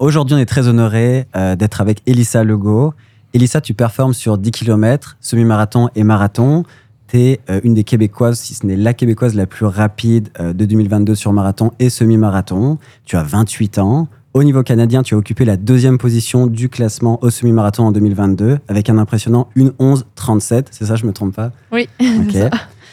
[0.00, 2.94] Aujourd'hui, on est très honoré euh, d'être avec Elissa Legault.
[3.34, 6.64] Elissa, tu performes sur 10 km, semi-marathon et marathon.
[7.08, 10.54] Tu es euh, une des Québécoises, si ce n'est la Québécoise la plus rapide euh,
[10.54, 12.78] de 2022 sur marathon et semi-marathon.
[13.04, 14.08] Tu as 28 ans.
[14.32, 18.58] Au niveau canadien, tu as occupé la deuxième position du classement au semi-marathon en 2022
[18.68, 20.68] avec un impressionnant 1-11-37.
[20.70, 21.52] C'est ça, je me trompe pas?
[21.72, 21.90] Oui.
[22.00, 22.36] Ok.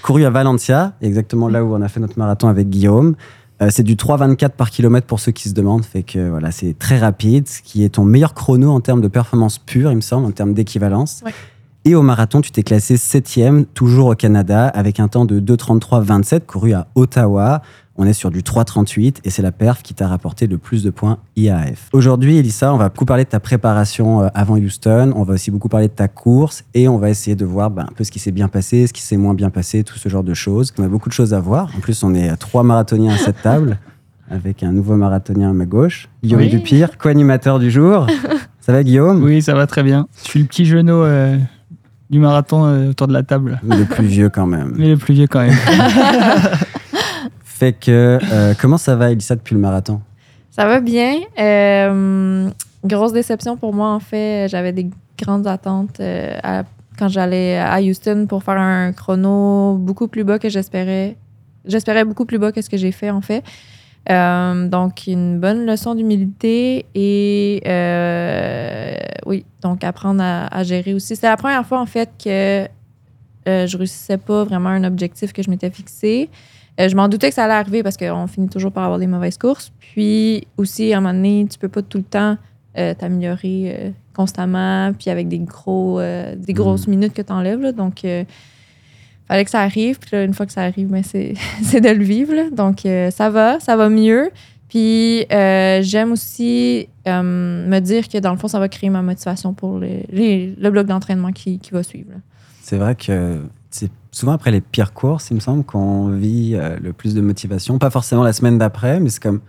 [0.02, 3.16] Couru à Valencia, exactement là où on a fait notre marathon avec Guillaume.
[3.62, 5.86] Euh, c'est du 3,24 par kilomètre pour ceux qui se demandent.
[5.86, 9.08] Fait que voilà, c'est très rapide, ce qui est ton meilleur chrono en termes de
[9.08, 11.22] performance pure, il me semble, en termes d'équivalence.
[11.26, 11.34] Ouais.
[11.86, 16.42] Et au marathon, tu t'es classé septième, toujours au Canada, avec un temps de 2,33,27
[16.42, 17.62] couru à Ottawa.
[18.00, 20.92] On est sur du 3,38 et c'est la perf qui t'a rapporté le plus de
[20.92, 21.90] points IAF.
[21.94, 25.14] Aujourd'hui, Elissa, on va beaucoup parler de ta préparation euh, avant Houston.
[25.16, 27.84] On va aussi beaucoup parler de ta course et on va essayer de voir ben,
[27.90, 30.10] un peu ce qui s'est bien passé, ce qui s'est moins bien passé, tout ce
[30.10, 30.72] genre de choses.
[30.78, 31.72] On a beaucoup de choses à voir.
[31.76, 33.80] En plus, on est trois marathoniens à cette table
[34.30, 36.50] avec un nouveau marathonien à ma gauche, Guillaume Oui.
[36.50, 38.06] Dupire, co-animateur du jour.
[38.60, 39.24] Ça va, Guillaume?
[39.24, 40.08] Oui, ça va très bien.
[40.24, 41.38] Je suis le petit genou euh,
[42.10, 44.74] du marathon euh, autour de la table, Le plus vieux quand même.
[44.78, 45.56] mais le plus vieux quand même.
[47.58, 50.00] Fait que, euh, comment ça va, Elissa, depuis le marathon?
[50.52, 51.16] Ça va bien.
[51.40, 52.50] Euh,
[52.86, 54.48] grosse déception pour moi, en fait.
[54.48, 56.38] J'avais des grandes attentes euh,
[57.00, 61.16] quand j'allais à Houston pour faire un chrono beaucoup plus bas que j'espérais.
[61.66, 63.44] J'espérais beaucoup plus bas que ce que j'ai fait, en fait.
[64.08, 67.62] Donc, une bonne leçon d'humilité et
[69.26, 71.16] oui, donc apprendre à, gérer aussi.
[71.16, 72.68] C'était la première fois, en fait, que
[73.48, 76.30] euh, je réussissais pas vraiment un objectif que je m'étais fixé.
[76.80, 79.08] Euh, je m'en doutais que ça allait arriver parce qu'on finit toujours par avoir des
[79.08, 79.72] mauvaises courses.
[79.80, 82.38] Puis aussi, à un moment donné, tu peux pas tout le temps
[82.78, 86.00] euh, t'améliorer euh, constamment, puis avec des, gros,
[86.36, 87.72] des grosses minutes que tu enlèves.
[87.76, 88.26] Donc, il
[89.28, 89.98] fallait que ça arrive.
[90.00, 92.34] Puis là, une fois que ça arrive, ben, c'est c'est de le vivre.
[92.34, 92.50] là.
[92.52, 92.82] Donc,
[93.12, 94.30] ça va, ça va mieux.
[94.70, 99.80] Puis, j'aime aussi me dire que dans le fond, ça va créer ma motivation pour
[99.80, 102.10] les- le bloc d'entraînement qui, qui va suivre.
[102.12, 102.18] là.
[102.62, 103.40] C'est vrai que
[103.78, 107.22] c'est souvent après les pires courses, il me semble, qu'on vit euh, le plus de
[107.22, 107.78] motivation.
[107.80, 109.42] Pas forcément la semaine d'après, mais c'est comme,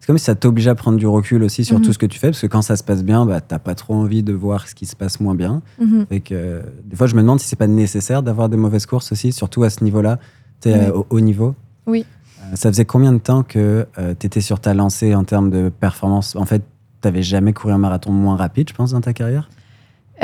[0.00, 1.84] c'est comme si ça t'oblige à prendre du recul aussi sur Mhm.
[1.84, 3.74] tout ce que tu fais, parce que quand ça se passe bien, bah, t'as pas
[3.74, 5.62] trop envie de voir ce qui se passe moins bien.
[5.80, 6.06] Mhm.
[6.08, 8.86] Fait que, euh, des fois, je me demande si c'est pas nécessaire d'avoir des mauvaises
[8.86, 10.18] courses aussi, surtout à ce niveau-là,
[10.60, 10.74] tu Oui.
[10.74, 11.54] euh, au haut niveau.
[11.86, 12.04] Oui.
[12.40, 13.86] Euh, ça faisait combien de temps que
[14.18, 16.36] tu étais sur ta lancée en termes de performance?
[16.36, 16.62] En fait,
[17.00, 19.48] t'avais jamais couru un marathon moins rapide, je pense, dans ta carrière?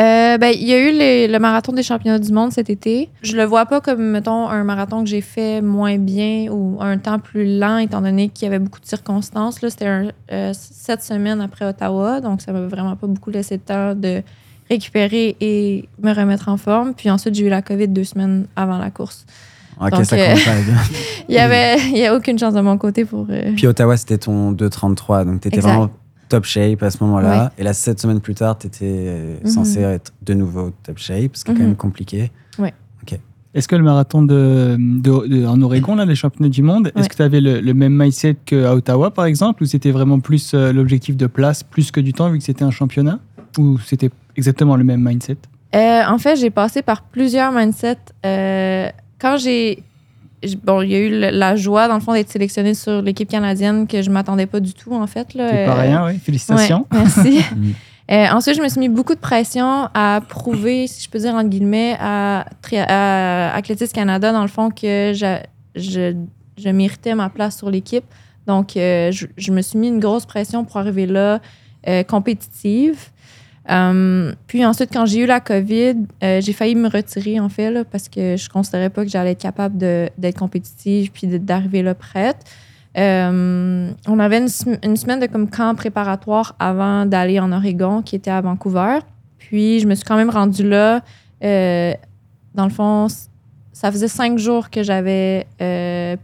[0.00, 3.10] Euh, ben, il y a eu les- le marathon des championnats du monde cet été.
[3.22, 6.96] Je le vois pas comme, mettons, un marathon que j'ai fait moins bien ou un
[6.96, 9.60] temps plus lent, étant donné qu'il y avait beaucoup de circonstances.
[9.60, 13.60] Là, c'était euh, sept semaines après Ottawa, donc ça m'a vraiment pas beaucoup laissé le
[13.60, 14.22] temps de
[14.70, 16.94] récupérer et me remettre en forme.
[16.94, 19.26] Puis ensuite, j'ai eu la COVID deux semaines avant la course.
[19.82, 20.60] Ok, Donc, ça euh, compte pas.
[20.62, 20.74] bien.
[21.28, 23.26] Il y avait, il y a aucune chance de mon côté pour.
[23.30, 25.68] euh, Puis Ottawa, c'était ton 2,33, donc tu étais Exact.
[25.72, 25.90] vraiment
[26.30, 27.52] top shape à ce moment-là.
[27.58, 29.50] Et là, sept semaines plus tard, tu étais Mhm.
[29.50, 31.66] censé être de nouveau top shape, ce qui est quand Mhm.
[31.68, 32.30] même compliqué.
[33.52, 37.00] Est-ce que le marathon de, de- de- en Oregon, là, les championnats du monde, Ouais.
[37.00, 40.20] est-ce que tu avais le, le même mindset qu'à Ottawa, par exemple, ou c'était vraiment
[40.20, 43.18] plus euh, l'objectif de place, plus que du temps, vu que c'était un championnat
[43.58, 45.36] Ou c'était exactement le même mindset?
[45.74, 47.96] Euh, en fait, j'ai passé par plusieurs mindsets.
[48.24, 49.82] Euh, quand j'ai.
[50.64, 53.28] Bon, il y a eu le- la joie, dans le fond, d'être sélectionnée sur l'équipe
[53.28, 55.34] canadienne que je m'attendais pas du tout, en fait.
[55.34, 55.48] là.
[55.50, 56.18] C'est pas rien, oui.
[56.18, 56.86] Félicitations.
[56.92, 57.42] ouais, merci.
[57.56, 57.72] Mm.
[58.12, 61.32] Euh, ensuite, je me suis mis beaucoup de pression à prouver, si je peux dire
[61.36, 62.44] entre guillemets, à,
[62.88, 65.36] à Athlétisme Canada, dans le fond, que je,
[65.76, 66.16] je,
[66.58, 68.02] je méritais ma place sur l'équipe.
[68.48, 71.38] Donc, euh, je, je me suis mis une grosse pression pour arriver là,
[71.86, 72.98] euh, compétitive.
[73.68, 77.84] Euh, puis ensuite, quand j'ai eu la COVID, euh, j'ai failli me retirer, en fait,
[77.84, 81.94] parce que je ne considérais pas que j'allais être capable d'être compétitive puis d'arriver là
[81.94, 82.38] prête.
[82.96, 88.02] Euh, on avait une, sem- une semaine de comme camp préparatoire avant d'aller en Oregon,
[88.02, 89.00] qui était à Vancouver.
[89.38, 91.02] Puis je me suis quand même rendue là.
[91.40, 93.06] Dans le fond,
[93.72, 95.46] ça faisait cinq jours que j'avais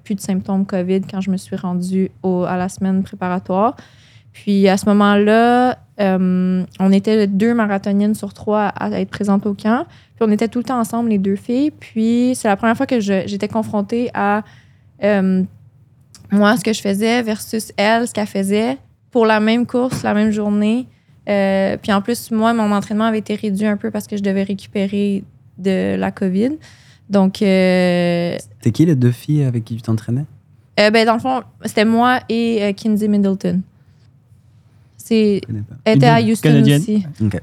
[0.04, 3.76] plus de symptômes COVID quand je me suis rendue à la semaine préparatoire.
[4.36, 9.54] Puis à ce moment-là, euh, on était deux marathoniennes sur trois à être présentes au
[9.54, 9.86] camp.
[10.14, 11.70] Puis on était tout le temps ensemble, les deux filles.
[11.70, 14.44] Puis c'est la première fois que j'étais confrontée à
[15.02, 15.42] euh,
[16.30, 18.76] moi, ce que je faisais versus elle, ce qu'elle faisait
[19.10, 20.86] pour la même course, la même journée.
[21.30, 24.22] Euh, puis en plus, moi, mon entraînement avait été réduit un peu parce que je
[24.22, 25.24] devais récupérer
[25.56, 26.58] de la COVID.
[27.08, 30.26] Donc, C'était qui les deux filles avec qui tu t'entraînais?
[30.76, 33.62] ben, dans le fond, c'était moi et Kinsey Middleton.
[35.08, 35.40] C'est,
[35.84, 37.06] elle était à Houston aussi.
[37.22, 37.40] Ok.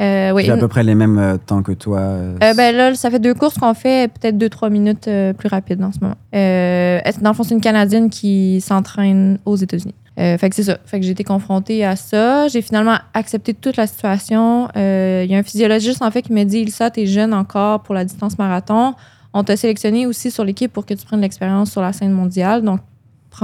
[0.00, 0.44] Euh, oui.
[0.46, 1.98] J'ai à peu près les mêmes euh, temps que toi.
[1.98, 5.34] euh, Euh, ben là, ça fait deux courses qu'on fait, peut-être deux, trois minutes euh,
[5.34, 6.14] plus rapides en ce moment.
[6.34, 9.94] Euh, dans le fond, c'est une Canadienne qui s'entraîne aux États-Unis?
[10.18, 10.78] Euh, fait que c'est ça.
[10.86, 12.48] Fait que j'ai été confrontée à ça.
[12.48, 14.68] J'ai finalement accepté toute la situation.
[14.74, 17.80] Euh, Il y a un physiologiste, en fait, qui m'a dit Ilsa, t'es jeune encore
[17.82, 18.94] pour la distance marathon.
[19.34, 22.62] On t'a sélectionné aussi sur l'équipe pour que tu prennes l'expérience sur la scène mondiale.
[22.62, 22.80] Donc,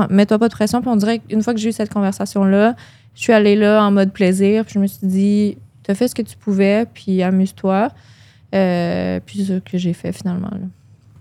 [0.08, 0.80] mets-toi pas de pression.
[0.80, 2.74] Puis on dirait qu'une fois que j'ai eu cette conversation-là,
[3.16, 4.64] je suis allée là en mode plaisir.
[4.64, 7.88] Puis je me suis dit T'as fait ce que tu pouvais, puis amuse-toi.
[8.54, 10.50] Euh, puis c'est ça que j'ai fait finalement.
[10.50, 10.58] là.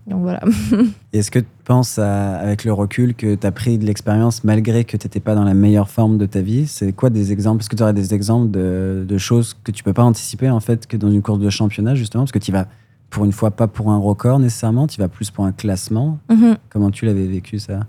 [0.07, 0.39] Donc voilà.
[1.13, 4.83] Est-ce que tu penses, à- avec le recul, que tu as pris de l'expérience malgré
[4.83, 6.67] que tu n'étais pas dans la meilleure forme de ta vie?
[6.67, 7.61] C'est quoi des exemples?
[7.61, 10.59] Est-ce que tu aurais des exemples de, de choses que tu peux pas anticiper, en
[10.59, 12.23] fait, que dans une course de championnat, justement?
[12.23, 12.67] Parce que tu vas,
[13.09, 16.19] pour une fois, pas pour un record nécessairement, tu vas plus pour un classement.
[16.29, 16.57] Mhm.
[16.69, 17.79] Comment tu l'avais vécu, ça?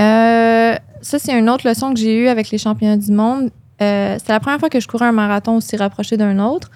[0.00, 3.50] Euh, ça, c'est une autre leçon que j'ai eue avec les championnats du monde.
[3.80, 6.70] Euh, c'est la première fois que je courais un marathon aussi rapproché d'un autre.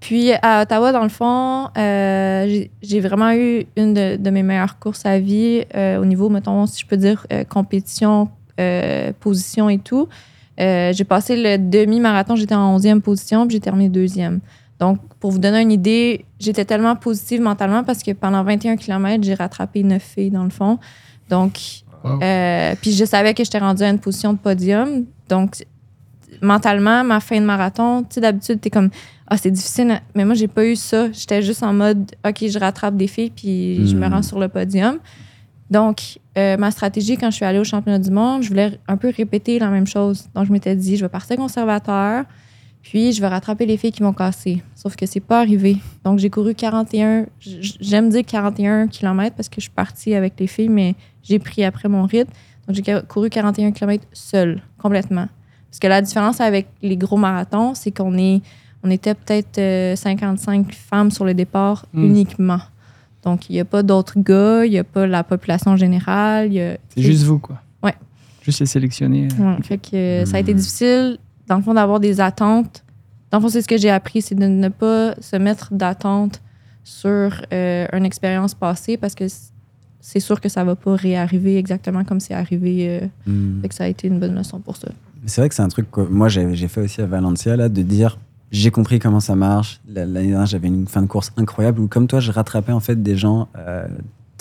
[0.00, 5.04] Puis à Ottawa, dans le fond, euh, j'ai- vraiment eu une de, mes meilleures courses
[5.04, 8.28] à vie euh, au niveau, mettons, si je peux dire, euh, compétition,
[9.20, 10.06] position et tout.
[10.58, 14.40] J'ai passé le demi-marathon, j'étais en 11e position, puis j'ai terminé deuxième.
[14.78, 19.24] Donc, pour vous donner une idée, j'étais tellement positive mentalement parce que pendant 21 km,
[19.24, 20.78] j'ai rattrapé 9 filles dans le fond.
[21.30, 21.58] Donc,
[22.04, 22.18] Wow.
[22.22, 25.04] euh, puis je savais que j'étais rendue à une position de podium.
[25.28, 25.64] Donc,
[26.42, 28.90] mentalement, ma fin de marathon, tu sais, d'habitude, t'es comme,
[29.26, 30.00] ah, c'est difficile.
[30.14, 31.10] Mais moi, j'ai pas eu ça.
[31.12, 34.12] J'étais juste en mode, OK, je rattrape des filles, puis je me Hmm.
[34.14, 34.98] rends sur le podium.
[35.70, 38.96] Donc, euh, ma stratégie, quand je suis allée au championnat du monde, je voulais un
[38.96, 40.28] peu répéter la même chose.
[40.34, 42.24] Donc, je m'étais dit, je vais partir conservateur,
[42.82, 44.62] puis je vais rattraper les filles qui m'ont cassé.
[44.74, 45.76] Sauf que c'est pas arrivé.
[46.04, 50.34] Donc, j'ai couru 41, j- j'aime dire 41 km parce que je suis partie avec
[50.40, 52.30] les filles, mais j'ai pris après mon rythme.
[52.66, 55.28] Donc, j'ai couru 41 km seule, complètement.
[55.70, 58.40] Parce que la différence avec les gros marathons, c'est qu'on est,
[58.82, 62.04] on était peut-être euh, 55 femmes sur le départ Mm.
[62.04, 62.60] uniquement.
[63.22, 66.50] Donc, il n'y a pas d'autres gars, il n'y a pas la population générale.
[66.94, 67.60] C'est juste vous, quoi.
[67.82, 67.94] Ouais.
[68.42, 69.28] Juste les sélectionner.
[69.38, 71.18] Ouais, fait que euh, ça a été difficile,
[71.50, 72.84] dans le fond, d'avoir des attentes.
[73.30, 76.40] Dans le fond, c'est ce que j'ai appris, c'est de ne pas se mettre d'attente
[76.84, 79.24] sur euh, une expérience passée parce que
[80.00, 82.86] c'est sûr que ça va pas réarriver exactement comme c'est arrivé.
[82.88, 83.60] euh, Hmm.
[83.62, 84.88] fait que ça a été une bonne leçon pour ça.
[85.26, 87.82] C'est vrai que c'est un truc que moi j'ai fait aussi à Valencia, là, de
[87.82, 88.18] dire
[88.52, 89.80] j'ai compris comment ça marche.
[89.88, 92.80] La- L'année dernière, j'avais une fin de course incroyable où, comme toi, je rattrapais en
[92.80, 93.86] fait des gens euh,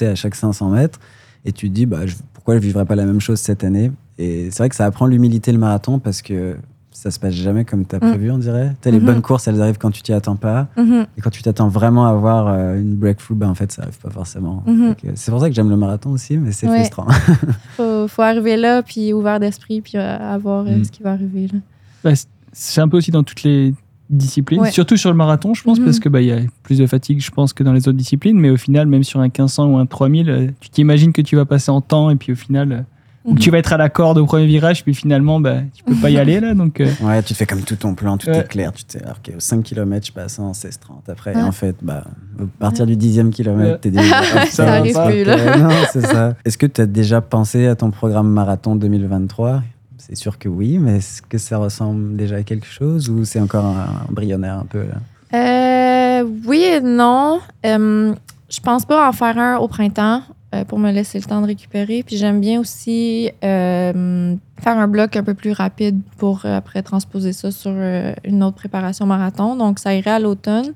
[0.01, 1.00] à chaque 500 mètres.
[1.45, 3.63] Et tu te dis, bah, je- pourquoi je ne vivrais pas la même chose cette
[3.63, 3.91] année?
[4.17, 6.55] Et c'est vrai que ça apprend l'humilité le marathon parce que
[6.91, 8.09] ça se passe jamais comme tu as Mm.
[8.09, 8.75] prévu, on dirait.
[8.81, 9.06] T'as les Mhm.
[9.06, 10.68] bonnes courses, elles arrivent quand tu t'y attends pas.
[10.77, 11.06] Mhm.
[11.18, 14.00] Et quand tu t'attends vraiment à avoir euh, une breakthrough, bah, en fait, ça arrive
[14.00, 14.63] pas forcément.
[14.65, 14.88] Mhm.
[14.89, 16.77] Donc, euh, C'est pour ça que j'aime le marathon aussi, mais c'est Ouais.
[16.80, 17.07] frustrant.
[17.77, 20.83] Faut, faut arriver là, puis ouvert d'esprit, puis euh, à voir euh, Mm.
[20.83, 21.47] ce qui va arriver.
[21.53, 21.59] là.
[22.03, 22.12] Bah,
[22.51, 23.74] c'est un peu aussi dans toutes les
[24.09, 24.71] disciplines, Ouais.
[24.71, 27.21] surtout sur le marathon, je pense, parce que bah il y a plus de fatigue,
[27.21, 28.39] je pense, que dans les autres disciplines.
[28.39, 31.36] Mais au final, même sur un 1500 ou un 3000, euh, tu t'imagines que tu
[31.36, 32.86] vas passer en temps et puis au final,
[33.25, 35.83] ou que tu vas être à la corde au premier virage, puis finalement, bah, tu
[35.83, 36.54] peux pas y aller là.
[36.54, 38.38] Donc, euh, Ouais, tu te fais comme tout ton plan, tout Ouais.
[38.39, 38.71] est clair.
[38.74, 41.36] Tu t'es, alors qu'au 5 km, je passe en 16-30 après.
[41.36, 41.42] Ouais.
[41.42, 42.04] Et en fait, bah,
[42.39, 43.77] à partir du 10e kilomètre, Ouais.
[43.80, 44.19] t'es déjà.
[44.44, 45.27] hop, Ça arrive plus, ok.
[45.27, 45.57] là.
[45.57, 46.36] Non, c'est ça.
[46.45, 49.63] Est-ce que tu as déjà pensé à ton programme marathon 2023
[49.98, 53.39] C'est sûr que oui, mais est-ce que ça ressemble déjà à quelque chose ou c'est
[53.42, 54.95] encore un embryonnaire un peu là?
[55.38, 57.39] Euh, oui et non.
[57.65, 58.13] Euh,
[58.50, 60.22] je pense pas en faire un au printemps
[60.68, 62.04] pour me laisser le temps de récupérer.
[62.04, 66.81] Puis j'aime bien aussi euh, faire un bloc un peu plus rapide pour euh, après
[66.81, 69.56] transposer ça sur euh, une autre préparation marathon.
[69.56, 70.74] Donc ça irait à l'automne.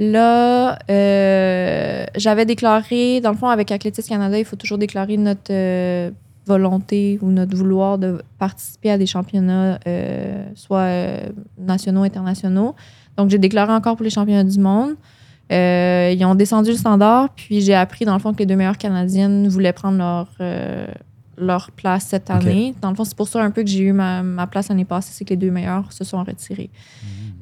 [0.00, 5.52] Là, euh, j'avais déclaré, dans le fond, avec Athlétisme Canada, il faut toujours déclarer notre
[5.52, 6.10] euh,
[6.46, 12.74] volonté ou notre vouloir de participer à des championnats, euh, soit euh, nationaux, internationaux.
[13.16, 14.96] Donc, j'ai déclaré encore pour les championnats du monde.
[15.52, 18.56] Euh, ils ont descendu le standard, puis j'ai appris, dans le fond, que les deux
[18.56, 20.86] meilleures Canadiennes voulaient prendre leur, euh,
[21.36, 22.74] leur place cette année.
[22.80, 24.84] Dans le fond, c'est pour ça un peu que j'ai eu ma, ma place l'année
[24.86, 26.70] passée, c'est que les deux meilleures se sont retirées.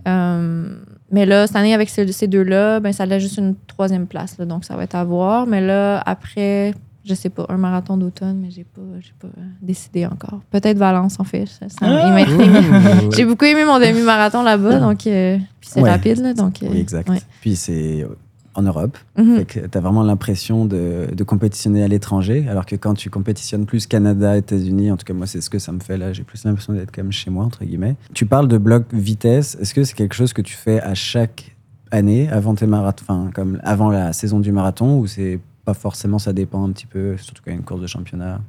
[0.09, 0.75] Euh,
[1.11, 4.37] mais là, cette année, avec ce- ces deux-là, ben, ça laisse juste une troisième place.
[4.39, 5.47] là, donc, ça va être à voir.
[5.47, 9.29] Mais là, après, je sais pas, un marathon d'automne, mais j'ai pas, j'ai pas
[9.61, 10.41] décidé encore.
[10.51, 11.47] Peut-être Valence, en fait.
[11.47, 12.21] Ça- ça- Ah!
[12.21, 13.13] il.
[13.17, 15.91] J'ai beaucoup aimé mon demi-marathon là-bas, donc euh, c'est Ouais.
[15.91, 16.63] rapide, là, donc.
[16.63, 17.09] euh, Oui, exact.
[17.09, 17.21] ouais.
[17.41, 18.09] Puis c'est euh,
[18.55, 18.97] en Europe.
[19.19, 19.37] Mhm.
[19.39, 23.65] Fait que t'as vraiment l'impression de, de compétitionner à l'étranger, alors que quand tu compétitionnes
[23.67, 26.23] plus Canada, États-Unis, en tout cas moi c'est ce que ça me fait là, j'ai
[26.23, 27.97] plus l'impression d'être comme chez moi entre guillemets.
[28.15, 31.57] Tu parles de bloc vitesse, est-ce que c'est quelque chose que tu fais à chaque
[31.91, 36.19] année avant tes marathons, enfin comme avant la saison du marathon, ou c'est pas forcément,
[36.19, 38.41] ça dépend un petit peu, surtout quand il y a une course de championnat.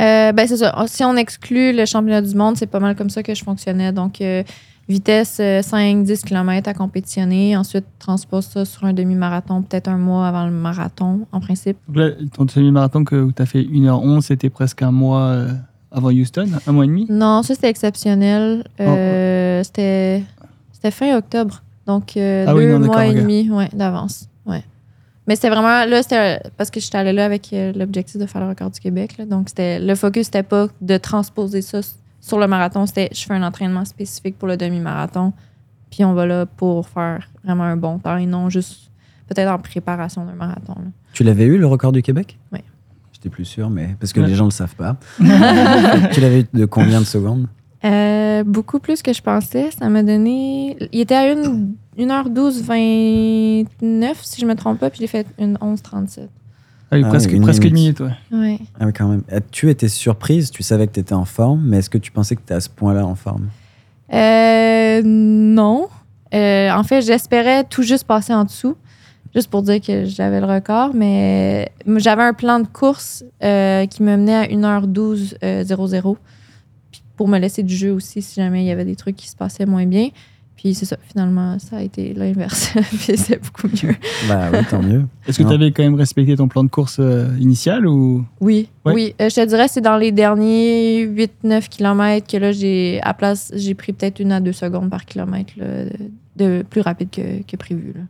[0.00, 0.74] Euh, ben, c'est ça.
[0.86, 3.92] Si on exclut le championnat du monde, c'est pas mal comme ça que je fonctionnais.
[3.92, 4.42] Donc, euh,
[4.88, 7.56] vitesse 5-10 km à compétitionner.
[7.56, 11.78] Ensuite, transpose ça sur un demi-marathon, peut-être un mois avant le marathon, en principe.
[11.88, 15.52] donc là, ton semi-marathon que tu as fait 1h11, c'était presque un mois euh,
[15.90, 17.06] avant Houston Un mois et demi?
[17.08, 18.64] Non, ça c'était exceptionnel.
[18.78, 18.82] Oh.
[18.82, 20.22] Euh, C'était
[20.72, 21.62] c'était fin octobre.
[21.86, 24.28] Donc euh, Ah deux oui, non, d'accord, mois et demi ouais, d'avance.
[24.44, 24.62] Ouais.
[25.26, 28.40] Mais c'était vraiment là, c'était parce que j'étais allée là avec euh, l'objectif de faire
[28.42, 29.16] le record du Québec.
[29.18, 29.26] là.
[29.26, 31.80] donc c'était le focus c'était pas de transposer ça
[32.20, 35.32] sur le marathon, c'était je fais un entraînement spécifique pour le demi-marathon.
[35.90, 38.90] Puis on va là pour faire vraiment un bon temps et non juste
[39.28, 40.74] peut-être en préparation d'un marathon.
[40.76, 40.90] là.
[41.12, 42.38] Tu l'avais eu, le record du Québec?
[42.52, 42.60] Oui.
[43.12, 44.26] J'étais plus sûr, mais parce que Ouais.
[44.26, 44.96] les gens ne le savent pas.
[46.12, 47.46] tu l'avais eu de combien de secondes?
[47.84, 49.70] Euh, beaucoup plus que je pensais.
[49.78, 50.76] Ça m'a donné.
[50.92, 55.56] Il était à une, 1h12, 29, si je me trompe pas, puis j'ai fait une
[55.56, 56.28] 11h37.
[56.90, 58.00] Ah oui, Ah presque, oui, une presque une minute.
[58.00, 58.38] minute, ouais.
[58.38, 58.58] Ouais.
[58.78, 59.22] Ah oui, quand même.
[59.50, 62.34] Tu étais surprise, tu savais que tu étais en forme, mais est-ce que tu pensais
[62.36, 63.48] que tu étais à ce point-là en forme?
[64.12, 65.88] Euh, non.
[66.34, 68.76] Euh, en fait, j'espérais tout juste passer en dessous,
[69.34, 74.02] juste pour dire que j'avais le record, mais j'avais un plan de course euh, qui
[74.02, 76.20] me menait à 1h12 euh, 00 puis
[77.16, 79.36] pour me laisser du jeu aussi si jamais il y avait des trucs qui se
[79.36, 80.08] passaient moins bien.
[80.56, 82.72] Puis c'est ça, finalement, ça a été l'inverse.
[82.90, 83.94] puis c'est beaucoup mieux.
[84.26, 85.04] Bah oui, tant mieux.
[85.28, 88.24] Est-ce que tu avais quand même respecté ton plan de course euh, initial ou?
[88.40, 88.94] Oui, Ouais.
[88.94, 89.14] oui.
[89.20, 91.06] Euh, je te dirais, c'est dans les derniers
[91.44, 95.04] 8-9 km que là, j'ai, à place, j'ai pris peut-être une à deux secondes par
[95.04, 95.90] kilomètre là, de,
[96.36, 97.92] de plus rapide que, que prévu.
[97.94, 98.00] là.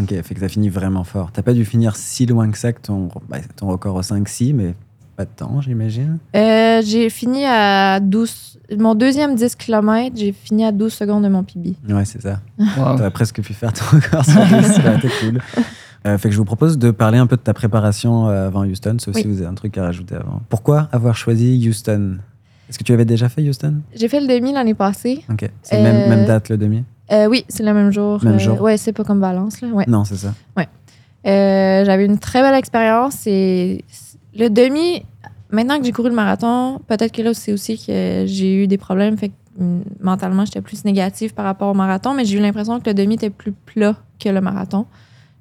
[0.00, 1.32] Ok, fait que t'as fini vraiment fort.
[1.32, 4.54] T'as pas dû finir si loin que ça que ton, bah, ton record au 5-6,
[4.54, 4.74] mais
[5.18, 6.18] pas de temps, j'imagine?
[6.36, 8.60] Euh, j'ai fini à 12.
[8.78, 11.74] Mon deuxième 10 km, j'ai fini à 12 secondes de mon PB.
[11.92, 12.38] Ouais, c'est ça.
[12.56, 12.96] Wow.
[12.96, 15.40] T'aurais presque pu faire ton record sur 10, ça été cool.
[16.06, 18.64] Euh, fait que je vous propose de parler un peu de ta préparation euh, avant
[18.64, 19.22] Houston, sauf Oui.
[19.22, 20.40] si vous avez un truc à rajouter avant.
[20.48, 22.18] Pourquoi avoir choisi Houston?
[22.70, 23.74] Est-ce que tu avais déjà fait Houston?
[23.96, 25.24] J'ai fait le demi l'année passée.
[25.32, 25.50] Ok.
[25.62, 26.84] C'est Euh, même, même date le demi?
[27.10, 28.22] Euh, oui, c'est le même jour.
[28.22, 28.60] Même Euh, jour.
[28.60, 29.60] Ouais, c'est pas comme Valence.
[29.62, 29.68] Là.
[29.68, 29.84] Ouais.
[29.88, 30.32] Non, c'est ça.
[31.26, 33.84] Euh, j'avais une très belle expérience et
[34.38, 35.02] le demi,
[35.50, 38.78] maintenant que j'ai couru le marathon, peut-être que là c'est aussi que j'ai eu des
[38.78, 42.40] problèmes, fait que hum, mentalement j'étais plus négative par rapport au marathon, mais j'ai eu
[42.40, 44.86] l'impression que le demi était plus plat que le marathon.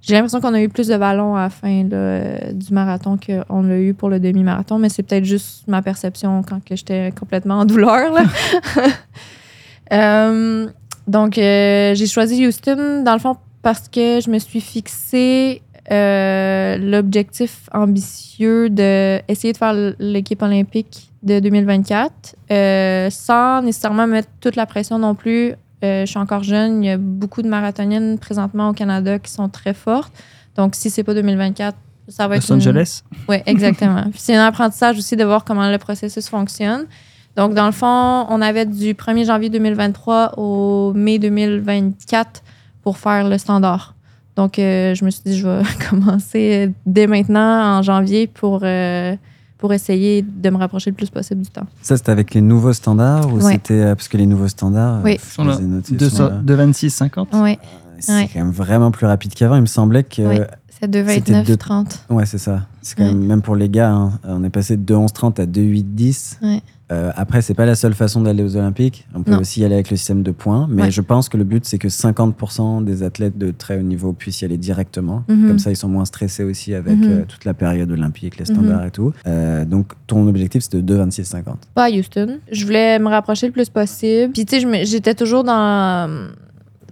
[0.01, 3.63] J'ai l'impression qu'on a eu plus de ballons à la fin euh, du marathon qu'on
[3.63, 7.65] l'a eu pour le demi-marathon, mais c'est peut-être juste ma perception quand j'étais complètement en
[7.65, 8.11] douleur.
[9.93, 10.67] Euh,
[11.07, 15.61] donc, euh, j'ai choisi Houston, dans le fond, parce que je me suis fixé
[15.91, 24.29] euh, l'objectif ambitieux de essayer de faire l'équipe olympique de 2024 euh, sans nécessairement mettre
[24.41, 25.53] toute la pression non plus.
[25.83, 29.31] Euh, je suis encore jeune, il y a beaucoup de marathoniennes présentement au Canada qui
[29.31, 30.11] sont très fortes.
[30.55, 31.77] Donc, si c'est pas 2024,
[32.07, 33.03] ça va être Los une- Angeles?
[33.29, 34.05] Oui, exactement.
[34.15, 36.85] C'est un apprentissage aussi de voir comment le processus fonctionne.
[37.35, 42.41] Donc, dans le fond, on avait du 1er janvier 2023 au mai 2024
[42.81, 43.93] pour faire le standard.
[44.37, 49.15] Donc, euh, je me suis dit, je vais commencer dès maintenant, en janvier, pour, euh,
[49.57, 51.65] pour essayer de me rapprocher le plus possible du temps.
[51.81, 53.53] Ça, c'était avec les nouveaux standards ou Ouais.
[53.53, 53.73] c'était.
[53.81, 55.01] euh, parce que les nouveaux standards.
[55.03, 55.13] Oui.
[55.13, 55.57] euh, je Sont là.
[55.59, 56.39] notés, de, sont là.
[56.43, 57.57] de 26, 50 Oui,
[57.99, 58.29] C'est Ouais.
[58.31, 59.55] quand même vraiment plus rapide qu'avant.
[59.55, 60.21] Il me semblait que.
[60.21, 60.39] Oui.
[60.79, 62.05] c'est de C'était 29 deux- 30.
[62.11, 62.67] Ouais, c'est ça.
[62.83, 63.09] C'est quand Ouais.
[63.15, 66.37] même, même pour les gars, hein, on est passé de 2-11-30 à 2-8-10.
[66.43, 66.61] Ouais.
[66.91, 69.07] Euh, après, c'est pas la seule façon d'aller aux Olympiques.
[69.13, 69.39] On peut Non.
[69.39, 70.67] aussi y aller avec le système de points.
[70.69, 70.91] Mais Ouais.
[70.91, 74.41] je pense que le but, c'est que 50% des athlètes de très haut niveau puissent
[74.41, 75.23] y aller directement.
[75.27, 75.47] Mhm.
[75.49, 77.11] Comme ça, ils sont moins stressés aussi avec Mhm.
[77.11, 79.11] euh, toute la période olympique, les standards et tout.
[79.27, 81.67] Euh, donc, ton objectif, c'était 2-26-50.
[81.75, 82.39] Pas à Houston.
[82.51, 84.31] Je voulais me rapprocher le plus possible.
[84.31, 86.29] Puis, tu sais, j'étais toujours dans.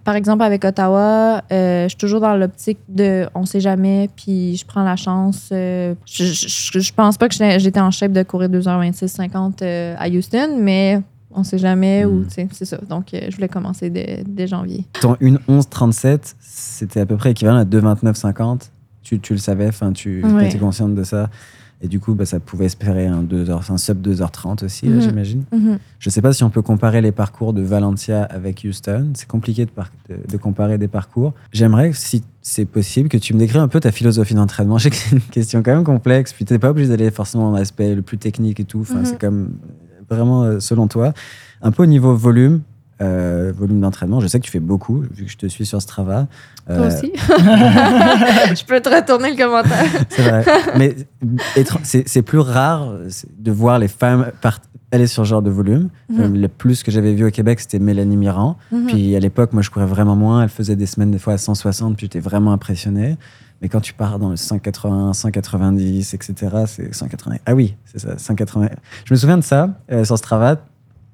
[0.06, 4.56] Par exemple, avec Ottawa, euh, je suis toujours dans l'optique de on sait jamais, puis
[4.56, 5.50] je prends la chance.
[5.52, 10.08] euh, je, je, je pense pas que j'étais en shape de courir 2h26-50 euh, à
[10.08, 12.30] Houston, mais on sait jamais, ou Mm.
[12.30, 12.78] sais, c'est ça.
[12.88, 14.86] Donc, euh, je voulais commencer dès, dès janvier.
[15.02, 18.70] Ton 1-11-37, c'était à peu près équivalent à 2-29-50.
[19.04, 21.30] Tu, tu le savais, enfin, tu étais consciente de ça.
[21.82, 25.02] Et du coup, bah, ça pouvait espérer un, 2 heures, un sub 2h30 aussi, Mhm.
[25.02, 25.44] j'imagine.
[25.52, 25.78] Mhm.
[26.00, 29.10] Je sais pas si on peut comparer les parcours de Valencia avec Houston.
[29.14, 31.34] C'est compliqué de, par- de- de comparer des parcours.
[31.52, 34.78] J'aimerais, si c'est possible, que tu me décrives un peu ta philosophie d'entraînement.
[34.78, 36.32] Je sais que c'est une question quand même complexe.
[36.34, 38.80] Puis t'es pas obligé d'aller forcément dans l'aspect le plus technique et tout.
[38.82, 39.06] Enfin, Mhm.
[39.06, 39.52] c'est comme
[40.10, 41.14] vraiment euh, selon toi.
[41.62, 42.62] Un peu au niveau volume.
[43.02, 45.82] Euh, volume d'entraînement, je sais que tu fais beaucoup, vu que je te suis sur
[45.82, 46.28] Strava.
[46.66, 47.12] Toi Euh, aussi?
[47.18, 49.86] je peux te retourner le commentaire.
[50.10, 50.46] C'est vrai.
[50.78, 50.96] Mais
[51.84, 52.94] c'est plus rare
[53.38, 54.32] de voir les femmes
[54.92, 55.90] aller sur ce genre de volume.
[56.10, 56.20] Mhm.
[56.22, 58.58] Euh, Le plus que j'avais vu au Québec, c'était Mélanie Mirand.
[58.72, 58.86] Mhm.
[58.88, 60.44] Puis à l'époque, moi, je courais vraiment moins.
[60.44, 63.18] Elle faisait des semaines, des fois, à 160, puis j'étais vraiment impressionné.
[63.62, 66.34] Mais quand tu pars dans le 180, 190, etc.,
[66.68, 67.38] c'est 180.
[67.46, 68.70] Ah oui, c'est ça, 180.
[69.06, 70.58] Je me souviens de ça, euh, sur Strava.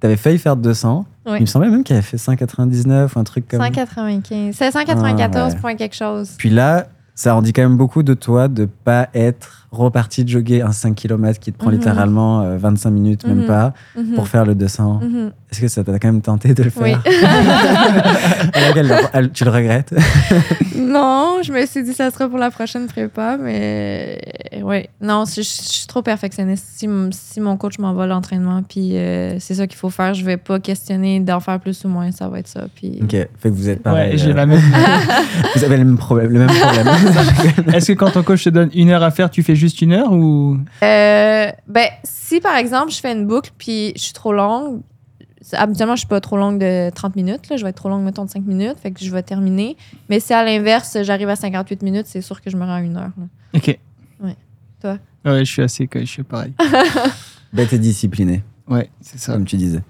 [0.01, 1.05] Tu avais failli faire 200.
[1.27, 1.33] Oui.
[1.37, 4.55] Il me semblait même qu'elle avait fait 199 ou un truc comme 195.
[4.55, 5.61] C'est 194 Ah, ouais.
[5.61, 6.31] point quelque chose.
[6.37, 10.29] Puis là, Ça en dit quand même beaucoup de toi de pas être reparti de
[10.29, 11.75] jogger un 5 km qui te prend Mhm.
[11.77, 13.47] littéralement euh, 25 minutes, même Mhm.
[13.47, 14.15] pas, Mhm.
[14.15, 14.99] pour faire le 200.
[15.01, 15.31] Mhm.
[15.51, 17.01] Est-ce que ça t'a quand même tenté de le faire?
[17.05, 18.71] Oui.
[19.13, 19.93] Elle- Tu le regrettes?
[20.75, 24.19] Non, je me suis dit ça sera pour la prochaine prépa, mais
[24.61, 24.89] ouais.
[24.99, 26.65] Non, je, je suis trop perfectionniste.
[26.75, 30.37] Si, si mon coach m'envoie l'entraînement, puis euh, c'est ça qu'il faut faire, je vais
[30.37, 32.65] pas questionner d'en faire plus ou moins, ça va être ça.
[32.75, 34.11] Puis Ok, fait que vous êtes pareil.
[34.11, 34.59] Ouais, j'ai euh, la même.
[35.55, 36.31] Vous avez le même problème.
[36.31, 36.87] Le même problème.
[37.73, 39.93] Est-ce que quand ton coach te donne une heure à faire, tu fais juste une
[39.93, 40.57] heure ou?
[40.83, 44.81] Euh, ben, si par exemple, je fais une boucle puis je suis trop longue,
[45.53, 47.49] habituellement, je suis pas trop longue de 30 minutes.
[47.49, 48.77] Là, je vais être trop longue, mettons, de 5 minutes.
[48.81, 49.77] Fait que je vais terminer.
[50.09, 52.81] Mais si à l'inverse, j'arrive à 58 minutes, c'est sûr que je me rends à
[52.81, 53.11] une heure.
[53.17, 53.23] là.
[53.55, 53.77] Ok.
[54.21, 54.35] Ouais.
[54.81, 54.97] Toi?
[55.25, 56.53] Ouais, je suis assez, je suis pareil.
[57.53, 59.33] Bête et discipliné, Ouais, c'est ça.
[59.33, 59.81] comme tu disais.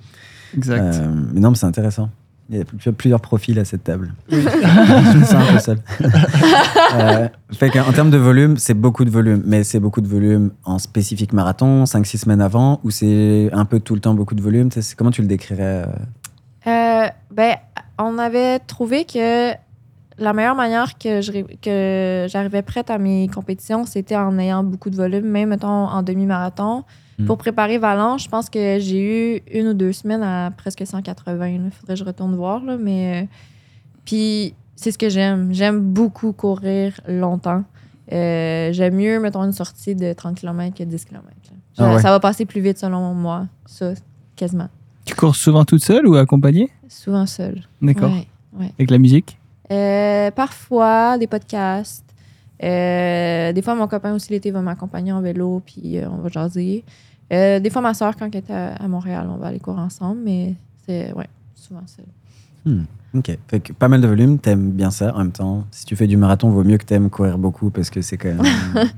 [0.55, 0.81] Exact.
[0.95, 2.09] Euh, mais non, mais c'est intéressant.
[2.49, 4.13] Il y a pl- plusieurs profils à cette table.
[4.29, 4.37] je
[5.17, 5.77] me sens un peu seul.
[6.95, 9.41] euh, fait qu'en termes de volume, c'est beaucoup de volume.
[9.45, 13.79] Mais c'est beaucoup de volume en spécifique marathon, 5-6 semaines avant, ou c'est un peu
[13.79, 14.69] tout le temps beaucoup de volume?
[14.71, 15.85] C'est- Comment tu le décrirais euh?
[16.67, 17.55] Euh, ben,
[17.97, 19.51] on avait trouvé que
[20.17, 21.31] la meilleure manière que je
[21.61, 26.03] que j'arrivais prête à mes compétitions, c'était en ayant beaucoup de volume, même mettons en
[26.03, 26.83] demi-marathon.
[27.21, 27.25] Mm.
[27.25, 31.47] Pour préparer Valence, je pense que j'ai eu une ou deux semaines à presque 180.
[31.47, 33.25] Il faudrait que je retourne voir, là, mais euh,
[34.05, 35.53] puis c'est ce que j'aime.
[35.53, 37.63] J'aime beaucoup courir longtemps.
[38.11, 41.23] Euh, j'aime mieux, mettons, une sortie de 30 km que 10 km.
[41.73, 42.01] Ça, Ah ouais.
[42.01, 43.93] ça va passer plus vite selon moi, ça,
[44.35, 44.67] quasiment.
[45.05, 46.69] Tu cours souvent toute seule ou accompagnée?
[46.89, 47.61] Souvent seul.
[47.81, 48.11] D'accord.
[48.11, 48.27] Ouais,
[48.59, 48.71] ouais.
[48.77, 49.37] Avec la musique?
[49.71, 52.05] Euh, parfois, des podcasts.
[52.63, 56.83] Euh, des fois, mon copain aussi l'été va m'accompagner en vélo, puis on va jaser.
[57.31, 60.21] Euh, des fois, ma soeur, quand elle est à, Montréal, on va aller courir ensemble,
[60.23, 62.05] mais c'est, ouais, souvent seul.
[63.13, 65.13] Ok, fait que pas mal de volume, t'aimes bien ça.
[65.15, 67.89] En même temps, si tu fais du marathon, vaut mieux que t'aimes courir beaucoup parce
[67.89, 68.41] que c'est quand même.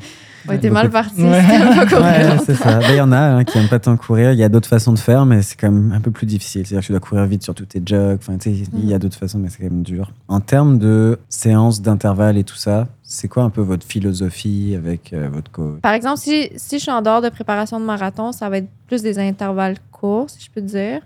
[0.48, 1.42] Ouais, t'es mal parti Ouais.
[1.42, 2.80] si t'aimes pas courir Ouais, c'est ça.
[2.80, 4.32] Ben, Il y en a hein, qui aiment pas tant courir.
[4.34, 6.66] Il y a d'autres façons de faire, mais c'est quand même un peu plus difficile.
[6.66, 8.18] C'est-à-dire que tu dois courir vite sur tous tes jogs.
[8.20, 10.12] Enfin, tu sais, il y a d'autres façons, mais c'est quand même dur.
[10.28, 15.14] En termes de séances, d'intervalles et tout ça, c'est quoi un peu votre philosophie avec
[15.14, 15.80] euh, votre coach?
[15.82, 18.70] Par exemple, si, si je suis en dehors de préparation de marathon, ça va être
[18.88, 21.02] plus des intervalles courts, si je peux dire.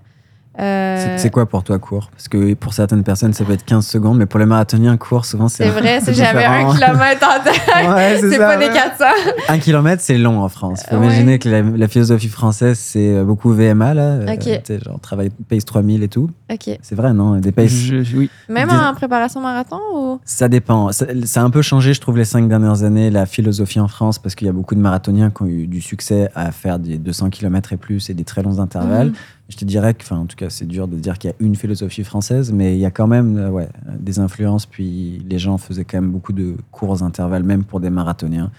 [0.60, 3.86] Euh, C'est- quoi pour toi court Parce que pour certaines personnes, ça peut être 15
[3.86, 5.65] secondes, mais pour les marathoniens, court, souvent, c'est.
[5.65, 7.62] C'est vrai, c'est si j'avais un kilomètre en tête,
[7.96, 8.74] Ouais, c'est pas des ouais.
[8.74, 9.06] 400.
[9.50, 10.84] Un kilomètre, c'est long en France.
[10.89, 11.06] Faut Ouais.
[11.08, 14.02] imaginer que la, la philosophie française, c'est beaucoup VMA, là.
[14.02, 14.82] Euh, Ok.
[14.84, 16.30] genre, travail pace 3000 et tout.
[16.52, 16.78] OK.
[16.82, 17.36] C'est vrai, non?
[17.36, 17.54] Des.
[17.67, 18.30] Je- je- Oui.
[18.50, 20.20] Même en préparation marathon ou?
[20.26, 20.91] Ça dépend.
[20.91, 23.88] Ça, ça a un peu changé, je trouve, les cinq dernières années, la philosophie en
[23.88, 26.80] France, parce qu'il y a beaucoup de marathoniens qui ont eu du succès à faire
[26.80, 29.08] des 200 km et plus et des très longs intervalles.
[29.10, 29.13] Mhm.
[29.49, 31.36] Je te dirais que, enfin, en tout cas, c'est dur de dire qu'il y a
[31.39, 34.65] une philosophie française, mais il y a quand même euh, ouais, des influences.
[34.65, 38.51] Puis les gens faisaient quand même beaucoup de courts intervalles, même pour des marathoniens.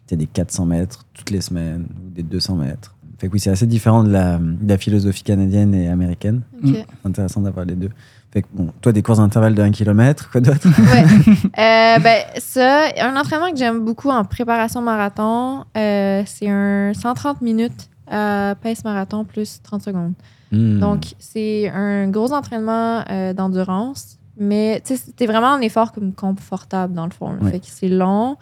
[0.00, 2.94] C'était des 400 mètres toutes les semaines ou des 200 mètres.
[3.18, 6.42] Fait que oui, c'est assez différent de la, de la philosophie canadienne et américaine.
[6.60, 6.70] OK.
[6.70, 6.74] Mm.
[6.74, 7.90] C'est intéressant d'avoir les deux.
[8.32, 10.66] Fait que, bon, toi, des courses d'intervalle de 1 km, quoi d'autre?
[10.66, 11.04] Ouais.
[11.58, 17.42] Euh, ben, ça, un entraînement que j'aime beaucoup en préparation marathon, euh, c'est un 130
[17.42, 20.12] minutes à pace marathon plus 30 secondes.
[20.52, 20.78] Hmm.
[20.78, 26.12] Donc, c'est un gros entraînement euh, d'endurance, mais tu sais, c'était vraiment un effort comme
[26.12, 27.34] confortable dans le fond.
[27.40, 27.52] Ouais.
[27.52, 28.36] Fait que c'est long,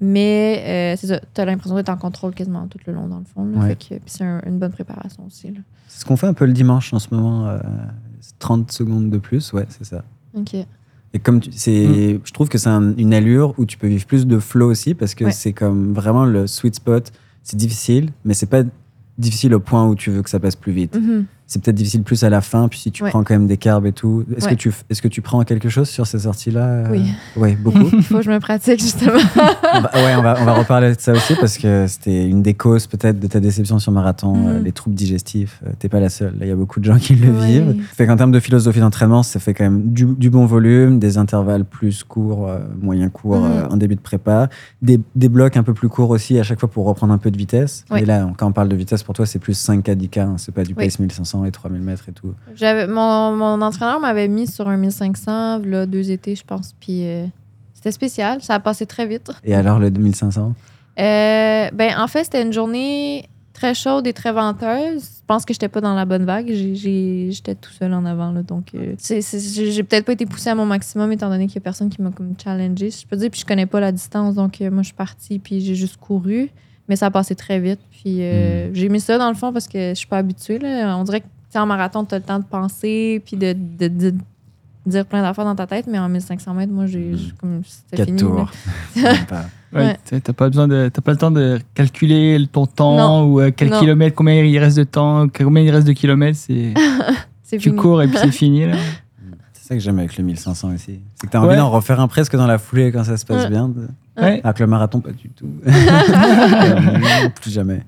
[0.00, 3.24] mais euh, c'est ça, t'as l'impression d'être en contrôle quasiment tout le long dans le
[3.24, 3.44] fond.
[3.46, 3.58] là.
[3.60, 3.68] Ouais.
[3.70, 5.48] Fait que, puis c'est un- une bonne préparation aussi.
[5.48, 5.60] Là.
[5.88, 7.46] C'est ce qu'on fait un peu le dimanche en ce moment.
[7.48, 7.58] euh,
[8.38, 10.02] 30 secondes de plus, ouais, c'est ça.
[10.36, 10.54] OK.
[10.54, 14.04] Et comme tu- c'est, je trouve que c'est un- une allure où tu peux vivre
[14.06, 15.30] plus de flow aussi parce que Ouais.
[15.32, 17.12] c'est comme vraiment le sweet spot.
[17.42, 18.62] C'est difficile, mais c'est pas
[19.18, 20.96] difficile au point où tu veux que ça passe plus vite.
[20.96, 21.26] Mhm.
[21.46, 23.10] C'est peut-être difficile plus à la fin, puis si tu Ouais.
[23.10, 24.24] prends quand même des carbs et tout.
[24.36, 24.52] Est-ce Ouais.
[24.52, 26.96] que tu, est-ce que tu prends quelque chose sur ces sorties-là euh?
[27.36, 27.54] Oui.
[27.56, 27.78] Beaucoup.
[27.92, 29.12] Il faut que je me pratique justement.
[29.74, 32.40] On va- ouais, on va, on va reparler de ça aussi parce que c'était une
[32.42, 34.46] des causes peut-être de ta déception sur marathon, Mhm.
[34.48, 35.60] euh, les troubles digestifs.
[35.66, 36.32] Euh, T'es pas la seule.
[36.38, 37.46] Là, il y a beaucoup de gens qui le Ouais.
[37.46, 37.76] vivent.
[37.94, 41.18] Fait qu'en termes de philosophie d'entraînement, ça fait quand même du, du bon volume, des
[41.18, 43.50] intervalles plus courts, euh, moyen courts Mhm.
[43.52, 44.48] euh, en début de prépa,
[44.80, 47.30] des, des blocs un peu plus courts aussi à chaque fois pour reprendre un peu
[47.30, 47.84] de vitesse.
[47.96, 50.18] Et là, quand on parle de vitesse, pour toi, c'est plus 5 k 10 k,
[50.18, 52.34] hein, c'est pas du pace 1500 et 3000 mètres et tout.
[52.62, 56.74] Mon, mon entraîneur m'avait mis sur un 1500, là, deux étés, je pense.
[56.78, 57.26] Puis euh,
[57.72, 58.42] c'était spécial.
[58.42, 59.30] Ça a passé très vite.
[59.42, 60.54] Et alors le 2500
[60.98, 65.02] Euh, ben, en fait, c'était une journée très chaude et très venteuse.
[65.02, 66.50] Je pense que j'étais pas dans la bonne vague.
[66.52, 68.32] J'étais tout seul en avant.
[68.32, 71.58] Là, donc, euh, j'ai peut-être pas été poussée à mon maximum étant donné qu'il y
[71.58, 72.90] a personne qui m'a comme challengé.
[72.90, 74.34] si Je peux dire, puis je connais pas la distance.
[74.34, 76.50] Donc, euh, moi, je suis partie puis j'ai juste couru.
[76.88, 77.80] Mais ça a passé très vite.
[77.90, 80.58] Puis euh, j'ai mis ça dans le fond parce que je suis pas habituée.
[80.58, 80.96] Là.
[80.98, 81.26] On dirait que
[81.58, 84.14] en marathon, tu as le temps de penser puis de, de, de
[84.86, 87.96] dire plein d'affaires dans ta tête, mais en 1500 mètres, moi, j'ai j'ai comme c'était
[87.98, 88.18] Quatre fini.
[88.18, 88.50] tours.
[89.72, 90.20] Ouais, Ouais.
[90.20, 93.24] t'as- pas besoin de, t'as pas le temps de calculer ton temps Non.
[93.28, 93.80] ou euh, quel Non.
[93.80, 96.38] kilomètre, combien il reste de temps, combien il reste de kilomètres.
[96.38, 96.74] C'est
[97.42, 97.76] C'est tu fini.
[97.76, 98.76] cours et puis c'est fini là.
[99.64, 101.00] C'est ça que j'aime avec le 1500 aussi.
[101.14, 101.56] C'est que tu as envie Ouais.
[101.56, 103.48] d'en refaire un presque dans la foulée quand ça se passe Ouais.
[103.48, 103.72] bien.
[104.20, 104.42] Ouais.
[104.54, 105.46] Que le marathon, pas du tout.
[107.40, 107.82] Plus jamais.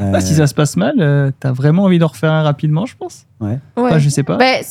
[0.00, 2.84] Euh, Ah, si ça se passe mal, euh, t'as vraiment envie d'en refaire un rapidement,
[2.84, 3.26] je pense?
[3.40, 3.60] Ouais.
[3.76, 4.38] Enfin, je sais pas.
[4.38, 4.64] Ben,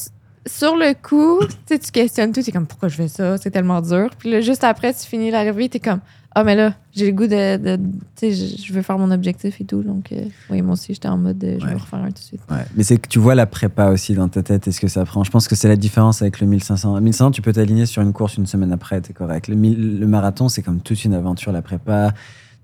[0.46, 3.52] sur le coup, tu sais, tu questionnes tout, t'es comme pourquoi je fais ça, c'est
[3.52, 4.10] tellement dur.
[4.20, 6.02] Puis là, juste après, tu finis l'arrivée, t'es comme
[6.36, 7.58] ah, mais là, j'ai le goût de.
[7.58, 7.76] de-
[8.15, 9.84] tu sais, je veux faire mon objectif et tout.
[9.84, 11.72] Donc, euh, oui, moi aussi, j'étais en mode de, je Ouais.
[11.74, 12.41] vais refaire un tout de suite.
[12.50, 12.65] Ouais.
[12.76, 15.06] Mais c'est que tu vois la prépa aussi dans ta tête et ce que ça
[15.06, 15.24] prend.
[15.24, 17.00] Je pense que c'est la différence avec le 1500.
[17.00, 19.48] 1500, tu peux t'aligner sur une course une semaine après, t'es correct.
[19.48, 22.13] Le, 1000 le marathon, c'est comme toute une aventure, la prépa.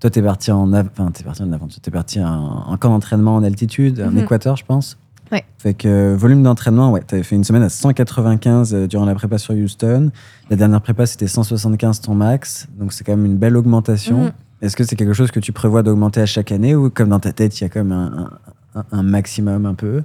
[0.00, 2.28] Toi, t'es parti en, enfin, t'es parti en aventure, t'es parti en,
[2.66, 4.18] en camp d'entraînement en altitude, en Mhm.
[4.20, 4.96] équateur, je pense.
[5.32, 5.44] Ouais.
[5.58, 9.14] Fait que euh, volume d'entraînement, ouais, t'avais fait une semaine à 195 euh, durant la
[9.14, 10.10] prépa sur Houston.
[10.50, 12.66] La dernière prépa, c'était 175 ton max.
[12.78, 14.24] Donc c'est quand même une belle augmentation.
[14.24, 14.32] Mhm.
[14.62, 17.20] Est-ce que c'est quelque chose que tu prévois d'augmenter à chaque année ou comme dans
[17.20, 18.30] ta tête, il y a comme un,
[18.74, 20.02] un- un maximum un peu?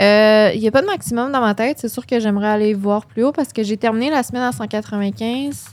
[0.00, 1.78] Euh, Il n'y a pas de maximum dans ma tête.
[1.78, 4.52] C'est sûr que j'aimerais aller voir plus haut parce que j'ai terminé la semaine à
[4.52, 5.66] 195.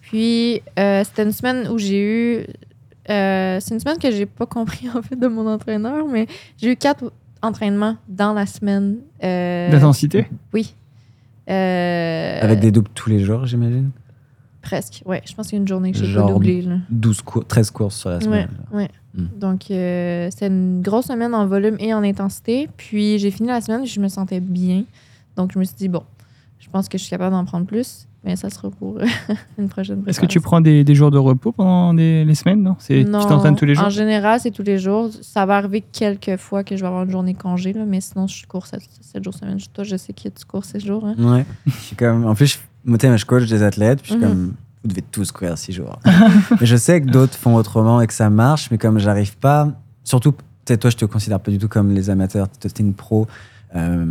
[0.00, 2.46] Puis, euh, c'était une semaine où j'ai eu.
[3.10, 6.26] euh, c'est une semaine que j'ai pas compris en fait de mon entraîneur, mais
[6.60, 7.10] j'ai eu quatre
[7.44, 8.96] entraînements dans la semaine.
[9.22, 10.26] euh, D'intensité.
[10.52, 10.74] Oui.
[11.50, 13.90] Euh, Avec des doubles tous les jours, j'imagine?
[14.62, 15.20] Presque, ouais.
[15.28, 16.62] Je pense qu'il y a une journée que j'ai pas doublé.
[16.62, 16.76] Là.
[16.90, 18.48] 12 cours, 13 courses sur la semaine.
[18.72, 18.88] ouais.
[19.16, 19.26] Hmm.
[19.38, 22.68] Donc, euh, c'était une grosse semaine en volume et en intensité.
[22.76, 24.84] Puis, j'ai fini la semaine et je me sentais bien.
[25.36, 26.02] Donc, je me suis dit, bon,
[26.58, 29.04] je pense que je suis capable d'en prendre plus, mais ça sera pour euh,
[29.58, 32.62] une prochaine Est-ce que tu prends des, des jours de repos pendant des- les semaines
[32.62, 32.76] non?
[32.78, 33.84] C'est tu t'entraînes tous les jours?
[33.84, 35.10] En général, c'est tous les jours.
[35.22, 38.26] Ça va arriver quelques fois que je vais avoir une journée congé, là, mais sinon,
[38.26, 38.80] je cours 7,
[39.22, 39.58] jours semaine.
[39.72, 41.04] Toi, je sais que tu cours 6 jours.
[41.06, 41.14] hein.
[41.18, 41.44] Ouais.
[41.66, 44.16] je suis comme, en plus, je, moi, tu sais, je coach des athlètes, puis je
[44.18, 44.28] suis Mhm.
[44.30, 45.98] comme, vous devez tous courir 6 jours.
[46.60, 49.68] mais je sais que d'autres font autrement et que ça marche, mais comme j'arrive pas,
[50.02, 50.38] surtout, tu
[50.72, 53.26] sais, toi, je te considère pas du tout comme les amateurs, tu es une pro,
[53.76, 54.04] euh,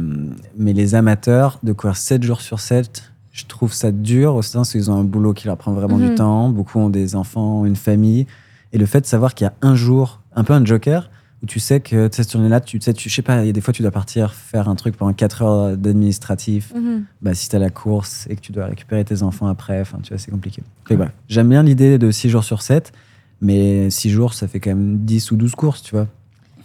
[0.57, 4.73] mais les amateurs, de courir 7 jours sur 7, je trouve ça dur, au sens
[4.73, 6.15] où ils ont un boulot qui leur prend vraiment du Mhm.
[6.15, 8.25] temps, beaucoup ont des enfants, une famille,
[8.71, 11.09] et le fait de savoir qu'il y a un jour, un peu un joker,
[11.41, 13.49] où tu sais que cette journée-là, tu tu sais, tu, je sais pas, il y
[13.49, 16.71] a des fois, tu dois partir faire un truc pendant 4 heures d'administratif.
[16.73, 17.03] Mhm.
[17.21, 19.97] Bah, si tu as la course et que tu dois récupérer tes enfants après, enfin,
[20.01, 20.63] tu vois, c'est compliqué.
[20.87, 21.11] Voilà.
[21.27, 22.93] J'aime bien l'idée de 6 jours sur 7,
[23.41, 26.07] mais 6 jours, ça fait quand même 10 ou 12 courses, tu vois.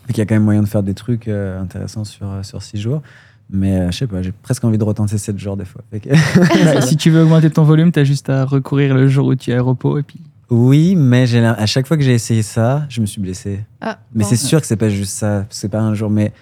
[0.07, 2.63] Fait qu'il y a quand même moyen de faire des trucs euh, intéressants sur, sur
[2.63, 3.03] 6 jours.
[3.51, 5.83] Mais euh, je sais pas, j'ai presque envie de retenter 7 jours des fois.
[5.91, 6.09] Que-
[6.75, 9.51] Bah, si tu veux augmenter ton volume, t'as juste à recourir le jour où tu
[9.51, 10.21] es à repos et puis.
[10.51, 13.61] oui, mais j'ai à chaque fois que j'ai essayé ça, je me suis blessé.
[13.81, 14.29] Ah, Mais bon.
[14.31, 16.11] c'est sûr que c'est pas juste ça, c'est pas un jour.
[16.11, 16.33] Mais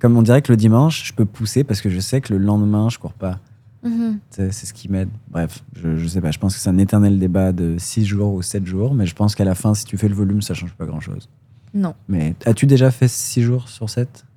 [0.00, 2.38] comme on dirait que le dimanche, je peux pousser parce que je sais que le
[2.38, 3.38] lendemain, je cours pas.
[3.84, 4.18] Mhm.
[4.30, 5.08] C'est c'est ce qui m'aide.
[5.32, 6.30] Bref, je, je sais pas.
[6.30, 9.14] Je pense que c'est un éternel débat de 6 jours ou 7 jours, mais je
[9.16, 11.28] pense qu'à la fin, si tu fais le volume, ça change pas grand chose.
[11.74, 11.94] Non.
[12.08, 14.31] Mais as-tu déjà fait 6 jours sur 7 Euh,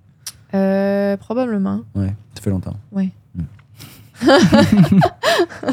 [1.18, 1.82] probablement.
[1.96, 2.78] Ouais, ça fait longtemps.
[2.92, 3.12] Oui.
[3.36, 3.44] Hmm.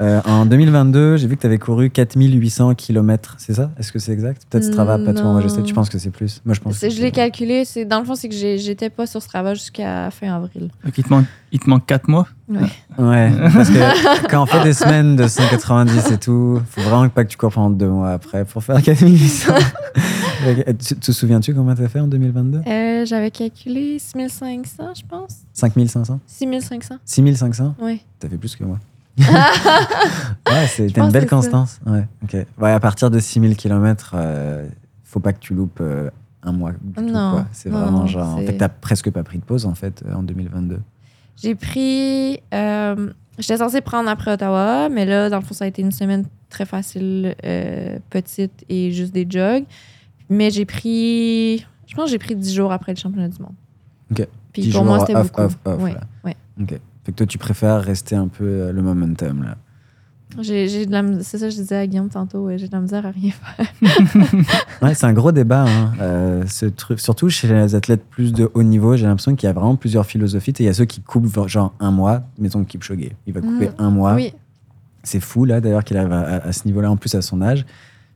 [0.00, 3.72] Euh, en 2022, j'ai vu que tu avais couru 4800 km, c'est ça?
[3.78, 4.42] Est-ce que c'est exact?
[4.48, 5.62] Peut-être Strava, pas tout enregistré.
[5.64, 6.40] Tu penses que c'est plus?
[6.44, 6.76] Moi, je pense.
[6.76, 7.64] C'est- que Je l'ai calculé.
[7.64, 10.70] C'est Dans le fond, c'est que j'étais pas sur Strava jusqu'à fin avril.
[10.84, 12.28] Donc, il te manque, il te manque 4 mois?
[12.48, 12.60] Ouais.
[12.96, 17.24] Ouais, parce que quand on fait des semaines de 190 et tout, faut vraiment pas
[17.24, 19.52] que tu cours pendant deux mois après pour faire 4800.
[20.78, 25.38] tu te souviens-tu combien t'as fait en 2022 Euh, J'avais calculé 6500, je pense.
[25.54, 26.94] 5500 6500.
[27.04, 28.00] 6500 Oui.
[28.20, 28.78] T'as fait plus que moi.
[29.18, 31.80] Ouais, t'as une belle constance.
[31.86, 32.36] Ouais, ok.
[32.60, 34.66] Ouais, à partir de 6000 km, euh,
[35.04, 36.10] faut pas que tu loupes euh,
[36.42, 36.72] un mois.
[37.00, 37.44] Non.
[37.52, 38.38] C'est vraiment non, genre.
[38.38, 40.80] c'est- Fait t'as presque pas pris de pause en fait euh, en 2022.
[41.42, 42.40] J'ai pris.
[42.54, 45.92] euh, J'étais censée prendre après Ottawa, mais là, dans le fond, ça a été une
[45.92, 47.36] semaine très facile,
[48.10, 49.64] petite et juste des jogs.
[50.28, 51.64] Mais j'ai pris.
[51.86, 53.54] Je pense que j'ai pris 10 jours après le championnat du monde.
[54.10, 54.26] Ok.
[54.52, 55.40] Puis 10 pour moi, jours c'était off, beaucoup.
[55.42, 56.00] off, off, ouais, là.
[56.24, 56.36] ouais.
[56.60, 56.80] Ok.
[57.08, 59.56] Fait que toi, tu préfères rester un peu euh, le momentum là.
[60.42, 62.44] J'ai de la C'est ça que je disais à Guillaume tantôt.
[62.44, 63.66] ouais, J'ai de la misère à rien faire.
[64.82, 67.00] Ouais, c'est un gros débat, hein, euh, ce truc.
[67.00, 70.04] Surtout chez les athlètes plus de haut niveau, j'ai l'impression qu'il y a vraiment plusieurs
[70.04, 70.50] philosophies.
[70.58, 73.72] Il y a ceux qui coupent genre un mois, mettons Kipchoge, il va couper Mm.
[73.78, 74.14] un mois.
[74.16, 74.34] Oui.
[75.02, 77.40] C'est fou là d'ailleurs qu'il arrive à, à- à ce niveau-là en plus à son
[77.40, 77.64] âge.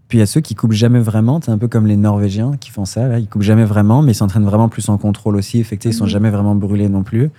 [0.09, 2.59] Puis il y a ceux qui coupent jamais vraiment, c'est un peu comme les Norvégiens
[2.61, 3.09] qui font ça.
[3.09, 3.19] Là.
[3.21, 5.59] Ils coupent jamais vraiment, mais ils s'entraînent vraiment plus en contrôle aussi.
[5.61, 6.11] Effectivement, ils sont Mhm.
[6.11, 7.31] jamais vraiment brûlés non plus.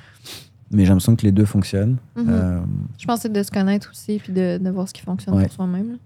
[0.74, 1.98] Mais j'ai l'impression que les deux fonctionnent.
[2.16, 2.26] Mhm.
[2.30, 2.60] Euh,
[2.98, 5.36] Je pense que c'est de se connaître aussi puis de, de voir ce qui fonctionne
[5.36, 5.44] Ouais.
[5.46, 5.98] pour soi-même.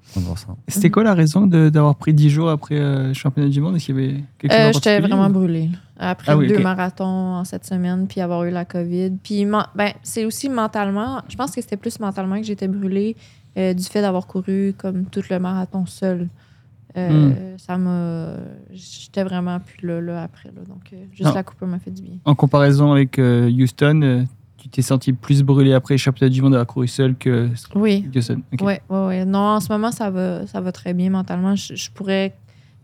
[0.67, 3.75] C'était quoi la raison de- d'avoir pris 10 jours après euh, le championnat du monde?
[3.77, 5.69] Est-ce qu'il y avait quelque chose Euh, J'étais vraiment ou- brûlée.
[5.99, 9.11] Après Ah oui, deux marathons en cette semaine, puis avoir eu la COVID.
[9.23, 13.15] Puis ben, c'est aussi mentalement, je pense que c'était plus mentalement que j'étais brûlée
[13.57, 16.27] euh, du fait d'avoir couru comme tout le marathon seul.
[16.95, 17.33] Euh, Hmm.
[17.57, 18.27] Ça m'a.
[18.71, 20.49] J'étais vraiment plus là, là après.
[20.49, 20.61] Là.
[20.67, 21.33] Donc, euh, juste Non.
[21.33, 22.13] la coupe m'a fait du bien.
[22.25, 24.23] En comparaison avec euh, Houston, euh,
[24.67, 28.09] tu t'es senti plus brûlé après championnat du monde couru seul que Oui.
[28.15, 28.41] Houston.
[28.53, 28.61] Ok.
[28.61, 29.25] Ouais, ouais, ouais.
[29.25, 31.55] Non, en ce moment, ça va, ça va très bien mentalement.
[31.55, 32.33] Je, je pourrais.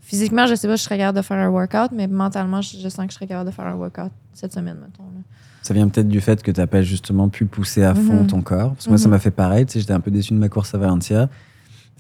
[0.02, 2.78] Physiquement, je sais pas si je serais capable de faire un workout, mais mentalement, je,
[2.78, 5.04] je sens que je serais capable de faire un workout cette semaine, mettons.
[5.04, 5.22] là.
[5.62, 8.28] Ça vient peut-être du fait que tu n'as pas justement pu pousser à fond Mhm.
[8.28, 8.72] ton corps.
[8.74, 9.12] Parce que moi, ça Mhm.
[9.12, 9.66] m'a fait pareil.
[9.66, 11.30] Tu sais, j'étais un peu déçu de ma course à Valencia.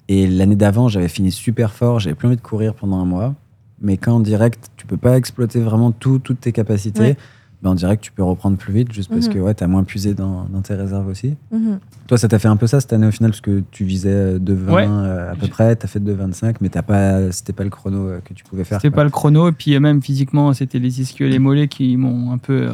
[0.09, 1.99] Et l'année d'avant, j'avais fini super fort.
[2.01, 3.35] J'avais plus envie de courir pendant un mois.
[3.81, 7.17] Mais quand en direct, tu peux pas exploiter vraiment tout, toutes tes capacités, Ouais.
[7.63, 9.33] Ben, en direct, tu peux reprendre plus vite juste parce Mhm.
[9.33, 11.35] que ouais, tu as moins puisé dans, dans tes réserves aussi.
[11.51, 11.79] Mhm.
[12.07, 14.37] Toi, ça t'a fait un peu ça cette année au final, parce que tu visais
[14.37, 14.85] 2,20 Ouais.
[14.87, 18.07] euh, à peu près, tu as fait 2,25, mais t'as pas, c'était pas le chrono
[18.09, 18.81] euh, que tu pouvais faire.
[18.81, 21.69] C'était pas le chrono, et puis euh, même physiquement, c'était les ischios et les mollets
[21.69, 22.73] qui m'ont un peu euh,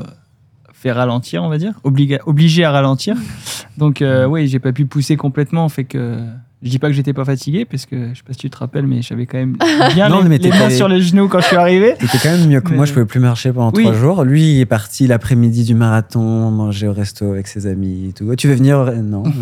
[0.74, 3.16] fait ralentir, on va dire, Obliga- obligé à ralentir.
[3.78, 6.18] Donc, euh, oui, j'ai pas pu pousser complètement, fait que
[6.62, 8.58] je dis pas que j'étais pas fatigué, parce que je sais pas si tu te
[8.58, 9.56] rappelles, mais j'avais quand même
[9.94, 11.94] bien Non, les, mais les mains sur les genoux quand je suis arrivé.
[12.00, 13.84] T'étais quand même mieux que Mais- moi, je pouvais plus marcher pendant Oui.
[13.84, 14.24] trois jours.
[14.26, 18.36] Lui, il est parti l'après-midi du marathon, manger au resto avec ses amis et tout.
[18.36, 18.92] Tu veux venir.
[19.02, 19.24] Non.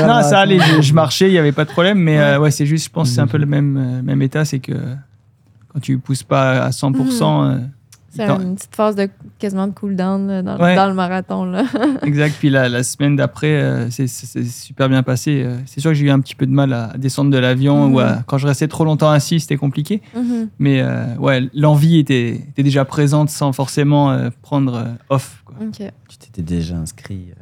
[0.00, 2.22] Non, ça allait, je, je marchais, il y avait pas de problème, mais Ouais.
[2.24, 4.44] euh, ouais, c'est juste, je pense, que c'est un peu le même, euh, même état,
[4.44, 4.72] c'est que
[5.72, 7.58] quand tu pousses pas à 100%, euh,
[8.16, 10.74] C'est Dans- une petite phase de quasiment de cool-down là, dans, Ouais.
[10.74, 11.44] dans le marathon.
[11.44, 11.64] Là.
[12.02, 12.34] Exact.
[12.38, 15.42] Puis la, la semaine d'après, euh, c'est super bien passé.
[15.44, 17.88] Euh, C'est sûr que j'ai eu un petit peu de mal à descendre de l'avion
[17.88, 17.94] Mhm.
[17.94, 20.02] ou à- quand je restais trop longtemps assis, c'était compliqué.
[20.14, 20.48] Mhm.
[20.58, 25.42] Mais euh, ouais, l'envie était, était déjà présente sans forcément euh, prendre euh, off.
[25.44, 25.56] quoi.
[26.08, 27.26] Tu t'étais déjà inscrit.
[27.30, 27.34] euh?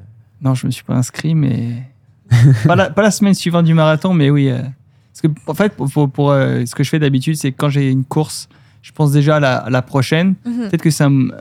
[0.43, 1.83] Non, je me suis pas inscrit, mais
[2.67, 4.49] pas, la, pas la semaine suivante du marathon, mais oui.
[4.51, 4.59] euh,
[5.13, 7.57] parce que en fait, pour, pour- pour, euh, ce que je fais d'habitude, c'est que
[7.57, 8.49] quand j'ai une course,
[8.85, 10.35] je pense déjà à la, à la prochaine.
[10.45, 10.69] Mhm.
[10.69, 11.33] Peut-être que ça me-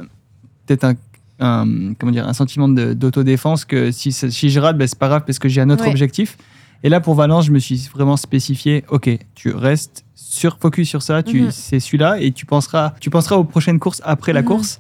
[0.66, 0.96] peut-être un,
[1.40, 5.24] un- comment dire un sentiment de- d'autodéfense que si, je rate ben, c'est pas grave
[5.28, 5.90] parce que j'ai un autre Ouais.
[5.90, 6.38] objectif
[6.84, 11.02] et là pour Valence je me suis vraiment spécifié ok tu restes sur focus sur
[11.02, 11.52] ça tu Mhm.
[11.52, 14.48] c'est celui-là et tu penseras tu penseras aux prochaines courses après la Mhm.
[14.48, 14.80] course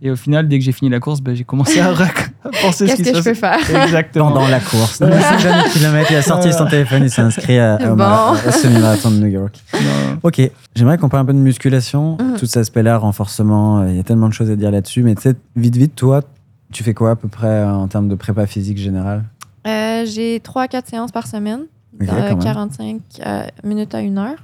[0.00, 2.72] et au final dès que j'ai fini la course ben, j'ai commencé à, rec- à
[2.72, 3.58] ce Qu'est-ce qui que je peux faire?
[3.84, 5.00] exactement Pendant la course.
[6.10, 7.96] Il a sorti son téléphone, il s'est inscrit à, au Bon.
[7.96, 9.54] mara- au semi-marathon de New York.
[9.72, 10.18] Non.
[10.22, 10.40] Ok,
[10.74, 12.36] j'aimerais qu'on parle un peu de musculation, Mhm.
[12.38, 15.14] tout cet aspect-là, renforcement, euh, il y a tellement de choses à dire là-dessus, mais
[15.14, 16.22] tu sais, vite, vite, toi,
[16.72, 19.24] tu fais quoi à peu près euh, en termes de prépa physique générale?
[19.66, 21.60] Euh, J'ai 3 à 4 séances par semaine,
[22.00, 22.38] Ok, euh, quand même.
[22.40, 24.36] 45 euh, minutes à 1 heure.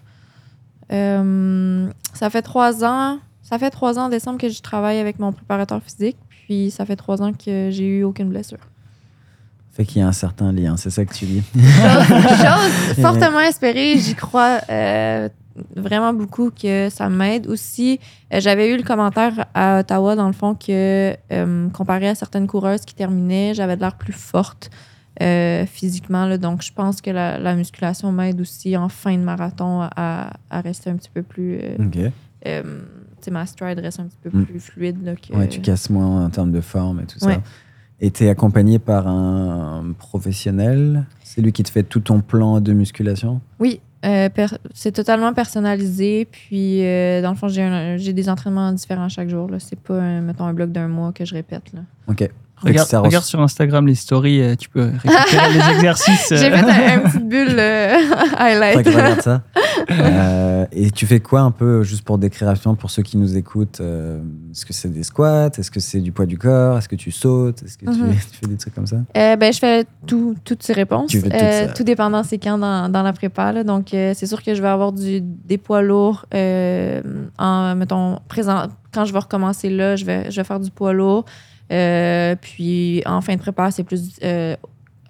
[0.93, 3.19] Euh, ça fait trois ans.
[3.43, 6.17] Ça fait trois ans en décembre que je travaille avec mon préparateur physique,
[6.51, 8.59] puis ça fait trois ans que j'ai eu aucune blessure.
[9.71, 11.43] Fait qu'il y a un certain lien, c'est ça que tu dis.
[11.55, 15.29] J'ose fortement espérer, j'y crois euh,
[15.77, 17.47] vraiment beaucoup que ça m'aide.
[17.47, 18.01] Aussi,
[18.35, 22.49] euh, j'avais eu le commentaire à Ottawa, dans le fond, que euh, comparé à certaines
[22.49, 24.71] coureuses qui terminaient, j'avais de l'air plus forte
[25.67, 26.25] physiquement.
[26.25, 26.39] là.
[26.39, 30.61] donc, je pense que la, la musculation m'aide aussi en fin de marathon à, à
[30.63, 31.61] rester un petit peu plus.
[33.28, 34.44] Ma stride reste un petit peu Mm.
[34.46, 35.04] plus fluide.
[35.04, 37.35] Là, que, Ouais, tu casses moins en termes de forme et tout Ouais.
[37.35, 37.40] ça.
[38.00, 41.04] Et tu es accompagné par un professionnel?
[41.22, 43.40] C'est lui qui te fait tout ton plan de musculation?
[43.59, 44.28] Oui, euh,
[44.72, 46.26] c'est totalement personnalisé.
[46.30, 49.50] Puis, euh, dans le fond, j'ai des entraînements différents chaque jour.
[49.59, 51.72] C'est pas, un, mettons, un bloc d'un mois que je répète.
[51.74, 51.80] Là.
[52.09, 52.30] Ok.
[52.62, 56.96] Regarde, sur Instagram les stories euh, tu peux récupérer les exercices euh, J'ai fait un,
[56.96, 57.94] un petite bulle euh,
[58.38, 58.83] highlight.
[58.85, 59.42] que regarde ça.
[59.90, 63.37] Euh, et tu fais quoi un peu, juste pour décrire rapidement pour ceux qui nous
[63.37, 64.20] écoutent euh,
[64.51, 67.11] Est-ce que c'est des squats Est-ce que c'est du poids du corps Est-ce que tu
[67.11, 68.12] sautes Est-ce que tu, Mhm.
[68.14, 68.96] tu fais des trucs comme ça?
[69.16, 71.11] Euh, ben, je fais tout, toutes ces réponses.
[71.11, 71.73] Tu fais tout Euh, ça.
[71.73, 73.53] tout dépendant c'est quand dans, dans la prépa.
[73.53, 73.64] là.
[73.64, 76.27] Donc, euh, c'est sûr que je vais avoir du, des poids lourds.
[76.35, 77.01] euh,
[77.38, 80.92] en, mettons, présent, quand je vais recommencer là, je vais, je vais faire du poids
[80.92, 81.25] lourd.
[81.70, 84.56] Euh, puis, en fin de prépa, c'est plus euh,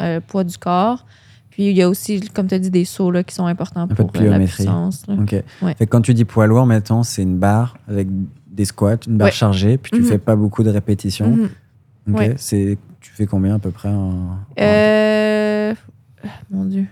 [0.02, 1.06] euh, poids du corps.
[1.50, 3.88] Puis, il y a aussi, comme tu as dit, des sauts là, qui sont importants
[3.88, 5.04] peu de pour la puissance.
[5.08, 5.74] Ouais.
[5.74, 8.08] Fait que quand tu dis poids lourd, mettons, c'est une barre avec
[8.46, 9.32] des squats, une barre Ouais.
[9.32, 10.06] chargée, puis tu Mhm.
[10.06, 11.30] fais pas beaucoup de répétitions.
[11.30, 11.48] Mhm.
[12.12, 12.18] Ok.
[12.18, 12.34] Ouais.
[12.36, 15.74] C'est, tu fais combien à peu près en, en-
[16.50, 16.86] mon Dieu.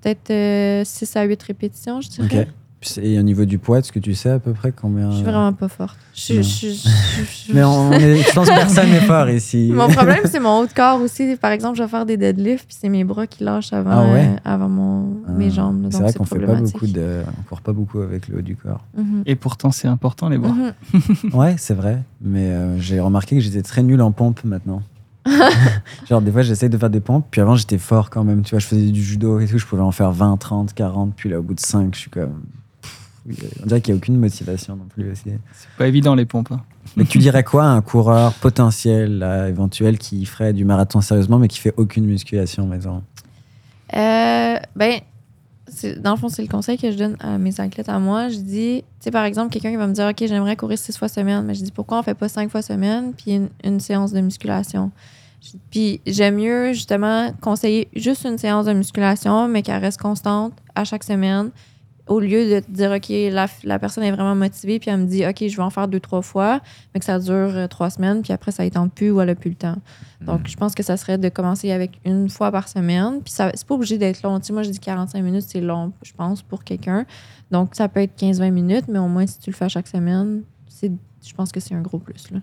[0.00, 2.48] Peut-être 6 à 8 répétitions, je dirais.
[3.00, 5.24] Et au niveau du poids, est-ce que tu sais à peu près combien Je suis
[5.24, 5.96] vraiment pas forte.
[6.14, 9.28] Je je suis- je- je- Mais on, on est, je pense que personne n'est fort
[9.30, 9.70] ici.
[9.74, 11.36] Mon problème, c'est mon haut de corps aussi.
[11.36, 14.12] Par exemple, je vais faire des deadlifts, puis c'est mes bras qui lâchent avant, Ah
[14.12, 14.26] ouais?
[14.26, 15.88] euh, avant mon, mes Ah, jambes.
[15.90, 18.56] C'est vrai qu'on fait pas beaucoup de, on court pas beaucoup avec le haut du
[18.56, 18.84] corps.
[18.96, 19.22] Mhm.
[19.26, 21.32] et pourtant c'est important les bras Mhm.
[21.34, 22.02] Ouais, c'est vrai.
[22.20, 24.82] Mais euh, j'ai remarqué que j'étais très nul en pompe maintenant.
[26.08, 27.24] genre, des fois, j'essaye de faire des pompes.
[27.30, 28.42] Puis avant, j'étais fort quand même.
[28.42, 29.56] Tu vois, je faisais du judo et tout.
[29.56, 31.12] Je pouvais en faire 20, 30, 40.
[31.16, 32.42] Puis là, au bout de 5, je suis comme.
[33.62, 35.24] On dirait qu'il n'y a aucune motivation non plus aussi.
[35.52, 36.50] C'est pas évident les pompes.
[36.52, 36.60] hein.
[36.96, 41.38] Mais tu dirais quoi à un coureur potentiel, là, éventuel, qui ferait du marathon sérieusement,
[41.38, 43.02] mais qui fait aucune musculation, maison
[43.94, 45.00] Euh, ben,
[46.00, 48.28] dans le fond, c'est le conseil que je donne à mes athlètes à moi.
[48.28, 50.96] Je dis, tu sais, par exemple, quelqu'un qui va me dire, OK, j'aimerais courir six
[50.96, 53.80] fois semaine, mais je dis, pourquoi on fait pas cinq fois semaine, puis une, une
[53.80, 54.90] séance de musculation?
[55.40, 60.52] Je- Puis j'aime mieux, justement, conseiller juste une séance de musculation, mais qu'elle reste constante
[60.74, 61.50] à chaque semaine,
[62.12, 65.06] au lieu de te dire, OK, la, la personne est vraiment motivée, puis elle me
[65.06, 66.60] dit, OK, je vais en faire deux, trois fois,
[66.92, 69.34] mais que ça dure euh, trois semaines, puis après, ça tente plus ou elle n'a
[69.34, 69.76] plus le temps.
[70.20, 73.20] Donc, je pense que ça serait de commencer avec une fois par semaine.
[73.24, 74.38] Puis, ça c'est pas obligé d'être long.
[74.38, 77.06] Tu sais, moi, je dis 45 minutes, c'est long, je pense, pour quelqu'un.
[77.50, 80.42] Donc, ça peut être 15-20 minutes, mais au moins, si tu le fais chaque semaine,
[80.80, 82.30] je pense que c'est un gros plus.
[82.30, 82.38] Là.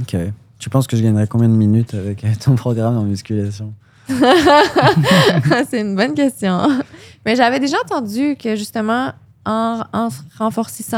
[0.00, 0.16] Ok.
[0.58, 3.72] Tu penses que je gagnerais combien de minutes avec ton programme en musculation?
[5.70, 6.60] c'est une bonne question.
[7.24, 9.12] Mais j'avais déjà entendu que, justement,
[9.44, 10.94] en, en se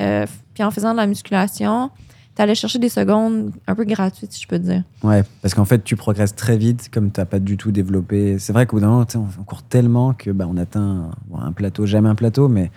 [0.00, 1.90] euh, puis en faisant de la musculation,
[2.34, 4.82] tu allais chercher des secondes un peu gratuites, si je peux dire.
[5.02, 8.38] Ouais, parce qu'en fait, tu progresses très vite, comme tu n'as pas du tout développé.
[8.38, 11.86] C'est vrai qu'au bout d'un moment, on court tellement que bah, on atteint un plateau,
[11.86, 12.70] jamais un plateau, mais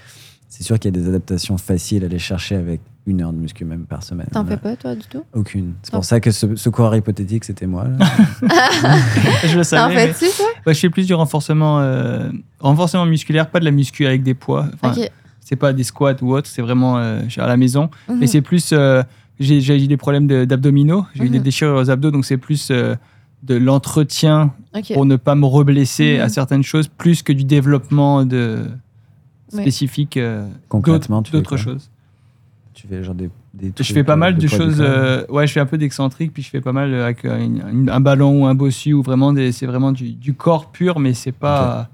[0.48, 3.38] c'est sûr qu'il y a des adaptations faciles à aller chercher avec une heure de
[3.38, 4.28] muscu même par semaine.
[4.32, 5.24] T'en fais pas, toi, du tout?
[5.34, 5.74] Aucune.
[5.82, 7.86] C'est pour ça que ce, ce coureur hypothétique, c'était moi.
[9.46, 9.96] je le savais.
[9.96, 10.46] mais- fais-tu, toi?
[10.66, 14.34] Ouais, je fais plus du renforcement, euh, renforcement musculaire, pas de la muscu avec des
[14.34, 14.68] poids.
[14.82, 15.10] Enfin, OK.
[15.40, 17.90] C'est pas des squats ou autre, c'est vraiment euh, à la maison.
[18.08, 18.18] Mhm.
[18.20, 18.70] Mais c'est plus.
[18.74, 19.02] euh,
[19.40, 21.44] j'ai j'ai eu des problèmes de- d'abdominaux, j'ai eu des Mhm.
[21.44, 22.96] déchirures aux abdos, donc c'est plus euh,
[23.42, 24.54] de l'entretien
[24.94, 26.22] pour ne pas me reblesser Mhm.
[26.24, 28.66] à certaines choses, plus que du développement de
[29.48, 31.90] spécifique euh, Concrètement, d'autres choses.
[32.74, 34.78] Tu fais genre des, des Je fais pas euh, mal de, choses.
[34.80, 37.38] euh, ouais, je fais un peu d'excentrique, puis je fais pas mal euh, avec euh,
[37.38, 40.72] une- une- un ballon ou un bossu, ou vraiment des- c'est vraiment du, du corps
[40.72, 41.90] pur, mais c'est pas.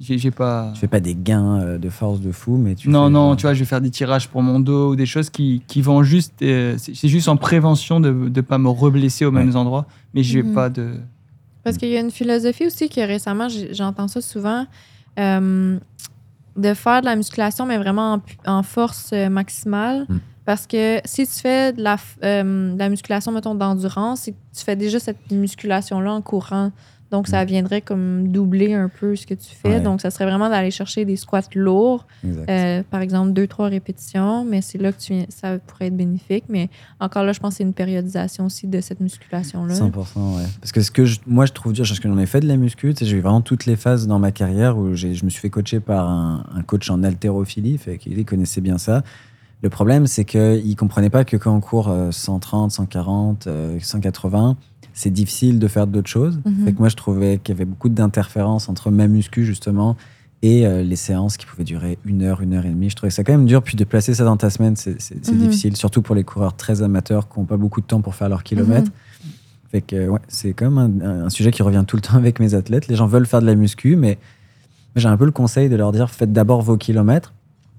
[0.00, 0.70] J'ai j'ai pas.
[0.74, 3.42] Tu fais pas des gains de force de fou, mais tu non, fais, non, tu
[3.42, 6.02] vois, je vais faire des tirages pour mon dos ou des choses qui, qui vont
[6.02, 6.34] juste.
[6.42, 9.44] euh, c'est juste en prévention de ne pas me reblesser aux Ouais.
[9.44, 10.52] mêmes endroits, mais j'ai Mhm.
[10.52, 10.96] pas de.
[11.62, 14.66] Parce qu'il y a une philosophie aussi que récemment, j'entends ça souvent,
[15.18, 15.78] euh,
[16.56, 20.06] de faire de la musculation, mais vraiment en, force euh, maximale.
[20.08, 20.18] Mm.
[20.44, 24.36] Parce que si tu fais de la, euh, de la musculation, mettons, d'endurance, c'est que
[24.54, 26.70] tu fais déjà cette musculation-là en courant.
[27.14, 29.68] Donc, ça viendrait comme doubler un peu ce que tu fais.
[29.76, 29.80] Ouais.
[29.80, 34.44] Donc, ça serait vraiment d'aller chercher des squats lourds, euh, par exemple, deux, trois répétitions,
[34.44, 36.44] mais c'est là que tu ça pourrait être bénéfique.
[36.48, 39.74] Mais encore là, je pense que c'est une périodisation aussi de cette musculation-là.
[39.74, 40.42] 100%, ouais.
[40.60, 42.48] Parce que ce que je- moi je trouve dur, parce que j'en ai fait de
[42.48, 45.40] la muscu, j'ai eu vraiment toutes les phases dans ma carrière où je me suis
[45.40, 49.02] fait coacher par un, un coach en haltérophilie, fait qu'il connaissait bien ça.
[49.62, 53.78] Le problème, c'est qu'il ne comprenait pas que quand on court euh, 130, 140, euh,
[53.80, 54.56] 180,
[54.94, 56.40] c'est difficile de faire d'autres choses.
[56.46, 56.64] Mhm.
[56.64, 59.96] Fait que moi, je trouvais qu'il y avait beaucoup d'interférences entre ma muscu, justement,
[60.40, 62.88] et euh, les séances qui pouvaient durer une heure, une heure et demie.
[62.90, 63.62] Je trouvais ça quand même dur.
[63.62, 64.96] Puis de placer ça dans ta semaine, c'est
[65.30, 65.38] Mhm.
[65.38, 68.28] difficile, surtout pour les coureurs très amateurs qui n'ont pas beaucoup de temps pour faire
[68.28, 68.90] leurs kilomètres.
[69.72, 72.38] Fait que ouais, c'est quand même un, un sujet qui revient tout le temps avec
[72.40, 72.86] mes athlètes.
[72.88, 74.18] Les gens veulent faire de la muscu, mais
[74.94, 77.32] j'ai un peu le conseil de leur dire faites d'abord vos kilomètres.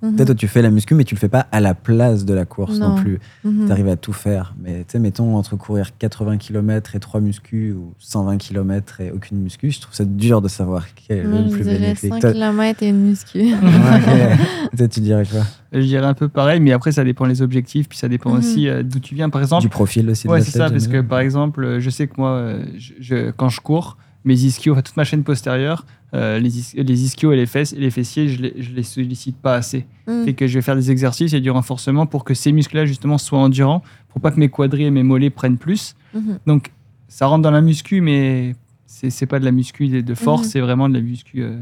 [0.05, 0.15] Mhm.
[0.15, 2.33] Peut-être que tu fais la muscu, mais tu le fais pas à la place de
[2.33, 2.95] la course non, Non.
[2.95, 3.19] plus.
[3.43, 3.65] Mhm.
[3.65, 4.53] Tu arrives à tout faire.
[4.61, 9.11] Mais tu sais, mettons entre courir 80 km et 3 muscu ou 120 km et
[9.11, 12.13] aucune muscu, je trouve ça dur de savoir quel est le je plus dirais bénéfique.
[12.13, 13.39] 100 Toi- km et une muscu.
[13.39, 13.53] Ouais,
[14.71, 14.77] ok.
[14.77, 15.41] Toi, tu dirais quoi?
[15.73, 18.37] Je dirais un peu pareil, mais après, ça dépend des objectifs, puis ça dépend Mhm.
[18.39, 19.29] aussi euh, d'où tu viens.
[19.29, 22.07] Par exemple, Du profil aussi Ouais, c'est ça, parce que par exemple, euh, je sais
[22.07, 25.85] que moi, euh, je, je- quand je cours, mes ischios, enfin, toute ma chaîne postérieure,
[26.13, 28.83] euh, les, is- les ischios et les fesses et les fessiers, je les, je les
[28.83, 29.85] sollicite pas assez.
[30.07, 30.25] Mm.
[30.25, 33.17] Fait que je vais faire des exercices et du renforcement pour que ces muscles-là, justement,
[33.17, 35.95] soient endurants, pour pas que mes quadris et mes mollets prennent plus.
[36.13, 36.39] Mhm.
[36.47, 36.71] Donc,
[37.07, 38.55] ça rentre dans la muscu, mais
[38.88, 40.49] c'est c'est pas de la muscu de de force, Mhm.
[40.49, 41.43] c'est vraiment de la muscu.
[41.43, 41.57] euh,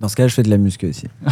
[0.00, 1.06] Dans ce cas, je fais de la muscu aussi.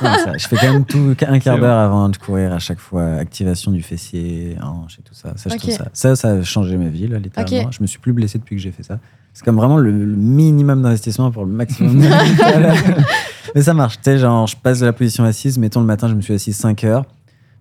[0.00, 0.36] Ça.
[0.36, 3.04] Je fais quand même tout un quart d'heure avant de courir à chaque fois.
[3.14, 5.34] Activation du fessier, hanche et tout ça.
[5.36, 5.60] Ça, je Ok.
[5.60, 5.88] trouve ça.
[5.92, 7.68] ça, ça a changé ma vie, là, littéralement.
[7.68, 7.72] Ok.
[7.72, 8.98] Je me suis plus blessé depuis que j'ai fait ça.
[9.34, 12.06] C'est comme vraiment le, le minimum d'investissement pour le maximum de.
[13.54, 13.96] Mais ça marche.
[13.96, 15.58] Tu sais, genre, je passe de la position assise.
[15.58, 17.04] Mettons, le matin, je me suis assis 5 heures.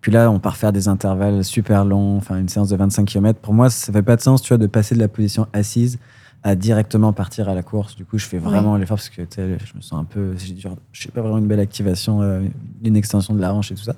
[0.02, 3.40] Puis là, on part faire des intervalles super longs, enfin une séance de 25 km.
[3.40, 6.00] Pour moi, ça fait pas de sens, tu vois, de passer de la position assise
[6.44, 7.96] à directement partir à la course.
[7.96, 11.12] Du coup, je fais vraiment l'effort parce que je me sens un peu, je sais
[11.12, 12.42] pas vraiment une belle activation, euh,
[12.84, 13.96] une extension de la hanche et tout ça.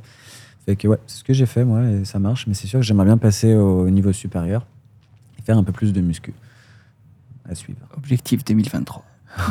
[0.66, 2.48] Fait que ouais, c'est ce que j'ai fait moi et ça marche.
[2.48, 4.66] Mais c'est sûr que j'aimerais bien passer au niveau supérieur
[5.38, 6.34] et faire un peu plus de muscu
[7.50, 7.80] à suivre.
[7.98, 9.04] Objectif 2023.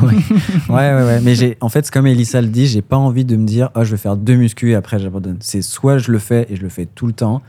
[0.69, 1.21] Ouais, ouais, ouais.
[1.21, 3.69] Mais j'ai, en fait, c'est comme Elissa le dit, j'ai pas envie de me dire,
[3.75, 5.37] oh, je vais faire deux muscu et après j'abandonne.
[5.39, 7.41] C'est soit je le fais et je le fais tout le temps,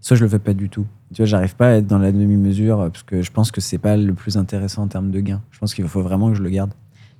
[0.00, 0.86] soit je le fais pas du tout.
[1.14, 3.60] Tu vois, j'arrive pas à être dans la demi-mesure euh, parce que je pense que
[3.60, 5.40] c'est pas le plus intéressant en termes de gains.
[5.52, 6.72] Je pense qu'il faut vraiment que je le garde.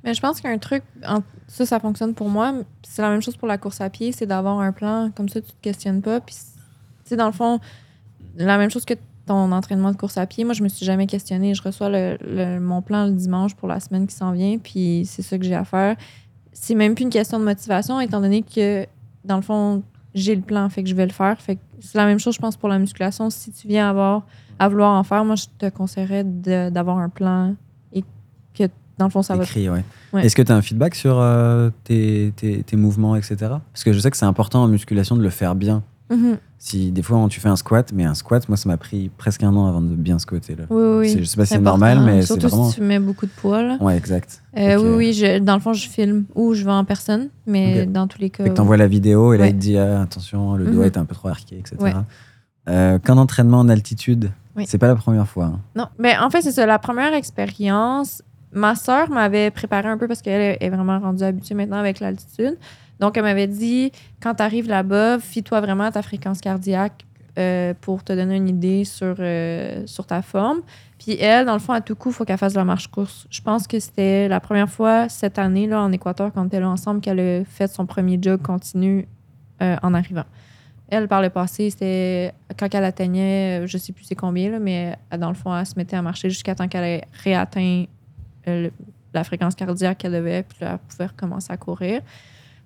[0.04, 0.82] Mais je pense qu'un truc,
[1.48, 2.54] ça, ça fonctionne pour moi.
[2.82, 5.10] C'est la même chose pour la course à pied, c'est d'avoir un plan.
[5.16, 6.20] Comme ça, tu te questionnes pas.
[6.20, 6.42] Puis, tu
[7.04, 7.60] sais, dans le fond,
[8.36, 8.94] la même chose que
[9.26, 10.44] ton entraînement de course à pied.
[10.44, 11.54] Moi, je me suis jamais questionnée.
[11.54, 14.56] Je reçois le, le- mon plan le dimanche pour la semaine qui s'en vient.
[14.58, 15.96] Puis, c'est ça que j'ai à faire.
[16.52, 18.86] C'est même plus une question de motivation, étant donné que,
[19.24, 19.82] dans le fond,
[20.14, 21.38] j'ai le plan, fait que je vais le faire.
[21.40, 23.28] Fait c'est la même chose, je pense, pour la musculation.
[23.28, 24.22] Si tu viens avoir,
[24.58, 27.54] à vouloir en faire, moi, je te conseillerais d'avoir un plan
[27.92, 28.02] et
[28.54, 28.64] que,
[28.96, 29.84] dans le fond, ça va Écrit, ouais.
[30.14, 30.24] Ouais.
[30.24, 33.36] Est-ce que tu as un feedback sur euh, tes, tes- tes mouvements, etc.
[33.72, 35.82] Parce que je sais que c'est important en musculation de le faire bien.
[36.10, 36.38] Mhm.
[36.58, 39.42] Si des fois tu fais un squat, mais un squat, moi ça m'a pris presque
[39.42, 40.54] un an avant de bien squatter.
[40.56, 40.64] Là.
[40.70, 42.68] Oui, oui, je sais pas si c'est normal, mais c'est Surtout vraiment.
[42.70, 43.62] si tu mets beaucoup de poids.
[43.62, 43.76] Là.
[43.80, 44.42] Ouais, exact.
[44.56, 44.76] Euh.
[44.78, 48.06] Oui, oui, je- dans le fond, je filme ou je vais en personne, mais dans
[48.06, 48.44] tous les cas.
[48.44, 49.50] Fait que t'envoies la vidéo et là Ouais.
[49.50, 50.92] il te dit ah, attention, le doigt Mhm.
[50.92, 51.76] est un peu trop arqué, etc.
[51.80, 51.92] Ouais.
[52.68, 54.64] Euh, Qu'en entraînement en altitude, Oui.
[54.66, 55.44] c'est pas la première fois.
[55.46, 55.60] hein.
[55.76, 56.66] Non, mais en fait, c'est ça.
[56.66, 61.54] La première expérience, ma sœur m'avait préparé un peu parce qu'elle est vraiment rendue habituée
[61.54, 62.56] maintenant avec l'altitude.
[63.00, 67.04] Donc, elle m'avait dit quand tu arrives là-bas, fie-toi vraiment à ta fréquence cardiaque
[67.38, 70.62] euh, pour te donner une idée sur, euh, sur ta forme.
[70.98, 73.26] Puis elle, dans le fond, à tout coup, il faut qu'elle fasse la marche-course.
[73.28, 76.60] Je pense que c'était la première fois cette année, là, en Équateur, quand on était
[76.60, 79.06] là ensemble, qu'elle a fait son premier jog continu
[79.60, 80.24] euh, en arrivant.
[80.88, 84.96] Elle, par le passé, c'était quand elle atteignait, je sais plus c'est combien, là, mais
[85.18, 87.84] dans le fond, elle se mettait à marcher jusqu'à temps qu'elle ait réatteint
[88.46, 92.00] la fréquence cardiaque qu'elle devait, puis là, elle pouvait recommencer à courir.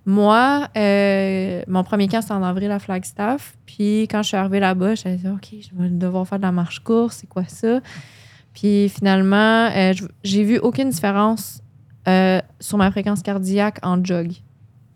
[0.06, 3.54] Moi, euh, mon premier camp, c'était en avril à Flagstaff.
[3.66, 6.52] Puis quand je suis arrivée là-bas, je dit, OK, je vais devoir faire de la
[6.52, 7.80] marche-course, c'est quoi ça?
[8.54, 9.92] Puis finalement, euh,
[10.24, 11.60] j'ai vu aucune différence
[12.08, 14.32] euh, sur ma fréquence cardiaque en jog.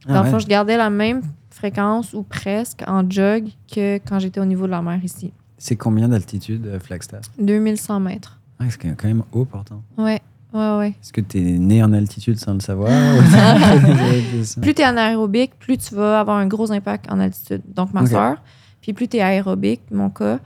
[0.09, 0.41] Dans Ah le fond, ouais.
[0.41, 4.71] je gardais la même fréquence ou presque en jog que quand j'étais au niveau de
[4.73, 5.33] la mer ici.
[5.57, 7.27] C'est combien d'altitude, Flagstaff?
[7.39, 8.41] 2100 mètres.
[8.59, 9.83] Ah, C'est quand même haut pourtant.
[9.97, 10.21] Ouais,
[10.55, 10.89] ouais, ouais.
[10.89, 12.91] Est-ce que tu es né en altitude sans le savoir?
[14.63, 17.63] Plus tu es anaérobique, plus tu vas avoir un gros impact en altitude.
[17.75, 18.09] Donc, ma Ok.
[18.09, 18.37] soeur.
[18.81, 20.39] Puis plus tu es aérobique, mon cas.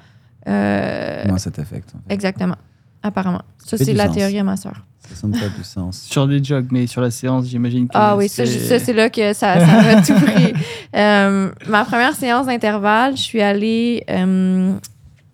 [0.47, 1.91] euh, Moi, ça t'affecte.
[1.95, 2.15] en fait?
[2.15, 2.57] Exactement.
[3.03, 3.43] Apparemment.
[3.65, 4.17] Ça, c'est la sens.
[4.17, 4.85] théorie à ma soeur.
[5.09, 6.03] Ça semble pas du sens.
[6.03, 7.93] Sur des jogs, mais sur la séance, j'imagine que.
[7.95, 10.53] Ah oui, ça, c'est là que ça, ça m'a tout pris.
[10.97, 14.73] Euh, ma première séance d'intervalle, je suis allée euh,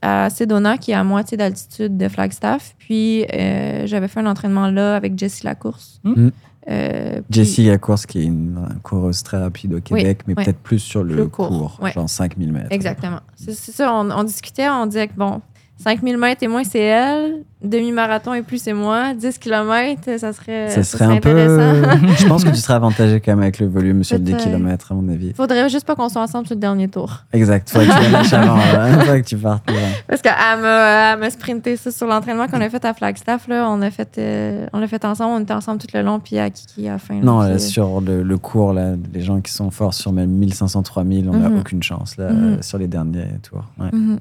[0.05, 2.75] à Sedona, qui est à moitié d'altitude de Flagstaff.
[2.79, 6.01] Puis, euh, j'avais fait un entraînement là avec Jessie Lacourse.
[6.05, 6.29] Mm.
[6.71, 10.45] Euh, puis- Jessie Lacourse, qui est une coureuse très rapide au Québec, mais ouais.
[10.45, 11.93] peut-être plus sur le Plus court, court, ouais.
[11.93, 12.67] genre 5000 mètres.
[12.71, 13.21] Exactement.
[13.35, 15.41] C'est c'est ça, on, on discutait, on disait que bon,
[15.77, 17.43] 5000 mètres et moins, c'est elle.
[17.63, 19.15] Demi-marathon et plus, c'est moi.
[19.15, 21.31] 10 km, ça serait, Ça serait un peu.
[22.19, 24.45] Je pense que tu serais avantagé quand même avec le volume sur le 10 Peut-être.
[24.45, 25.33] km, à mon avis.
[25.33, 27.25] Faudrait juste pas qu'on soit ensemble sur le dernier tour.
[27.33, 27.69] Exact.
[27.71, 28.57] Faudrait que tu lâches avant.
[28.57, 28.99] là.
[28.99, 29.69] Faudrait que tu partes.
[29.71, 29.77] là.
[30.07, 33.49] Parce qu'elle m'a, m'a sprinté ça sur l'entraînement qu'on a fait à Flagstaff.
[33.49, 36.39] Là, on, fait, euh, on l'a fait ensemble, on était ensemble tout le long, puis
[36.39, 37.15] à Kiki à la fin.
[37.15, 40.13] là, Non, là, euh, sur le, le cours, là, les gens qui sont forts sur
[40.13, 41.59] même 1500, 3000, on n'a Mhm.
[41.61, 42.63] aucune chance là, Mhm.
[42.63, 43.65] sur les derniers tours.
[43.81, 43.89] Ouais.
[43.93, 44.19] Mhm.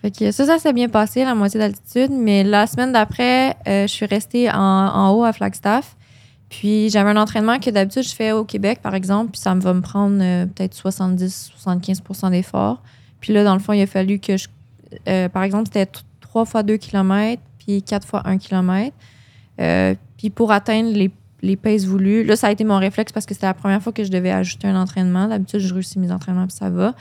[0.00, 2.10] Fait que ça, ça s'est bien passé, la moitié d'altitude.
[2.12, 5.96] Mais la semaine d'après, euh, je suis restée en, en haut à Flagstaff.
[6.48, 9.60] Puis j'avais un entraînement que d'habitude je fais au Québec, par exemple, puis ça me
[9.60, 12.82] va me prendre euh, peut-être 70-75% d'efforts.
[13.20, 14.48] Puis là, dans le fond, il a fallu que je.
[15.08, 15.90] euh, par exemple, c'était
[16.20, 18.94] 3 fois 2 km, puis 4 fois 1 km.
[19.60, 21.10] Euh, puis pour atteindre les,
[21.42, 23.92] les paces voulues, là, ça a été mon réflexe parce que c'était la première fois
[23.92, 25.28] que je devais ajouter un entraînement.
[25.28, 26.94] D'habitude, je réussis mes entraînements, puis ça va.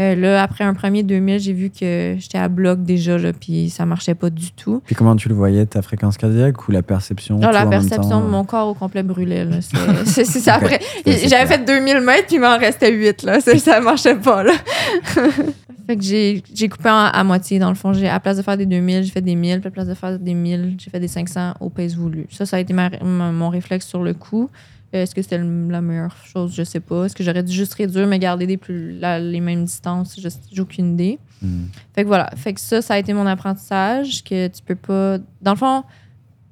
[0.00, 3.68] Euh, là, après un premier 2000, j'ai vu que j'étais à bloc déjà, là, puis
[3.68, 4.80] ça marchait pas du tout.
[4.86, 8.26] Puis comment tu le voyais, ta fréquence cardiaque ou la perception tout la perception de
[8.30, 9.44] mon corps au complet brûlait.
[9.44, 9.56] là.
[10.04, 10.54] C'est- ça.
[10.54, 13.22] Après, j'avais fait 2000 mètres, puis il m'en restait 8.
[13.24, 13.40] Là.
[13.40, 14.44] Ça, marchait pas.
[14.44, 14.52] Là.
[15.86, 17.90] fait que j'ai coupé en- à moitié, dans le fond.
[17.92, 19.60] À la place de faire des 2000, j'ai fait des 1000.
[19.60, 22.26] Puis à la place de faire des 1000, j'ai fait des 500 au pace voulu.
[22.30, 24.48] Ça, ça a été ma- mon réflexe sur le coup.
[24.92, 26.54] Est-ce que c'était la meilleure chose?
[26.54, 27.04] Je sais pas.
[27.04, 30.18] Est-ce que j'aurais dû juste réduire, mais garder des plus, la- les mêmes distances?
[30.18, 31.18] Je- J'ai aucune idée.
[31.42, 31.64] hmm.
[31.94, 32.30] Fait que voilà.
[32.36, 35.18] Fait que ça, ça a été mon apprentissage, que tu peux pas...
[35.42, 35.82] Dans le fond,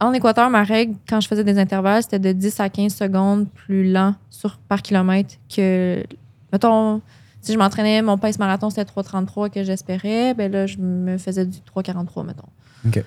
[0.00, 3.48] en Équateur, ma règle, quand je faisais des intervalles, c'était de 10 à 15 secondes
[3.50, 6.04] plus lent sur, par kilomètre que...
[6.52, 7.00] Mettons,
[7.40, 11.46] si je m'entraînais, mon pace marathon, c'était 3,33 que j'espérais, ben là, je me faisais
[11.46, 12.42] du 3,43, mettons.
[12.86, 13.02] Ok.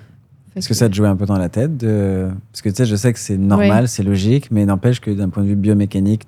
[0.55, 2.29] Est-ce que ça te jouait un peu dans la tête de...
[2.51, 5.29] Parce que tu sais, je sais que c'est normal, c'est logique, mais n'empêche que d'un
[5.29, 6.23] point de vue biomécanique,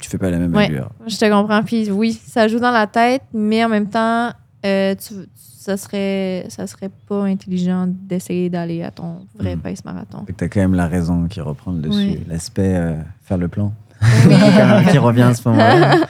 [0.00, 0.66] tu fais pas la même Ouais.
[0.66, 0.90] allure.
[1.06, 1.62] Je te comprends.
[1.62, 4.30] Puis oui, ça joue dans la tête, mais en même temps,
[4.66, 9.62] euh, tu, ça, serait, ça serait pas intelligent d'essayer d'aller à ton vrai Mhm.
[9.62, 10.24] pace marathon.
[10.26, 11.96] Que t'as quand même la raison qui reprend le dessus.
[11.96, 12.20] Oui.
[12.28, 14.34] L'aspect euh, faire le plan Oui.
[14.90, 15.96] qui revient à ce moment-là.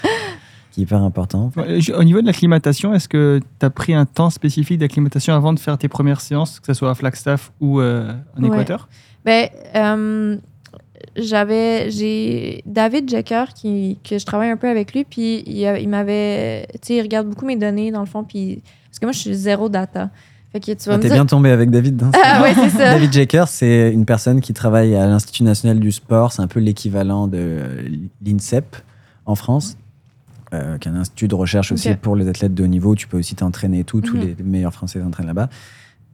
[0.75, 1.51] qui est hyper important.
[1.97, 5.59] Au niveau de l'acclimatation, est-ce que tu as pris un temps spécifique d'acclimatation avant de
[5.61, 8.49] faire tes premières séances, que ce soit à Flagstaff ou euh, en Ouais.
[8.49, 8.89] Équateur?
[9.25, 10.37] Ben, euh,
[11.17, 15.79] j'avais, j'ai David Jecker qui, que je travaille un peu avec lui, puis il, a-
[15.79, 19.07] il m'avait, tu sais, il regarde beaucoup mes données dans le fond, puis parce que
[19.07, 20.11] moi je suis zéro data.
[20.53, 21.17] Fait que tu vas Ah, me T'es dire.
[21.17, 22.93] bien tombé avec David dans ce Ah ouais, c'est ça.
[22.95, 26.33] David Jaker, c'est une personne qui travaille à l'Institut national du sport.
[26.33, 27.59] C'est un peu l'équivalent de
[28.25, 28.77] l'INSEP
[29.27, 29.77] en France,
[30.55, 32.95] euh, qui est un institut de recherche aussi pour les athlètes de haut niveau.
[32.95, 34.01] Tu peux aussi t'entraîner et tout.
[34.01, 34.23] Tous Mhm.
[34.23, 35.49] les meilleurs Français s'entraînent là-bas.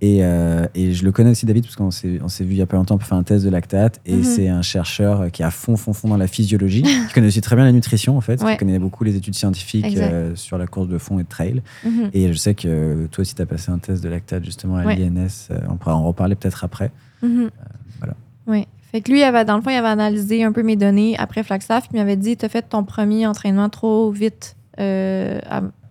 [0.03, 2.57] Et, euh, et je le connais aussi, David, parce qu'on s'est, on s'est vu il
[2.57, 4.01] y a pas longtemps pour faire un test de lactate.
[4.07, 4.23] Et Mhm.
[4.25, 6.81] c'est un chercheur qui est à fond, fond, fond dans la physiologie,
[7.11, 8.53] qui connaît aussi très bien la nutrition, en fait, Ouais.
[8.53, 11.61] qui connaît beaucoup les études scientifiques euh, sur la course de fond et de trail.
[11.85, 12.11] Mhm.
[12.15, 14.87] Et je sais que toi aussi, tu as passé un test de lactate justement à
[14.87, 14.97] Ouais.
[14.97, 15.49] l'INS.
[15.51, 16.91] Euh, On pourra en reparler peut-être après.
[17.21, 18.15] Voilà.
[18.47, 18.67] Oui.
[18.91, 21.17] Fait que lui, il avait, dans le fond, il avait analysé un peu mes données
[21.19, 25.41] après Flagstaff, puis il m'avait dit Tu as fait ton premier entraînement trop vite euh,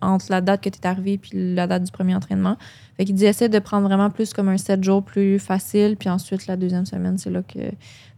[0.00, 2.56] entre la date que tu es arrivé puis la date du premier entraînement.
[2.96, 6.08] Fait qu'il dit Essaie de prendre vraiment plus comme un 7 jours plus facile, puis
[6.08, 7.60] ensuite, la deuxième semaine, c'est là que.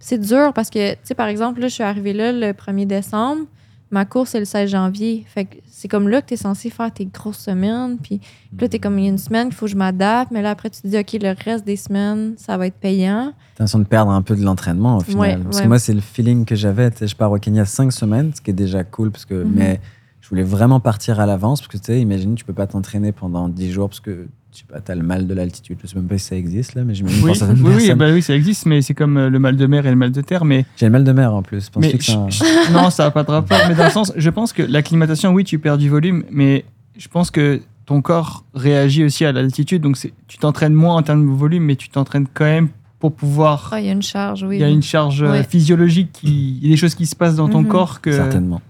[0.01, 2.87] C'est dur parce que, tu sais, par exemple, là, je suis arrivée là le 1er
[2.87, 3.47] décembre.
[3.93, 5.25] Ma course, c'est le 16 janvier.
[5.29, 7.99] Fait que c'est comme là que tu es censé faire tes grosses semaines.
[8.03, 8.21] Puis
[8.59, 10.31] là, tu es comme il y a une semaine, il faut que je m'adapte.
[10.33, 13.33] Mais là, après, tu te dis, OK, le reste des semaines, ça va être payant.
[13.55, 15.21] T'as l'impression de perdre un peu de l'entraînement au final.
[15.21, 15.63] Ouais, parce ouais.
[15.65, 16.91] que moi, c'est le feeling que j'avais.
[17.01, 19.11] Je pars au Kenya cinq semaines, ce qui est déjà cool.
[19.11, 19.53] Parce que, Mhm.
[19.55, 19.81] Mais
[20.23, 21.61] je voulais vraiment partir à l'avance.
[21.61, 24.59] Parce que tu sais, imagine, tu peux pas t'entraîner pendant 10 jours parce que je
[24.59, 25.79] sais pas, t'as le mal de l'altitude.
[25.83, 27.95] Je sais même pas si ça existe là, mais j'imagine Oui, pour certaines oui, oui,
[27.95, 30.13] bah oui, ça existe, mais c'est comme euh, le mal de mer et le mal
[30.13, 30.45] de terre.
[30.45, 31.71] Mais, J'ai le mal de mer en plus.
[31.79, 33.59] Mais que je- je- non, ça n'a pas de rapport.
[33.69, 36.65] Mais dans le sens, je pense que l'acclimatation, oui, tu perds du volume, mais
[36.99, 39.83] je pense que ton corps réagit aussi à l'altitude.
[39.83, 42.69] Donc, c'est- tu t'entraînes moins en termes de volume, mais tu t'entraînes quand même
[43.01, 43.71] pour pouvoir.
[43.73, 44.57] Ah, il y a une charge, oui.
[44.59, 45.43] Il y a une charge euh, Ouais.
[45.45, 47.69] physiologique, qui, il y a des choses qui se passent dans ton Mhm.
[47.69, 48.13] corps que.
[48.13, 48.61] Certainement.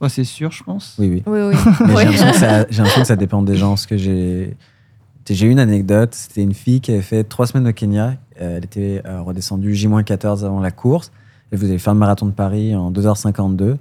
[0.00, 0.94] Ouais, c'est sûr, je pense.
[0.98, 1.22] Oui, oui.
[1.26, 1.54] Oui, oui.
[1.56, 2.64] J'ai l'impression que ça-
[3.00, 3.70] que ça dépend des gens.
[3.70, 4.54] Parce que j'ai
[5.34, 6.14] j'ai une anecdote.
[6.14, 8.14] C'était une fille qui avait fait trois semaines au Kenya.
[8.40, 11.12] Euh, Elle était euh, redescendue J-14 avant la course.
[11.50, 13.76] Elle vous avez fait le marathon de Paris en 2h52.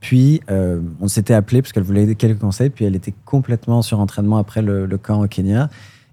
[0.00, 2.70] Puis, euh, on s'était appelé parce qu'elle voulait quelques conseils.
[2.70, 5.68] Puis, elle était complètement sur entraînement après le, le camp au Kenya.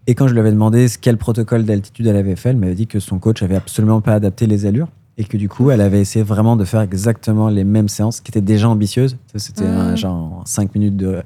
[0.08, 2.88] Et quand je lui avais demandé quel protocole d'altitude elle avait fait, elle m'avait dit
[2.88, 4.88] que son coach avait absolument pas adapté les allures.
[5.18, 8.32] Et que du coup, elle avait essayé vraiment de faire exactement les mêmes séances qui
[8.32, 9.18] étaient déjà ambitieuses.
[9.36, 11.22] C'était un genre 5 minutes de,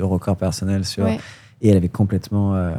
[0.00, 1.04] record personnel sur.
[1.04, 1.18] Ouais.
[1.62, 2.72] Et elle avait complètement euh,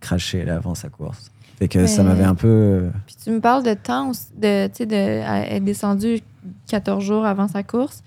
[0.00, 1.30] craché là, avant sa course.
[1.58, 2.48] Fait que ça m'avait un peu.
[2.48, 6.18] euh, Puis tu me parles de temps, de, tu sais, de à- être descendu
[6.68, 8.02] 14 jours avant sa course.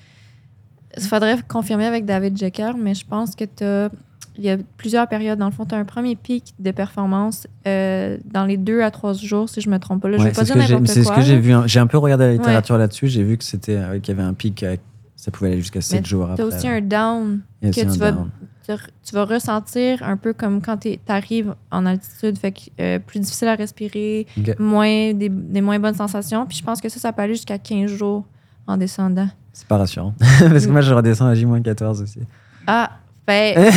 [0.98, 3.96] Il faudrait confirmer avec David Jecker, mais je pense que tu
[4.40, 5.40] Il y a plusieurs périodes.
[5.40, 8.92] Dans le fond, tu as un premier pic de performance euh, dans les deux à
[8.92, 10.10] trois jours, si je me trompe pas.
[10.10, 11.16] Là, je ouais, vais pas dire n'importe c'est ce quoi.
[11.16, 11.54] que j'ai vu.
[11.54, 11.64] hein.
[11.66, 13.08] J'ai un peu regardé la littérature là-dessus.
[13.08, 14.62] J'ai vu que c'était euh, qu'il y avait un pic.
[14.64, 14.76] euh,
[15.18, 16.44] ça pouvait aller jusqu'à 7 jours Tu après.
[16.44, 18.30] as aussi un down que tu vas, down.
[18.66, 18.72] tu,
[19.04, 23.20] tu vas ressentir un peu comme quand tu arrives en altitude, fait que euh, plus
[23.20, 24.28] difficile à respirer,
[24.60, 26.46] moins des, des moins bonnes sensations.
[26.46, 28.24] Puis je pense que ça, ça peut aller jusqu'à 15 jours
[28.68, 29.28] en descendant.
[29.52, 30.14] C'est pas rassurant.
[30.40, 32.20] Parce que moi, je redescends à J-14 aussi.
[32.68, 32.92] Ah,
[33.26, 33.56] ben,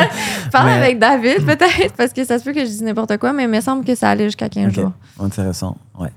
[0.52, 3.32] parle Mais- avec David peut-être, parce que ça se peut que je dise n'importe quoi,
[3.32, 4.74] mais il me semble que ça allait jusqu'à 15 Ok.
[4.74, 4.92] jours.
[5.20, 5.76] Intéressant.
[5.98, 6.10] Ouais.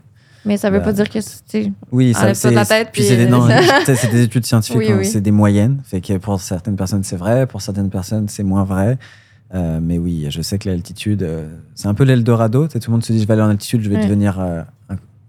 [0.46, 1.72] Mais ça veut Bah, pas dire que c'est.
[1.92, 3.30] Oui, ça, de la c'est tête, puis c'est des,
[3.96, 5.06] c'est études scientifiques, Oui, oui.
[5.06, 5.82] c'est des moyennes.
[5.86, 8.98] Fait que pour certaines personnes, c'est vrai, pour certaines personnes, c'est moins vrai.
[9.54, 12.68] Euh, mais oui, je sais que l'altitude, euh, c'est un peu l'Eldorado.
[12.68, 14.62] Tout le monde se dit, je vais aller en altitude, je vais devenir euh,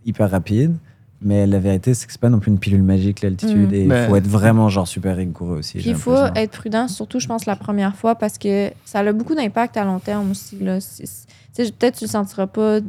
[0.05, 0.75] hyper rapide.
[1.23, 3.71] Mais la vérité, c'est que c'est pas non plus une pilule magique, l'altitude.
[3.71, 3.75] Mm.
[3.75, 5.79] Et il faut être vraiment genre super rigoureux aussi.
[5.85, 9.35] Il faut être prudent, surtout, je pense, la première fois, parce que ça a beaucoup
[9.35, 10.59] d'impact à long terme aussi.
[10.61, 10.79] là.
[10.81, 12.81] C'est- c'est- tu sais, Peut-être que tu le sentiras pas.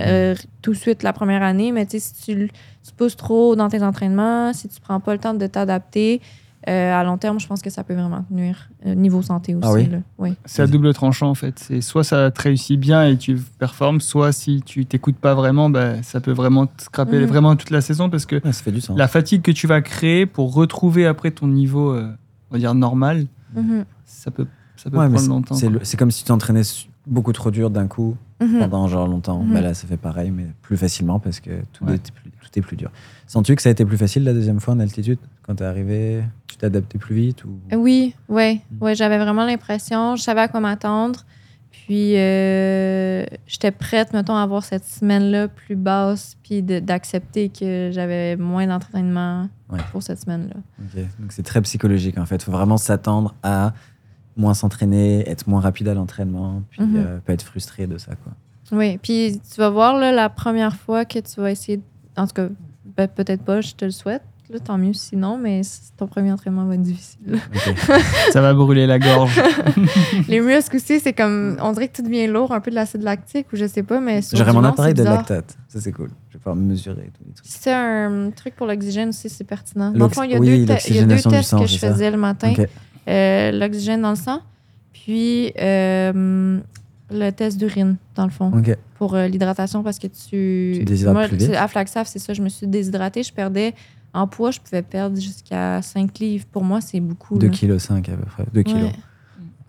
[0.00, 2.48] Euh, tout de suite la première année, mais tu sais, si tu,
[2.86, 6.20] tu pousses trop dans tes entraînements, si tu prends pas le temps de t'adapter,
[6.68, 8.68] euh, à long terme, je pense que ça peut vraiment te nuire.
[8.86, 9.66] euh, niveau santé aussi.
[9.68, 9.88] Ah oui?
[10.18, 10.34] Oui.
[10.44, 11.58] C'est à double tranchant en fait.
[11.58, 15.70] C'est soit ça te réussit bien et tu performes, soit si tu t'écoutes pas vraiment,
[15.70, 17.26] bah, ça peut vraiment te scraper Mhm.
[17.26, 18.96] vraiment toute la saison parce que Ouais, ça fait du sens.
[18.96, 22.08] la fatigue que tu vas créer pour retrouver après ton niveau, euh,
[22.50, 23.26] on va dire normal,
[23.56, 23.84] Mhm.
[24.04, 25.54] ça peut, ça peut Ouais, prendre c'est- longtemps.
[25.82, 26.62] c'est comme si tu t'entraînais
[27.08, 28.58] beaucoup trop dur d'un coup Mhm.
[28.60, 29.42] pendant genre longtemps.
[29.42, 29.54] Mhm.
[29.54, 31.94] Bah là, ça fait pareil, mais plus facilement parce que tout, Ouais.
[31.94, 32.90] est, plus, tout est plus dur.
[33.26, 35.18] Sens-tu que ça a été plus facile la deuxième fois en altitude?
[35.42, 37.58] Quand t'es arrivé, tu t'es adapté plus vite ou...
[37.76, 38.84] Oui, ouais, Mm.
[38.84, 41.24] ouais, j'avais vraiment l'impression, je savais à quoi m'attendre.
[41.70, 48.36] Puis euh, j'étais prête, mettons, à avoir cette semaine-là plus basse, puis d'accepter que j'avais
[48.36, 49.78] moins d'entraînement Ouais.
[49.90, 50.60] pour cette semaine-là.
[51.18, 52.36] Donc c'est très psychologique en fait.
[52.36, 53.72] Il faut vraiment s'attendre à
[54.36, 58.12] moins s'entraîner, être moins rapide à l'entraînement, puis euh, pas être frustré de ça.
[58.16, 58.32] Quoi.
[58.78, 61.80] Oui, puis tu vas voir, là, la première fois que tu vas essayer,
[62.16, 62.48] en tout cas,
[62.96, 65.60] ben, peut-être pas, je te le souhaite, là, tant mieux sinon, mais
[65.96, 67.38] ton premier entraînement va être difficile.
[68.32, 69.40] Ça va brûler la gorge.
[70.28, 71.56] les muscles aussi, c'est comme.
[71.62, 74.00] On dirait que tout devient lourd, un peu de l'acide lactique ou je sais pas,
[74.00, 74.20] mais.
[74.32, 75.56] J'aurais mon appareil de lactate.
[75.68, 76.10] Ça, c'est cool.
[76.28, 77.46] Je vais pouvoir mesurer tous les trucs.
[77.46, 79.86] C'est un truc pour l'oxygène aussi, c'est pertinent.
[79.88, 81.30] Dans le L'ox- fond, il y a oui, deux, te- il y a deux l'oxygénation
[81.30, 81.90] du tests sang, que je ça.
[81.92, 82.52] faisais le matin.
[83.08, 84.40] Euh, l'oxygène dans le sang,
[84.92, 86.60] puis euh,
[87.10, 88.52] le test d'urine, dans le fond,
[88.96, 90.78] pour euh, l'hydratation parce que tu.
[90.78, 91.54] Tu déshydrates Moi, plus vite?
[91.54, 93.22] à Flagstaff, c'est ça, je me suis déshydratée.
[93.22, 93.74] Je perdais.
[94.14, 96.44] En poids, je pouvais perdre jusqu'à 5 livres.
[96.52, 97.38] Pour moi, c'est beaucoup.
[97.38, 97.52] 2 là.
[97.52, 98.44] kg 5 à peu près.
[98.52, 98.74] 2 kg.
[98.74, 98.92] Ouais.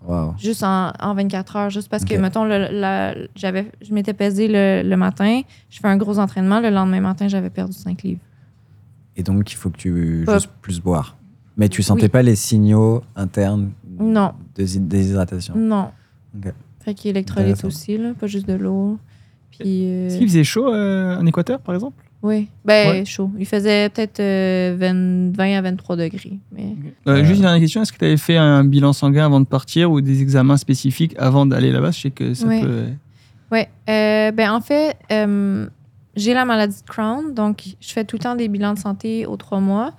[0.06, 0.34] Waouh.
[0.38, 4.48] Juste en, en 24 heures, juste parce que, mettons, le, la- j'avais, je m'étais pesée
[4.48, 8.20] le, le matin, je fais un gros entraînement, le lendemain matin, j'avais perdu 5 livres.
[9.16, 11.16] Et donc, il faut que tu Pas- juste plus boire.
[11.56, 12.08] Mais tu sentais Oui.
[12.08, 14.32] pas les signaux internes Non.
[14.56, 15.54] de déshydratation.
[15.56, 15.90] Non.
[16.36, 16.52] Ok.
[16.84, 17.68] Fait qu'il y a électrolytes Intéressant.
[17.68, 18.98] aussi, là, pas juste de l'eau.
[19.50, 19.86] Puis.
[19.86, 22.02] euh, Est-ce qu'il faisait chaud euh, en Équateur, par exemple?
[22.22, 22.48] Oui.
[22.64, 23.04] Ben, Ouais.
[23.04, 23.30] chaud.
[23.38, 26.38] Il faisait peut-être euh, 20, 20 à 23 degrés.
[26.52, 26.74] Mais...
[27.06, 29.40] Euh, Euh, Juste une dernière question, est-ce que tu avais fait un bilan sanguin avant
[29.40, 31.90] de partir ou des examens spécifiques avant d'aller là-bas?
[31.92, 32.62] Je sais que ça Oui.
[32.62, 32.84] peut...
[33.52, 33.68] Ouais.
[33.88, 35.66] Euh, ben, en fait, euh,
[36.16, 39.26] j'ai la maladie de Crohn, donc je fais tout le temps des bilans de santé
[39.26, 39.92] aux trois mois.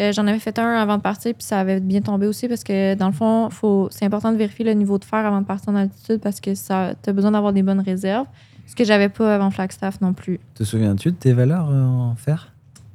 [0.00, 2.64] Euh, J'en avais fait un avant de partir, puis ça avait bien tombé aussi parce
[2.64, 5.46] que, dans le fond, faut, c'est important de vérifier le niveau de fer avant de
[5.46, 6.72] partir en altitude parce que tu
[7.10, 8.26] as besoin d'avoir des bonnes réserves.
[8.66, 10.40] Ce que j'avais pas avant Flagstaff non plus.
[10.54, 12.52] Te souviens-tu de tes valeurs euh, en fer?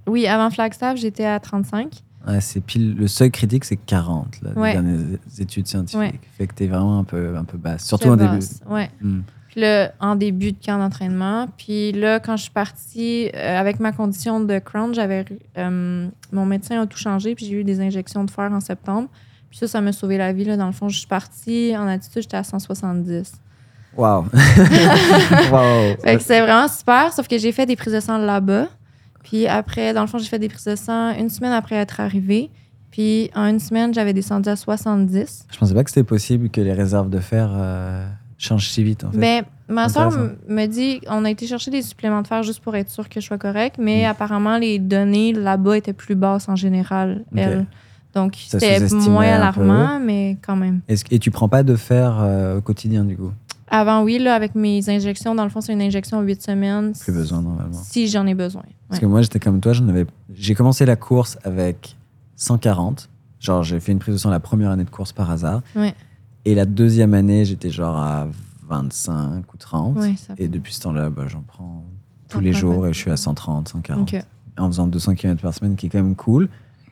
[0.08, 2.02] Oui, avant Flagstaff, j'étais à 35.
[2.28, 4.70] Ouais, c'est pile le seuil critique, c'est 40, là, Ouais.
[4.70, 6.00] les dernières études scientifiques.
[6.00, 6.20] Ouais.
[6.38, 7.86] Fait que t'es vraiment un peu, un peu basse.
[7.86, 8.39] Surtout en début.
[8.70, 8.89] Ouais.
[9.02, 9.20] Hmm.
[9.58, 11.47] Là, en début de camp d'entraînement.
[11.58, 15.26] Puis là, quand je suis partie, euh, avec ma condition de Crohn, j'avais.
[15.58, 19.10] euh, mon médecin a tout changé, puis j'ai eu des injections de fer en septembre.
[19.49, 20.45] Puis ça, ça m'a sauvé la vie.
[20.45, 20.58] Là.
[20.58, 23.34] Dans le fond, je suis partie en altitude, j'étais à 170.
[23.95, 24.26] Waouh.
[25.51, 25.97] Waouh.
[26.03, 28.68] Fait que c'est vraiment super, sauf que j'ai fait des prises de sang là-bas.
[29.24, 31.99] Puis après, dans le fond, j'ai fait des prises de sang une semaine après être
[31.99, 32.51] arrivée.
[32.91, 35.47] Puis en une semaine, j'avais descendu à 70.
[35.51, 38.08] Je pensais pas que c'était possible que les réserves de fer euh,
[38.38, 39.18] changent si vite, en fait.
[39.18, 40.12] Ben, ma soeur
[40.48, 43.20] me dit on a été chercher des suppléments de fer juste pour être sûr que
[43.20, 44.10] je sois correct, mais Mm.
[44.10, 47.24] apparemment, les données là-bas étaient plus basses en général.
[48.16, 48.80] Donc, c'était
[49.10, 50.82] moins alarmant, mais quand même.
[50.88, 53.32] Est-ce et tu prends pas de fer euh, au quotidien, du coup?
[53.70, 56.94] Avant, oui, là, avec mes injections, dans le fond, c'est une injection 8 semaines.
[56.98, 57.74] Plus besoin, normalement.
[57.84, 58.64] Si j'en ai besoin.
[58.88, 60.06] Parce que moi, j'étais comme toi, j'en avais...
[60.34, 61.98] j'ai commencé la course avec
[62.38, 63.10] 140.
[63.40, 65.62] Genre, j'ai fait une prise de sang la première année de course par hasard.
[65.76, 65.94] Ouais.
[66.50, 68.28] Et la deuxième année, j'étais genre à
[68.70, 69.98] 25 ou 30.
[69.98, 71.84] Ouais, ça Et depuis ce temps-là, bah, j'en prends
[72.30, 74.14] tous les jours et je suis à 130, 140.
[74.14, 74.22] Ok.
[74.58, 76.50] En faisant 200 km par semaine, qui est quand même cool.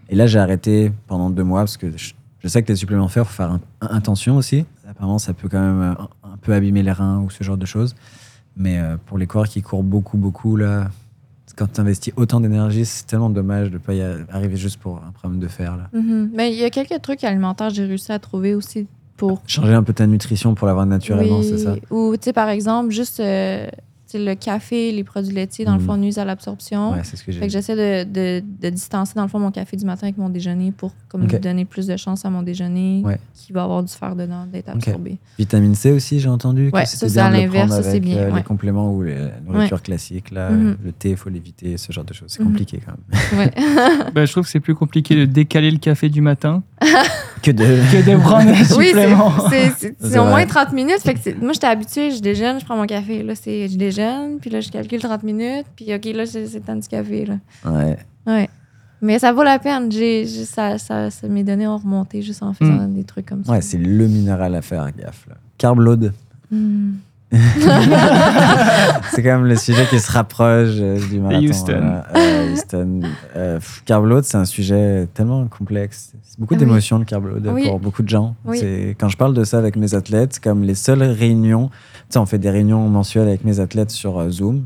[0.09, 2.87] Et là, j'ai arrêté pendant deux mois parce que je, je sais que les il
[3.09, 4.65] faut faire un- un- attention aussi.
[4.87, 5.91] Apparemment, ça peut quand même euh,
[6.23, 7.95] un, un peu abîmer les reins ou ce genre de choses.
[8.57, 10.89] Mais euh, pour les coureurs qui courent beaucoup, beaucoup, là,
[11.55, 14.77] quand tu investis autant d'énergie, c'est tellement dommage de ne pas y a- arriver juste
[14.79, 15.75] pour un problème de fer.
[15.77, 15.89] Là.
[15.99, 16.31] Mhm.
[16.35, 18.87] Mais il y a quelques trucs alimentaires que j'ai réussi à trouver aussi
[19.17, 21.75] pour Changer un peu ta nutrition pour l'avoir naturellement, Oui, c'est ça?
[21.89, 23.67] Ou, tu sais, par exemple, juste euh,
[24.23, 25.85] le café, les produits laitiers, dans le Mhm.
[25.85, 26.91] fond, nuisent à l'absorption.
[26.93, 29.39] Ouais, c'est ce que j'ai Fait que j'essaie de, de, de distancer, dans le fond,
[29.39, 32.41] mon café du matin avec mon déjeuner pour comme, donner plus de chance à mon
[32.43, 33.19] déjeuner Ouais.
[33.33, 35.17] qui va avoir du fer dedans, d'être absorbé.
[35.37, 36.69] Vitamine C aussi, j'ai entendu.
[36.71, 38.37] que Ouais, c'était ça, c'est à l'inverse, ça, c'est bien, euh, ouais.
[38.37, 40.77] Les compléments ou les la nourriture classique, là, Mhm.
[40.83, 42.29] le thé, il faut l'éviter, ce genre de choses.
[42.31, 42.47] C'est Mhm.
[42.49, 43.39] compliqué quand même.
[43.39, 43.51] Ouais.
[44.13, 46.63] Bah, je trouve que c'est plus compliqué de décaler le café du matin
[47.41, 47.63] que de.
[47.63, 49.31] que de prendre un oui, c'est- supplément.
[49.49, 50.99] c'est c'est- au moins 30 minutes.
[51.01, 53.23] Fait que moi, j'étais habituée, je déjeune, je prends mon café.
[53.23, 54.04] Là, c'est je déjeune,
[54.39, 57.25] puis là, je calcule 30 minutes, puis OK, là, c'est café.
[57.25, 57.37] Là.
[57.65, 57.97] Ouais.
[58.27, 58.49] Ouais.
[59.01, 59.91] Mais ça vaut la peine.
[59.91, 63.51] J'ai, ça, ça, ça, mes données ont remonté juste en faisant des trucs comme ça.
[63.51, 65.27] Ouais, c'est le minéral à faire gaffe.
[65.27, 65.35] Là.
[65.57, 66.13] Carb load,
[66.51, 66.93] Hmm.
[69.11, 71.43] c'est quand même le sujet qui se rapproche euh, du marathon.
[71.45, 71.73] Houston.
[71.81, 72.05] voilà.
[72.15, 73.01] Euh, Houston.
[73.35, 76.11] Euh, pff, carb load, c'est un sujet tellement complexe.
[76.23, 76.59] C'est beaucoup Oui.
[76.59, 77.67] d'émotions, le carb load, Oui.
[77.67, 78.35] pour beaucoup de gens.
[78.45, 78.57] Oui.
[78.59, 81.69] C'est- Quand je parle de ça avec mes athlètes, c'est comme les seules réunions.
[81.69, 84.63] Tu sais, on fait des réunions mensuelles avec mes athlètes sur euh, Zoom.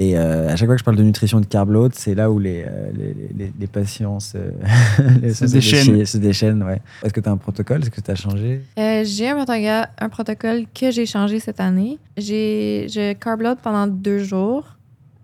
[0.00, 2.16] Et euh, à chaque fois que je parle de nutrition et de carb load, c'est
[2.16, 4.38] là où les, euh, les, les, les patients se,
[5.32, 6.04] Se déchaînent.
[6.04, 6.80] se déchaînent, ouais.
[7.04, 7.80] Est-ce que tu as un protocole?
[7.82, 8.62] Est-ce que tu as changé?
[8.76, 9.44] Euh, j'ai un,
[9.98, 11.98] un protocole que j'ai changé cette année.
[12.16, 14.76] J'ai, je carb load pendant deux jours.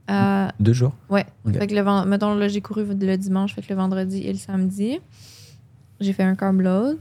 [0.09, 0.93] Euh, Deux jours?
[1.09, 1.27] Ouais.
[1.47, 1.57] Ok.
[1.59, 4.39] Fait que le, mettons, là, j'ai couru le dimanche, fait que le vendredi et le
[4.39, 5.01] samedi,
[6.01, 6.97] j'ai fait un carb load.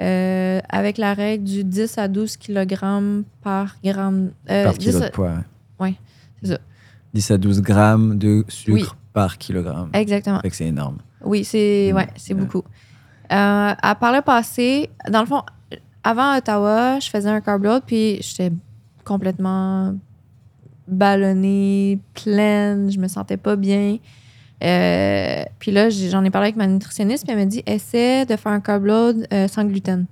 [0.00, 4.30] euh, avec la règle du 10 à 12 kg par gramme.
[4.50, 5.34] euh, par 10 kilo de poids.
[5.80, 5.94] Ouais,
[6.42, 6.58] c'est ça.
[7.14, 8.84] 10 à 12 grammes de sucre Oui.
[9.12, 9.90] par kilogramme.
[9.92, 10.40] Exactement.
[10.40, 10.98] Fait que c'est énorme.
[11.24, 11.96] Oui, c'est Mm.
[11.96, 12.40] ouais, c'est Ouais.
[12.40, 12.58] beaucoup.
[12.58, 15.42] Euh, à par le passé, dans le fond,
[16.04, 18.52] avant Ottawa, je faisais un carb load, puis j'étais
[19.04, 19.94] complètement
[20.86, 23.98] ballonnée, pleine, je me sentais pas bien.
[24.64, 28.36] Euh, puis là, j'en ai parlé avec ma nutritionniste, puis elle m'a dit essaie de
[28.36, 30.06] faire un carb load euh, sans gluten.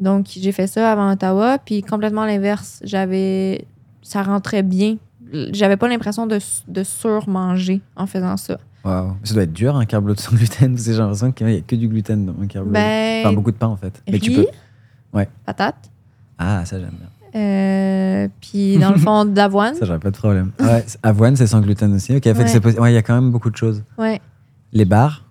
[0.00, 2.80] Donc, j'ai fait ça avant Ottawa, puis complètement l'inverse.
[2.84, 3.66] J'avais.
[4.02, 4.96] Ça rentrait bien.
[5.52, 8.58] J'avais pas l'impression de, de surmanger en faisant ça.
[8.84, 9.14] Waouh.
[9.24, 11.76] Ça doit être dur un carb load sans gluten, j'ai l'impression qu'il n'y a que
[11.76, 12.74] du gluten dans un carb load.
[12.74, 14.02] Ben, Enfin, beaucoup de pain en fait.
[14.10, 14.46] Mais tu peux.
[15.12, 15.28] Ouais.
[15.46, 15.90] patate,
[16.38, 17.40] Ah, ça j'aime bien.
[17.40, 19.74] euh, puis dans le fond, d'avoine.
[19.76, 20.50] Ça, j'aurais pas de problème.
[20.60, 22.16] Ouais, avoine, c'est sans gluten aussi.
[22.16, 22.78] Ok, fait Ouais.
[22.80, 23.82] Ouais, il y a quand même beaucoup de choses.
[23.98, 24.20] Ouais.
[24.72, 25.24] Les bars,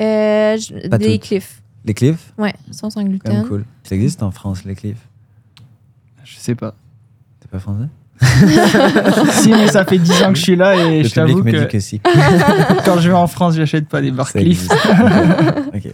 [0.00, 1.22] Euh, je- Pas des toutes.
[1.28, 1.62] cliffs.
[1.84, 3.32] les cliffs, Ouais, sont sans quand gluten.
[3.32, 3.64] même cool.
[3.84, 5.06] Ça existe en France, les cliffs?
[6.24, 6.74] Je sais pas.
[7.40, 7.88] T'es pas français?
[9.30, 11.64] si, mais ça fait 10 ans que je suis là et Le je t'avoue que
[11.64, 12.00] que si.
[12.84, 14.72] quand je vais en France, j'achète pas des existe.
[15.74, 15.92] ok.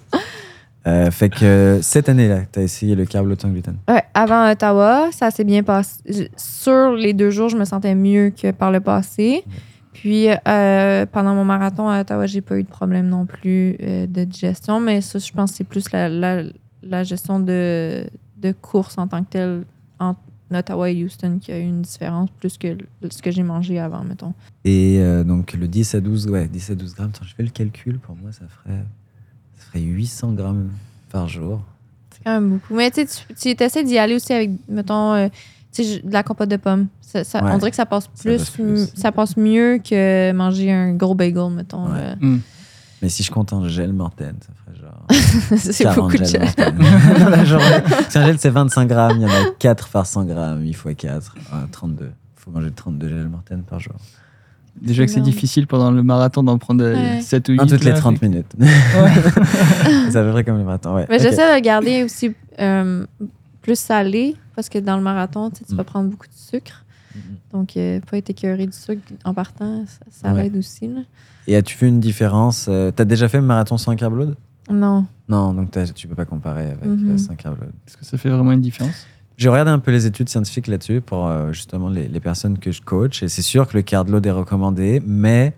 [0.87, 3.77] Euh, fait que cette année-là, t'as essayé le carb sans gluten.
[3.89, 6.31] Ouais, avant Ottawa, ça s'est bien passé.
[6.37, 9.45] Sur les deux jours, je me sentais mieux que par le passé.
[9.93, 14.07] Puis euh, pendant mon marathon à Ottawa, j'ai pas eu de problème non plus euh,
[14.07, 16.43] de digestion, mais ça, je pense que c'est plus la, la,
[16.83, 18.07] la gestion de,
[18.39, 19.65] de course en tant que telle
[20.57, 22.77] Ottawa et Houston qui a eu une différence plus que
[23.11, 24.35] ce que j'ai mangé avant, mettons.
[24.65, 27.51] Et euh, donc le 10 à 12, ouais, 10 à 12 grammes, je fais le
[27.51, 28.79] calcul, pour moi ça ferait,
[29.59, 30.71] ça ferait 800 grammes
[31.11, 31.63] par jour.
[32.13, 32.75] C'est quand même beaucoup.
[32.75, 35.29] Mais tu sais, tu, essaies d'y aller aussi avec, mettons, euh,
[35.79, 36.89] de la compote de pommes.
[37.01, 37.51] Ça, ça- Ouais.
[37.53, 38.93] On dirait que ça passe Ça plus, passe plus.
[38.95, 41.91] ça passe mieux que manger un gros bagel, mettons.
[41.91, 41.99] Ouais.
[42.01, 42.17] là.
[42.21, 42.39] Hmm.
[43.03, 45.07] Mais si je compte un gel morten, ça ferait genre
[45.59, 46.47] c'est 40 beaucoup de gel.
[48.09, 50.75] Si un gel c'est 25 grammes, il y en a 4 par 100 grammes, il
[50.77, 51.35] faut 4,
[51.73, 52.05] 32.
[52.05, 52.11] Il
[52.43, 53.95] faut manger 32 gels morten par jour.
[54.81, 57.21] Déjà que c'est difficile pendant le marathon d'en prendre euh, Ouais.
[57.21, 57.61] 7 ou 8.
[57.61, 58.55] Un toutes les là, 30 fait minutes.
[58.59, 58.69] Ouais.
[60.11, 61.07] c'est à peu près comme le marathon, ouais.
[61.11, 63.05] Mais j'essaie de garder aussi euh,
[63.63, 65.87] plus salé parce que dans le marathon, tu, sais, tu vas Mm.
[65.87, 66.85] prendre beaucoup de sucre.
[67.15, 67.23] Mhm.
[67.53, 70.47] Donc, euh, pas être écœuré du sucre en partant, ça, ça Ouais.
[70.47, 70.87] aide aussi.
[70.87, 71.01] Là.
[71.51, 74.37] Et as-tu vu une différence euh, T'as déjà fait le marathon sans carb load
[74.71, 75.05] Non.
[75.29, 77.11] Non, donc tu peux pas comparer avec Mhm.
[77.11, 77.73] euh, sans carb load.
[77.89, 79.05] Est-ce que ça fait vraiment une différence?
[79.37, 82.71] J'ai regardé un peu les études scientifiques là-dessus pour euh, justement les, les personnes que
[82.71, 83.25] je coach.
[83.25, 85.53] Et c'est sûr que le carb load est recommandé, mais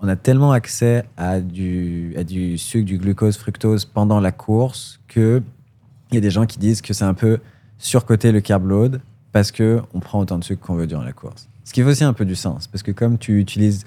[0.00, 5.00] on a tellement accès à du, à du sucre, du glucose, fructose pendant la course
[5.08, 5.42] que
[6.10, 7.38] il y a des gens qui disent que c'est un peu
[7.78, 9.00] surcoté le carb load
[9.32, 11.48] parce que on prend autant de sucre qu'on veut durant la course.
[11.64, 13.86] Ce qui fait aussi un peu du sens parce que comme tu utilises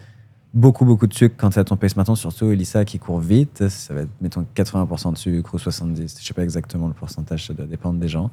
[0.53, 3.67] beaucoup beaucoup de sucre quand tu as ton pace maintenant, surtout Elissa qui court vite,
[3.69, 7.45] ça va être mettons 80% de sucre ou 70, je sais pas exactement le pourcentage,
[7.47, 8.31] ça doit dépendre des gens.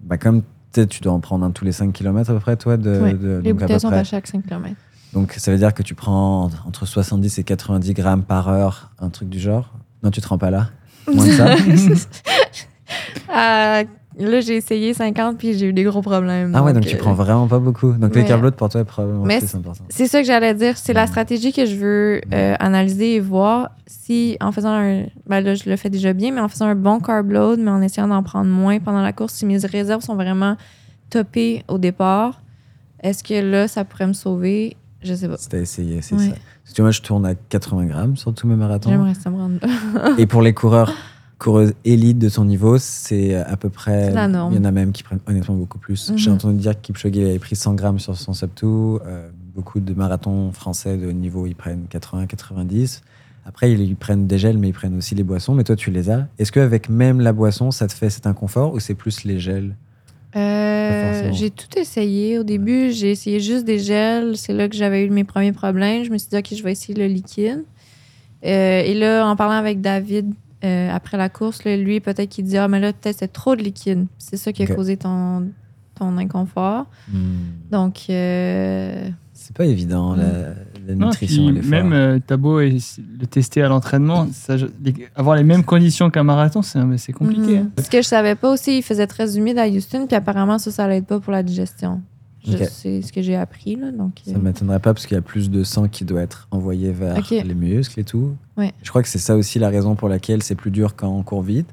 [0.00, 2.76] Bah comme tu dois en prendre un tous les 5 km à peu près toi
[2.76, 4.74] de, Ouais, de- Les bouteilles sont à chaque 5 km.
[5.12, 9.08] Donc ça veut dire que tu prends entre 70 et 90 grammes par heure, un
[9.10, 9.74] truc du genre?
[10.04, 10.70] Non, tu te rends pas là?
[11.12, 11.56] Moins de ça?
[13.28, 13.82] Ah,
[14.26, 16.52] là, j'ai essayé 50 puis j'ai eu des gros problèmes.
[16.54, 17.92] Ah ouais, donc tu euh, prends vraiment pas beaucoup.
[17.92, 18.26] Donc le ouais.
[18.28, 19.84] carb load pour toi est probablement Mais plus important.
[19.88, 20.76] C'est ça que j'allais dire.
[20.76, 25.04] C'est la stratégie que je veux euh, analyser et voir si, en faisant un.
[25.26, 27.70] Ben là, je le fais déjà bien, mais en faisant un bon carb load, mais
[27.70, 30.56] en essayant d'en prendre moins pendant la course, si mes réserves sont vraiment
[31.08, 32.40] topées au départ,
[33.02, 34.76] est-ce que là, ça pourrait me sauver?
[35.02, 35.36] Je sais pas.
[35.38, 36.26] Si t'as essayé, c'est Ouais.
[36.28, 36.34] ça.
[36.64, 38.90] Parce que moi, je tourne à 80 grammes sur tous mes marathons.
[38.90, 40.10] J'aimerais ça me rendre là.
[40.18, 40.92] Et pour les coureurs,
[41.40, 44.12] coureuses élites de ton niveau, c'est à peu près.
[44.12, 44.52] La norme.
[44.52, 46.10] Il y en a même qui prennent honnêtement beaucoup plus.
[46.10, 46.18] Mhm.
[46.18, 48.62] J'ai entendu dire que Kipchoge avait pris 100 grammes sur son sub-2.
[48.64, 53.02] Euh, beaucoup de marathons français de haut niveau, ils prennent 80, 90.
[53.46, 55.54] Après, ils, ils prennent des gels, mais ils prennent aussi les boissons.
[55.54, 56.28] Mais toi, tu les as.
[56.38, 59.74] Est-ce qu'avec même la boisson, ça te fait cet inconfort ou c'est plus les gels?
[60.36, 62.38] Euh, j'ai tout essayé.
[62.38, 64.36] Au début, j'ai essayé juste des gels.
[64.36, 66.04] C'est là que j'avais eu mes premiers problèmes.
[66.04, 67.64] Je me suis dit, OK, je vais essayer le liquide.
[68.44, 70.32] Euh, et là, en parlant avec David
[70.64, 73.56] euh, après la course, là, lui, peut-être qu'il dit, ah, mais là, peut-être c'est trop
[73.56, 74.06] de liquide.
[74.18, 75.48] C'est ça qui a causé ton,
[75.94, 76.86] ton inconfort.
[77.70, 80.24] Donc, euh, C'est pas évident, la,
[80.86, 81.48] la Non, nutrition.
[81.48, 84.26] puis est même euh, t'as beau le tester à l'entraînement,
[85.16, 87.60] avoir les mêmes conditions qu'un marathon, c'est compliqué.
[87.60, 87.70] mhm.
[87.76, 87.82] hein.
[87.82, 90.70] Ce que je savais pas aussi, il faisait très humide à Houston, puis apparemment, ça,
[90.70, 92.00] ça l'aide pas pour la digestion.
[92.44, 93.76] C'est ce que j'ai appris.
[93.76, 96.04] Là, donc, Ça euh, ne m'étonnerait pas parce qu'il y a plus de sang qui
[96.04, 98.34] doit être envoyé vers les muscles et tout.
[98.56, 98.72] Ouais.
[98.82, 101.22] Je crois que c'est ça aussi la raison pour laquelle c'est plus dur quand on
[101.22, 101.68] court vite.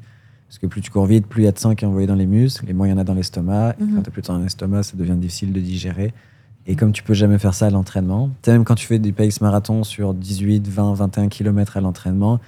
[0.48, 2.08] Parce que plus tu cours vite, plus il y a de sang qui est envoyé
[2.08, 3.76] dans les muscles, et moins il y en a dans l'estomac.
[3.80, 3.96] Mhm.
[3.96, 6.14] quand tu as plus de sang dans l'estomac, ça devient difficile de digérer.
[6.68, 9.42] Et comme tu peux jamais faire ça à l'entraînement, même quand tu fais des pace
[9.42, 12.40] marathon sur 18, 20, 21 km à l'entraînement,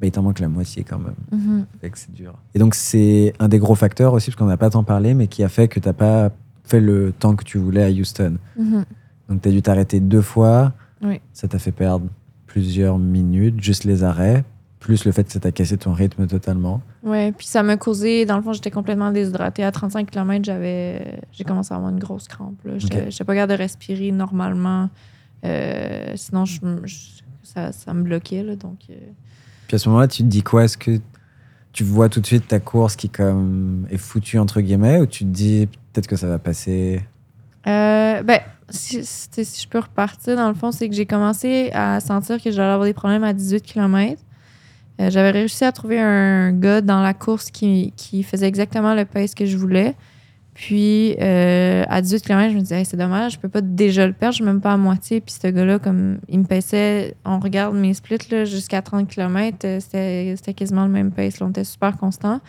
[0.00, 1.66] bah, il t'en manque la moitié quand même.
[1.80, 2.34] que c'est dur.
[2.54, 5.26] Et donc, c'est un des gros facteurs aussi, parce qu'on n'a pas tant parlé, mais
[5.26, 6.30] qui a fait que tu n'as pas
[6.66, 8.36] fait le temps que tu voulais à Houston.
[8.58, 8.84] Mhm.
[9.28, 10.72] Donc, tu as dû t'arrêter deux fois.
[11.02, 11.20] Oui.
[11.32, 12.06] Ça t'a fait perdre
[12.46, 14.44] plusieurs minutes, juste les arrêts,
[14.80, 16.80] plus le fait que ça t'a cassé ton rythme totalement.
[17.02, 19.64] Ouais, puis ça m'a causé, dans le fond, j'étais complètement déshydratée.
[19.64, 22.56] À 35 km, j'avais, j'ai commencé à avoir une grosse crampe.
[22.64, 22.78] là.
[22.78, 23.10] J'étais Ok.
[23.10, 24.88] j'étais pas capable de respirer normalement.
[25.44, 26.96] Euh, sinon, je, je-
[27.42, 28.42] ça, ça me bloquait.
[28.42, 28.94] Là, donc, euh,
[29.68, 30.64] Puis à ce moment-là, tu te dis quoi?
[30.64, 30.98] Est-ce que
[31.72, 35.24] tu vois tout de suite ta course qui comme est foutue entre guillemets ou tu
[35.24, 37.00] te dis peut-être que ça va passer
[37.66, 42.40] Euh, ben, si, je peux repartir, dans le fond, c'est que j'ai commencé à sentir
[42.40, 44.20] que j'allais avoir des problèmes à 18 km.
[44.98, 49.34] J'avais réussi à trouver un gars dans la course qui, qui faisait exactement le pace
[49.34, 49.94] que je voulais.
[50.54, 54.12] Puis, euh, à 18 km, je me disais, c'est dommage, je peux pas déjà le
[54.12, 55.20] perdre, je suis même pas à moitié.
[55.20, 59.80] Puis, ce gars-là, comme il me paissait, on regarde mes splits jusqu'à 30 km, euh,
[59.80, 61.40] c'était c'était quasiment le même pace.
[61.40, 62.40] là, on était super constant.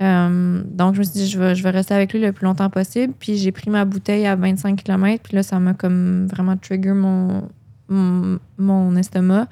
[0.00, 2.44] Euh, donc, je me suis dit, je vais, je vais rester avec lui le plus
[2.44, 3.12] longtemps possible.
[3.18, 5.22] Puis, j'ai pris ma bouteille à 25 km.
[5.22, 7.48] Puis là, ça m'a comme vraiment trigger mon,
[7.88, 9.46] mon, mon estomac.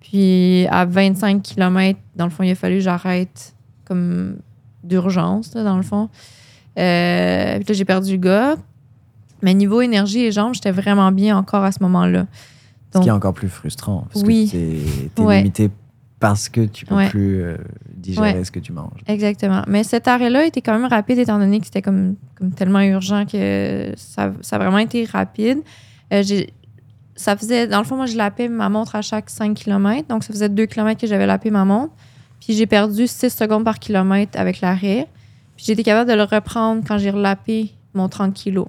[0.00, 4.36] Puis, à 25 km, dans le fond, il a fallu que j'arrête comme
[4.82, 6.08] d'urgence, dans le fond.
[6.78, 8.56] Euh, puis là, j'ai perdu le gars.
[9.42, 12.26] Mais niveau énergie et jambes, j'étais vraiment bien encore à ce moment-là.
[12.94, 14.50] Ce qui est encore plus frustrant parce Oui.
[15.16, 15.38] que Ouais.
[15.38, 15.70] limité
[16.20, 17.08] parce que tu peux Ouais.
[17.08, 17.56] plus euh,
[17.94, 18.44] digérer Ouais.
[18.44, 19.00] ce que tu manges.
[19.08, 19.62] Exactement.
[19.66, 23.24] Mais cet arrêt-là était quand même rapide étant donné que c'était comme, comme tellement urgent
[23.26, 25.60] que ça, ça a vraiment été rapide.
[26.12, 26.22] Euh,
[27.16, 30.08] ça faisait, dans le fond, moi, je lapais ma montre à chaque 5 km.
[30.08, 31.92] Donc, ça faisait 2 km que j'avais lapé ma montre.
[32.40, 35.06] Puis, j'ai perdu 6 secondes par kilomètre avec l'arrêt.
[35.56, 38.68] Puis, j'ai été capable de le reprendre quand j'ai relapé mon 30 kilos.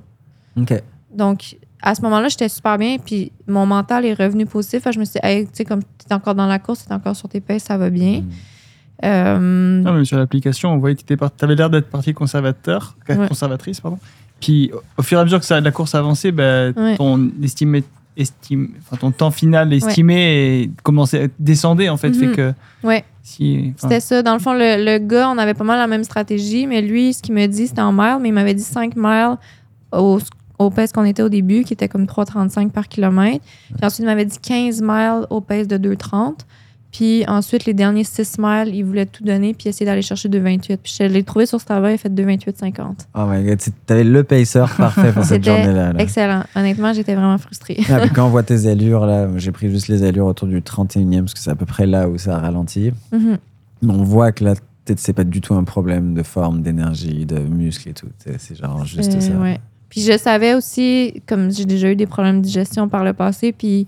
[0.58, 0.74] Ok.
[1.14, 2.98] Donc, à ce moment-là, j'étais super bien.
[3.04, 4.84] Puis, mon mental est revenu positif.
[4.84, 6.84] Que Je me suis dit, hey, tu sais, comme tu es encore dans la course,
[6.86, 8.22] tu es encore sur tes pèses, ça va bien.
[8.22, 8.30] Mm.
[9.04, 13.28] Euh, Non, même sur l'application, on voyait que tu avais l'air d'être parti conservateur, Ouais.
[13.28, 13.98] conservatrice, pardon.
[14.40, 16.98] Puis au- au fur et à mesure que ça, la course avançait, bah, Ouais.
[16.98, 17.84] ton, estimé,
[18.18, 22.14] estime, enfin, ton temps final estimé et commençait à descendre en fait.
[22.14, 22.54] Fait que
[22.84, 23.04] ouais.
[23.24, 24.22] si, C'était ça.
[24.22, 27.14] Dans le fond, le, le gars, on avait pas mal la même stratégie, mais lui,
[27.14, 29.38] ce qu'il me dit, c'était en miles, mais il m'avait dit 5 miles
[29.94, 30.20] au,
[30.66, 33.44] au pace qu'on était au début, qui était comme 3,35 par kilomètre.
[33.76, 36.34] Puis ensuite, il m'avait dit 15 miles au pace de 2,30.
[36.92, 40.78] Puis ensuite, les derniers 6 miles, il voulait tout donner, puis essayer d'aller chercher 2,28.
[40.84, 42.82] Puis je l'ai trouvé sur Strava, il a fait 2,28,50.
[43.16, 45.94] Oh my god, t'avais le pacer parfait pour cette journée-là.
[45.94, 46.00] là.
[46.02, 46.44] Excellent.
[46.54, 47.78] Honnêtement, j'étais vraiment frustrée.
[47.90, 50.60] Ah, puis quand on voit tes allures, là, j'ai pris juste les allures autour du
[50.60, 52.92] 31e, parce que c'est à peu près là où ça ralentit.
[53.14, 53.38] Mhm.
[53.84, 57.26] Mais on voit que là, peut-être c'est pas du tout un problème de forme, d'énergie,
[57.26, 58.10] de muscles et tout.
[58.18, 59.32] C'est c'est genre juste Euh, ça.
[59.40, 59.62] ouais.
[59.92, 63.52] Puis je savais aussi, comme j'ai déjà eu des problèmes de digestion par le passé,
[63.52, 63.86] puis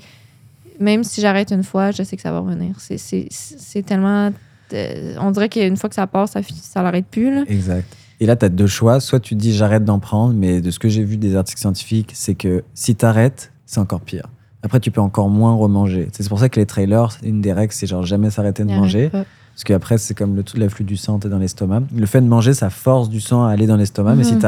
[0.79, 2.75] même si j'arrête une fois, je sais que ça va revenir.
[2.77, 4.31] C'est- tellement.
[4.73, 7.33] euh, on dirait qu'une fois que ça passe, ça, ça l'arrête plus.
[7.33, 7.43] Là.
[7.47, 7.87] Exact.
[8.19, 8.99] Et là, tu as deux choix.
[8.99, 12.11] Soit tu dis j'arrête d'en prendre, mais de ce que j'ai vu des articles scientifiques,
[12.13, 14.27] c'est que si tu arrêtes, c'est encore pire.
[14.61, 16.07] Après, tu peux encore moins remanger.
[16.13, 19.09] C'est pour ça que les trailers, une des règles, c'est genre jamais s'arrêter de manger.
[19.09, 19.25] pas.
[19.53, 21.83] Parce qu'après, c'est comme le, tout l'afflux du sang t'es dans l'estomac.
[21.95, 24.39] Le fait de manger, ça force du sang à aller dans l'estomac, mais si Mhm.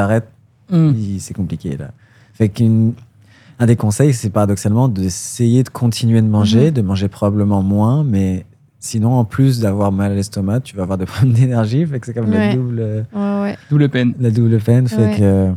[0.70, 0.94] Hmm.
[1.18, 1.90] c'est compliqué là.
[2.34, 2.92] Fait qu'une
[3.58, 6.70] un des conseils, c'est paradoxalement d'essayer de continuer de manger, Mhm.
[6.72, 8.44] de manger probablement moins, mais
[8.80, 11.86] sinon, en plus d'avoir mal à l'estomac, tu vas avoir des problèmes d'énergie.
[11.86, 13.56] Fait que c'est comme la double, Ouais, ouais.
[13.70, 14.12] double peine.
[14.20, 14.86] la double peine.
[14.88, 15.16] Fait Ouais.
[15.18, 15.52] que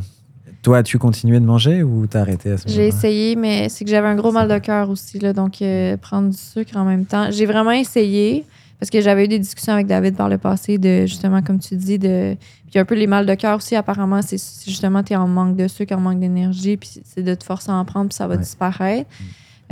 [0.62, 2.88] toi, as-tu continué de manger ou t'as arrêté à ce J'ai moment-là?
[2.96, 5.18] essayé, mais c'est que j'avais un gros mal de cœur aussi.
[5.18, 7.26] Là, donc, euh, prendre du sucre en même temps.
[7.30, 8.44] J'ai vraiment essayé
[8.80, 11.76] parce que j'avais eu des discussions avec David par le passé de, justement, comme tu
[11.76, 12.36] dis, de.
[12.70, 15.56] Puis un peu les mal de cœur aussi, apparemment, c'est justement, tu es en manque
[15.56, 18.26] de sucre, en manque d'énergie, puis c'est de te forcer à en prendre, puis ça
[18.26, 18.40] va Ouais.
[18.40, 19.08] disparaître.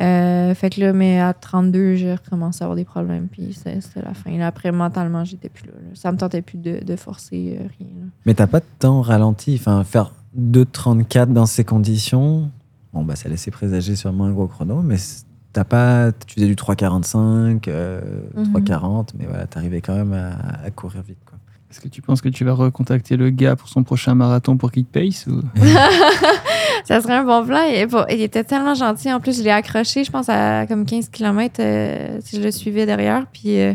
[0.01, 3.81] Euh, fait que là, mais à 32, j'ai recommencé à avoir des problèmes, puis c'était
[4.05, 4.31] la fin.
[4.37, 5.89] Là, après, mentalement, j'étais plus là, là.
[5.95, 7.89] Ça me tentait plus de, de forcer euh, rien.
[8.01, 8.07] là.
[8.27, 9.57] Mais t'as pas de temps ralenti.
[9.59, 12.51] Enfin, faire 2,34 dans ces conditions,
[12.93, 14.97] bon, bah, ça laissait présager sûrement un gros chrono, mais
[15.53, 18.01] t'as pas, tu faisais du 3,45, euh,
[18.35, 18.53] Mhm.
[18.53, 21.19] 3,40, mais voilà, t'arrivais quand même à, à courir vite.
[21.27, 21.39] Quoi.
[21.71, 24.73] Est-ce que tu penses que tu vas recontacter le gars pour son prochain marathon pour
[24.73, 25.43] qu'il te pace ou...
[26.85, 27.61] Ça serait un bon plan.
[28.09, 29.13] Il, était tellement gentil.
[29.13, 31.57] En plus, je l'ai accroché, je pense, à comme 15 km
[32.21, 33.27] si je le suivais derrière.
[33.31, 33.75] Puis euh,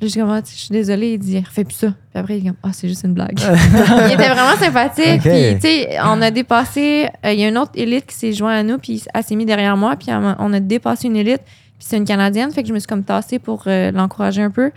[0.00, 1.12] là, j'ai comme, Ah, je suis désolée.
[1.14, 1.86] Il dit, refais plus ça.
[1.88, 3.38] Puis après, il est comme, ah, c'est juste une blague.
[4.08, 5.20] il était vraiment sympathique.
[5.20, 7.08] Puis, tu sais, on a dépassé.
[7.24, 9.36] euh, Il y a une autre élite qui s'est joint à nous, puis elle s'est
[9.36, 9.96] mise derrière moi.
[9.96, 11.42] Puis on a dépassé une élite.
[11.78, 12.50] Puis c'est une Canadienne.
[12.52, 14.70] Fait que je me suis comme tassée pour euh, l'encourager un peu.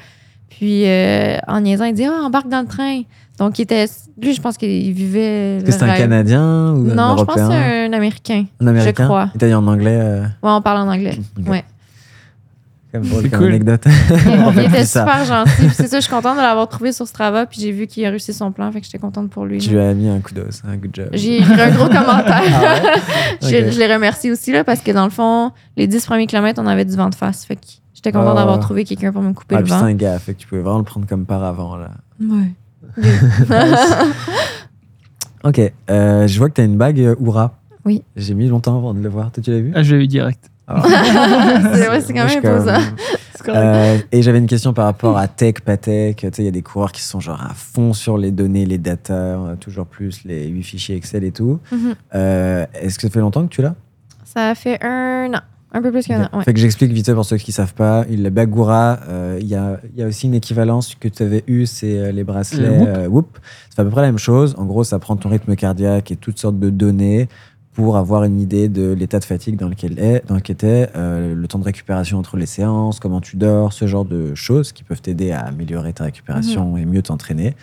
[0.50, 3.02] Puis euh, en niaisant, il dit, ah, embarque dans le train.
[3.38, 3.86] Donc, il était.
[4.22, 5.58] Lui, je pense qu'il vivait.
[5.58, 5.94] Est-ce que c'est un.
[5.96, 8.46] Canadien ou un Non, je pense que c'est un Américain.
[8.60, 9.04] Un Américain?
[9.04, 9.30] je crois.
[9.34, 11.18] Il t'a dit en anglais euh, Ouais, on parle en anglais.
[11.48, 11.64] Ouais.
[12.92, 13.46] Comme cool.
[13.50, 13.84] anecdote.
[14.26, 15.70] Il On fait était super gentil.
[15.74, 17.46] C'est ça, je suis contente de l'avoir trouvé sur Strava.
[17.46, 18.72] Puis j'ai vu qu'il a réussi son plan.
[18.72, 19.60] Fait que j'étais contente pour lui.
[19.60, 21.10] Tu lui as mis un coup d'os, un good job.
[21.14, 22.42] J'ai écrit un gros commentaire.
[22.52, 23.00] Ah ouais?
[23.68, 26.60] je, je les remercie aussi là, parce que dans le fond, les 10 premiers kilomètres,
[26.64, 27.46] on avait du vent de face.
[27.46, 27.62] Fait que
[27.94, 28.40] j'étais contente Ah.
[28.40, 29.86] d'avoir trouvé quelqu'un pour me couper Ah, le puis c'est vent.
[29.86, 31.92] un gars, fait que tu pouvais vraiment le prendre comme par avant là.
[32.20, 32.54] Ouais.
[35.44, 37.60] Ok, euh, je vois que tu as une bague euh, Oura.
[37.86, 38.04] Oui.
[38.18, 39.32] J'ai mis longtemps avant de le voir.
[39.32, 39.72] Toi, tu l'as vu?
[39.74, 40.50] Ah, je l'ai eu direct.
[40.70, 40.86] Alors,
[41.74, 42.80] c'est ouais, c'est quand même imposant.
[43.48, 46.18] Euh, et j'avais une question par rapport à tech, pas tech.
[46.18, 48.66] Tu sais, il y a des coureurs qui sont genre à fond sur les données,
[48.66, 51.60] les data, euh, toujours plus les huit fichiers Excel et tout.
[51.72, 51.96] Mhm.
[52.16, 53.76] Euh, Est-ce que ça fait longtemps que tu l'as
[54.26, 55.40] Ça fait un an.
[55.72, 56.44] Un peu plus qu'un an, ouais.
[56.44, 58.04] Fait que j'explique vite fait pour ceux qui savent pas.
[58.10, 61.44] Le Bagura, euh, il y, a, il y a aussi une équivalence que tu avais
[61.46, 62.88] eu, c'est euh, les bracelets Le Whoop.
[62.90, 63.40] euh, Whoop.
[63.70, 64.56] C'est à peu près la même chose.
[64.58, 67.30] En gros, ça prend ton rythme cardiaque et toutes sortes de données
[67.80, 71.34] pour avoir une idée de l'état de fatigue dans lequel est, dans lequel t'es, euh,
[71.34, 74.84] le temps de récupération entre les séances, comment tu dors, ce genre de choses qui
[74.84, 76.78] peuvent t'aider à améliorer ta récupération Mhm.
[76.78, 77.56] et mieux t'entraîner.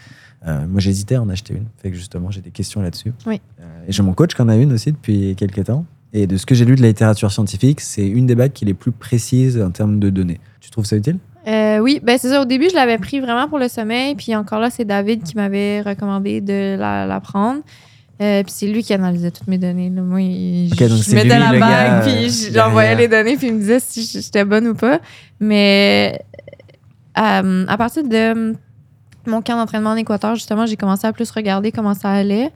[0.47, 1.67] Euh, moi, j'hésitais à en acheter une.
[1.83, 3.13] Fait que justement, j'ai des questions là-dessus.
[3.27, 3.43] Oui.
[3.61, 5.85] Euh, et j'ai mon coach qui en a une aussi depuis quelques temps.
[6.15, 8.65] Et de ce que j'ai lu de la littérature scientifique, c'est une des bagues qui
[8.65, 10.41] est les plus précises en termes de données.
[10.61, 11.19] Tu trouves ça utile?
[11.47, 12.41] Euh, oui, ben c'est ça.
[12.41, 14.15] Au début, je l'avais pris vraiment pour le sommeil.
[14.15, 17.61] Puis encore là, c'est David qui m'avait recommandé de la, la prendre.
[18.23, 19.91] Euh, puis c'est lui qui analysait toutes mes données.
[19.91, 20.01] là.
[20.03, 23.55] Moi, il- je mettais lui, la bague, gars, puis euh, j'envoyais les données, puis il
[23.55, 25.01] me disait si j'étais bonne ou pas.
[25.39, 26.19] Mais
[27.19, 28.55] euh, à partir de
[29.27, 32.51] mon camp d'entraînement en Équateur, justement, j'ai commencé à plus regarder comment ça allait.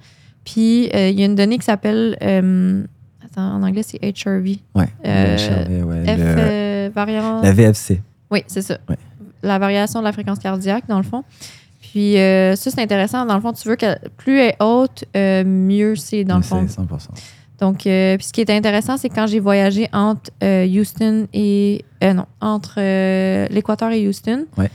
[0.45, 4.57] Puis euh, il y a une donnée qui s'appelle, attends, en anglais, c'est HRV.
[5.05, 7.43] Le HRV, ouais, F, le- variant.
[7.43, 8.01] la VFC.
[8.31, 8.79] Oui, c'est ça.
[8.89, 8.97] Ouais.
[9.43, 11.25] La variation de la fréquence cardiaque, dans le fond.
[11.91, 13.27] Puis euh, ça, c'est intéressant.
[13.27, 16.43] Dans le fond, tu veux que plus elle est haute, euh, mieux c'est, dans le
[16.43, 16.65] fond.
[16.69, 17.09] C'est 100%.
[17.61, 21.85] Donc, euh, puis ce qui est intéressant, c'est quand j'ai voyagé entre Houston et.
[22.03, 22.77] non, entre
[23.53, 24.47] l'Équateur et Houston.
[24.57, 24.71] Ouais.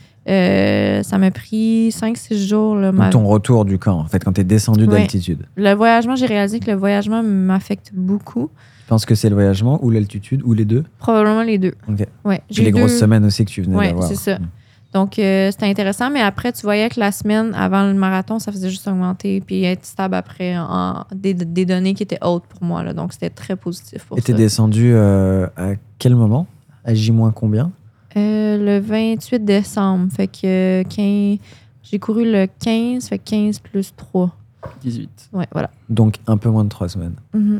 [1.03, 2.75] ça m'a pris 5-6 jours.
[2.75, 4.99] Là, ma- ton retour du camp, en fait, quand tu es descendu Ouais.
[4.99, 5.45] d'altitude.
[5.55, 8.49] Le voyagement, j'ai réalisé que le voyagement m'affecte beaucoup.
[8.81, 10.83] Tu penses que c'est le voyagement ou l'altitude ou les deux?
[10.99, 11.73] Probablement les deux.
[11.89, 12.05] Ok.
[12.23, 14.07] Ouais, j'ai les deux- grosses semaines aussi que tu venais Ouais, d'avoir.
[14.07, 14.37] c'est ça.
[14.37, 14.47] Mm.
[14.95, 18.49] Donc, euh, c'était intéressant, mais après, tu voyais que la semaine avant le marathon, ça
[18.53, 22.63] faisait juste augmenter, puis être stable après en, des, des données qui étaient hautes pour
[22.63, 22.81] moi.
[22.81, 24.37] Là, donc, c'était très positif pour Et t'es ça.
[24.37, 26.47] descendu euh, à quel moment?
[26.85, 27.71] À J- combien?
[28.15, 31.39] Euh, le 28 décembre, fait que euh, 15
[31.83, 34.33] j'ai couru le 15, fait que 15 plus 3.
[34.81, 35.29] 18.
[35.33, 35.69] Ouais, voilà.
[35.89, 37.15] Donc un peu moins de trois semaines.
[37.33, 37.59] Mhm.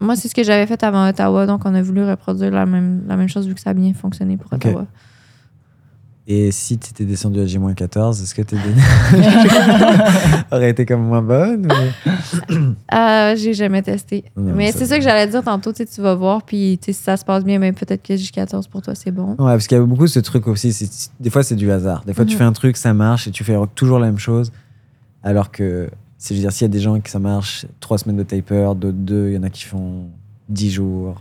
[0.00, 3.04] Moi, c'est ce que j'avais fait avant Ottawa, donc on a voulu reproduire la même,
[3.06, 4.52] la même chose vu que ça a bien fonctionné pour.
[4.52, 4.86] Ottawa.
[6.26, 8.80] Et si tu étais descendu à J-14, est-ce que tes données
[10.50, 12.54] auraient été comme moins bonnes ou-
[12.94, 14.24] Euh, j'ai jamais testé.
[14.36, 17.24] Non, mais c'est ça que j'allais dire tantôt, tu vas voir, puis si ça se
[17.24, 19.30] passe bien, ben, peut-être que J14 pour toi, c'est bon.
[19.32, 20.88] Ouais, parce qu'il y a beaucoup ce truc aussi.
[21.20, 22.04] Des fois, c'est du hasard.
[22.06, 22.38] Des fois, tu Mhm.
[22.38, 24.52] fais un truc, ça marche et tu fais toujours la même chose.
[25.22, 27.98] Alors que, si je veux dire, s'il y a des gens qui ça marche, trois
[27.98, 30.04] semaines de taper, d'autres deux, il y en a qui font
[30.48, 31.20] dix jours.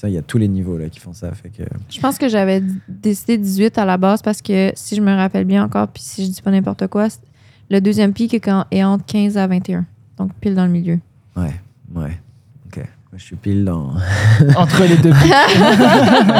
[0.00, 1.30] Putain, il y a tous les niveaux là qui font ça.
[1.32, 1.62] Fait que...
[1.90, 5.44] Je pense que j'avais décidé 18 à la base parce que si je me rappelle
[5.44, 7.08] bien encore, puis si je dis pas n'importe quoi,
[7.68, 9.84] le deuxième pic est, quand- est entre 15 à 21.
[10.16, 10.98] Donc pile dans le milieu.
[11.36, 11.52] Ouais,
[11.94, 12.18] ouais.
[12.66, 12.76] Ok.
[12.78, 13.92] Moi, je suis pile dans.
[14.56, 15.34] Entre les deux pics.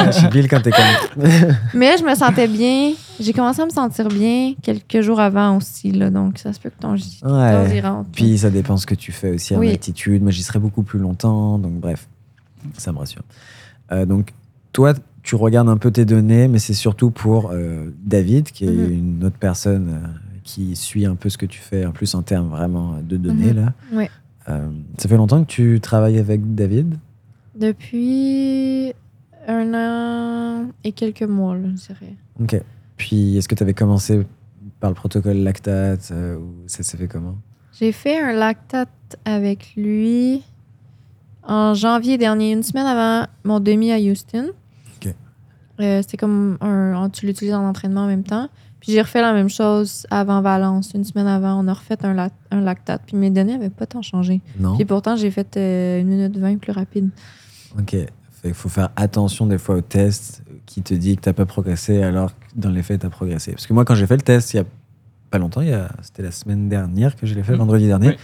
[0.07, 1.23] je suis pile quand t'es comme.
[1.75, 2.93] Mais je me sentais bien.
[3.19, 5.91] J'ai commencé à me sentir bien quelques jours avant aussi.
[5.91, 7.77] Là, donc ça se peut que ton Ouais.
[7.77, 8.09] y rentre.
[8.13, 9.69] Puis ça dépend ce que tu fais aussi en Oui.
[9.69, 10.21] altitude.
[10.23, 11.59] Moi, j'y serais beaucoup plus longtemps.
[11.59, 12.07] Donc, bref,
[12.77, 13.23] ça me rassure.
[13.91, 14.33] Euh, donc,
[14.73, 14.93] toi,
[15.23, 18.91] tu regardes un peu tes données, mais c'est surtout pour euh, David, qui est Mhm.
[18.91, 20.07] une autre personne euh,
[20.43, 23.53] qui suit un peu ce que tu fais, en plus en termes vraiment de données.
[23.53, 23.65] Mhm.
[23.65, 23.73] là.
[23.93, 24.05] Oui.
[24.97, 26.95] Ça fait longtemps que tu travailles avec David?
[27.55, 28.93] Depuis
[29.47, 32.15] un an et quelques mois, là, je dirais.
[32.41, 32.61] Ok.
[32.97, 34.25] Puis, est-ce que tu avais commencé
[34.79, 37.37] par le protocole lactate ou ça s'est fait comment?
[37.79, 38.89] J'ai fait un lactate
[39.25, 40.41] avec lui
[41.43, 44.49] en janvier dernier, une semaine avant mon demi à Houston.
[44.97, 45.13] Ok.
[45.79, 48.49] Euh, C'était comme un, tu l'utilises en entraînement en même temps.
[48.79, 50.91] Puis j'ai refait la même chose avant Valence.
[50.95, 53.03] Une semaine avant, on a refait un, lac- un lactate.
[53.05, 54.41] Puis mes données n'avaient pas tant changé.
[54.59, 57.09] Non Puis pourtant, j'ai fait euh, une minute 20 plus rapide.
[57.77, 57.95] Ok.
[58.43, 62.01] Il faut faire attention des fois au test qui te dit que t'as pas progressé
[62.01, 63.51] alors que dans les faits t'as progressé.
[63.51, 64.63] Parce que moi quand j'ai fait le test il y a
[65.29, 67.59] pas longtemps, il y a- c'était la semaine dernière que je l'ai fait, Mhm.
[67.59, 68.15] vendredi dernier, Oui.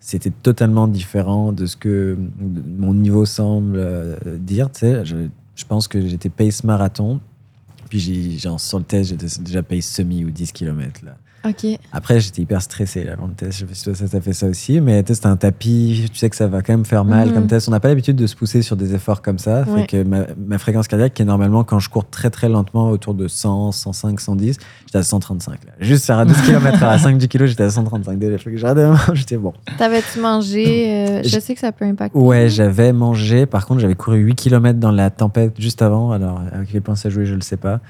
[0.00, 4.70] C'était totalement différent de ce que mon niveau semble euh, dire.
[4.70, 7.20] Tu sais, je, pense que j'étais pace marathon,
[7.88, 11.16] puis j'ai, genre, sur le test j'étais déjà pace semi ou 10 km là.
[11.92, 13.52] Après, j'étais hyper stressé là, avant le test.
[13.52, 14.80] Je sais pas si toi, ça t'a fait ça aussi.
[14.80, 16.08] Mais tu sais, c'est un tapis.
[16.12, 17.34] Tu sais que ça va quand même faire mal Mhm.
[17.34, 17.68] comme test.
[17.68, 19.64] On n'a pas l'habitude de se pousser sur des efforts comme ça.
[19.64, 19.86] Fait Ouais.
[19.86, 23.14] que ma, ma fréquence cardiaque, qui est normalement quand je cours très très lentement autour
[23.14, 25.64] de 100, 105, 110, j'étais à 135.
[25.64, 25.72] Là.
[25.80, 28.18] Juste à 12 km à 5-10 kg, j'étais à 135.
[28.18, 28.36] Déjà,
[29.14, 29.52] j'étais bon.
[29.78, 32.18] T'avais-tu mangé euh, Je sais que ça peut impacter.
[32.18, 33.46] Ouais, j'avais mangé.
[33.46, 36.12] Par contre, j'avais couru 8 km dans la tempête juste avant.
[36.12, 37.80] Alors, à quel point ça jouait, je le sais pas.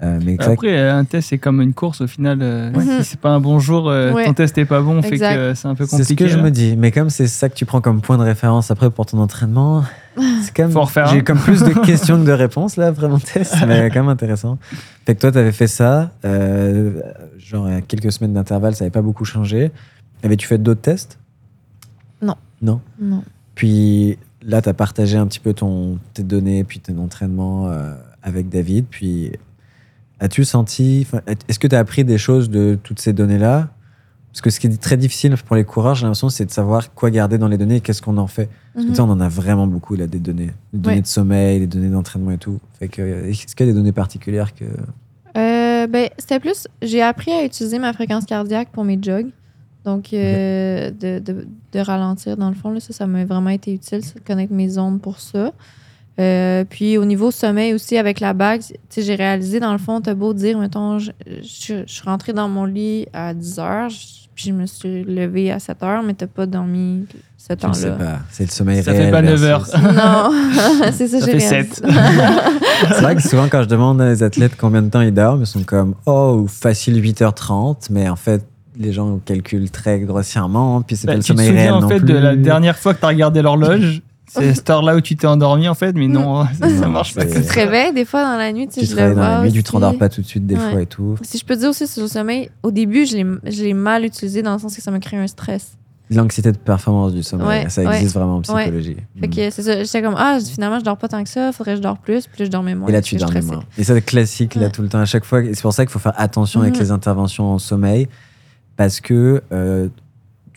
[0.00, 2.00] Euh, mais c'est Après, un test, c'est comme une course.
[2.02, 2.84] Au final, euh, Ouais.
[3.02, 4.26] si c'est pas un bon jour, euh, Ouais.
[4.26, 6.04] ton test est pas bon, fait que c'est un peu c'est compliqué.
[6.04, 6.76] ce que je me dis.
[6.76, 9.82] Mais comme c'est ça que tu prends comme point de référence après pour ton entraînement,
[10.42, 11.06] c'est quand même.
[11.10, 14.58] J'ai comme plus de questions que de réponses là, vraiment test, mais quand même intéressant.
[15.04, 17.00] Fait que toi, tu avais fait ça, euh,
[17.38, 19.72] genre à quelques semaines d'intervalle, ça n'avait pas beaucoup changé.
[20.22, 21.18] Avais-tu fait d'autres tests?
[22.22, 22.36] Non.
[22.62, 22.80] Non?
[23.00, 23.24] Non.
[23.56, 27.94] Puis là, tu as partagé un petit peu ton, tes données, puis ton entraînement euh,
[28.22, 28.86] avec David.
[28.90, 29.32] Puis
[30.20, 31.06] as-tu senti,
[31.48, 33.68] est-ce que tu as appris des choses de toutes ces données-là?
[34.32, 36.92] Parce que ce qui est très difficile pour les coureurs, j'ai l'impression, c'est de savoir
[36.94, 38.48] quoi garder dans les données et qu'est-ce qu'on en fait.
[38.74, 38.94] Parce que Mhm.
[38.94, 40.50] tu sais, on en a vraiment beaucoup, là, des données.
[40.72, 41.02] Des données Ouais.
[41.02, 42.60] de sommeil, des données d'entraînement et tout.
[42.78, 44.64] Fait que, est-ce qu'il y a des données particulières que.
[45.36, 46.68] Euh, ben, c'était plus.
[46.82, 49.28] J'ai appris à utiliser ma fréquence cardiaque pour mes jogs.
[49.84, 53.72] Donc, euh, de, de, de ralentir, dans le fond, là, ça, ça m'a vraiment été
[53.72, 55.52] utile, de connaître mes zones pour ça.
[56.20, 59.78] Euh, puis, au niveau sommeil aussi, avec la bague, tu sais, j'ai réalisé, dans le
[59.78, 61.12] fond, t'as beau dire, mettons, je,
[61.42, 65.04] je- je suis rentrée dans mon lit à 10 heures, je- puis je me suis
[65.04, 67.06] levée à 7 heures, mais t'as pas dormi
[67.36, 67.90] ce temps-là.
[67.92, 68.18] pas.
[68.30, 69.10] C'est le sommeil Ça fait réel.
[69.12, 69.80] pas neuf versus- heures.
[69.94, 71.74] Non, c'est ça, Ça j'ai fait réalisé.
[71.74, 71.82] sept.
[72.88, 75.46] C'est vrai que souvent, quand je demande aux athlètes combien de temps ils dorment, ils
[75.46, 78.44] sont comme Oh, facile 8h30, mais en fait,
[78.76, 81.84] les gens calculent très grossièrement, puis c'est Bah, pas le tu te sommeil souviens réel
[81.84, 82.12] en fait plus.
[82.12, 85.26] de la dernière fois que tu as regardé l'horloge C'est cette heure-là où tu t'es
[85.26, 87.24] endormi en fait, mais non, ça, ça marche pas.
[87.26, 89.22] Tu te réveilles des fois dans la nuit, tu Tu je te le réveilles dans
[89.22, 90.70] la vois nuit, tu te rendors pas tout de suite des Ouais.
[90.70, 91.16] fois et tout.
[91.22, 94.04] Si je peux dire aussi sur le sommeil, au début, je l'ai- je l'ai mal
[94.04, 95.72] utilisé dans le sens que ça m'a créé un stress.
[96.10, 97.94] L'anxiété de performance du sommeil, Ouais, ça ouais.
[97.96, 98.96] existe vraiment en psychologie.
[99.20, 99.30] Fait Mm.
[99.30, 101.76] que c'est ça, j'étais comme, ah, finalement, je dors pas tant que ça, faudrait que
[101.78, 102.88] je dors plus, puis je dormais moins.
[102.88, 103.62] Et là, tu dormais moins.
[103.76, 104.70] Et ça, c'est classique, là, Ouais.
[104.70, 105.42] tout le temps, à chaque fois.
[105.52, 106.80] C'est pour ça qu'il faut faire attention avec Mhm.
[106.80, 108.08] les interventions en sommeil,
[108.76, 109.88] parce que euh,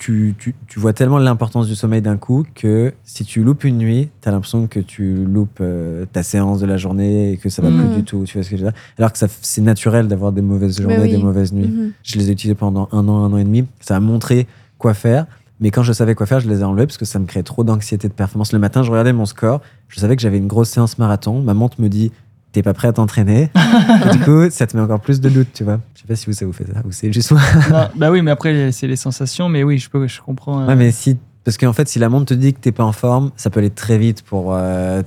[0.01, 3.77] tu, tu, tu vois tellement l'importance du sommeil d'un coup que si tu loupes une
[3.77, 7.49] nuit, tu as l'impression que tu loupes euh, ta séance de la journée et que
[7.49, 8.23] ça va plus du tout.
[8.25, 8.79] Tu vois ce que je veux dire?
[8.97, 11.11] Alors que c'est naturel d'avoir des mauvaises journées, oui.
[11.11, 11.67] des mauvaises nuits.
[11.67, 11.91] Mhm.
[12.01, 13.67] Je les ai utilisés pendant un an, un an et demi.
[13.79, 14.47] Ça a montré
[14.79, 15.27] quoi faire.
[15.59, 17.43] Mais quand je savais quoi faire, je les ai enlevés parce que ça me créait
[17.43, 18.53] trop d'anxiété de performance.
[18.53, 19.61] Le matin, je regardais mon score.
[19.87, 21.43] Je savais que j'avais une grosse séance marathon.
[21.43, 22.11] Ma montre me dit
[22.51, 23.49] T'es pas prêt à t'entraîner
[24.11, 25.79] Du coup, ça te met encore plus de doutes, tu vois.
[25.95, 27.41] Je sais pas si vous, ça vous fait ça ou c'est juste moi.
[27.69, 30.61] Non, bah oui, mais après, c'est les sensations, mais oui, je, peux, je comprends.
[30.61, 31.17] euh, Ouais, mais si.
[31.43, 33.59] Parce qu'en fait, si la montre te dit que t'es pas en forme, ça peut
[33.59, 35.01] aller très vite pour euh,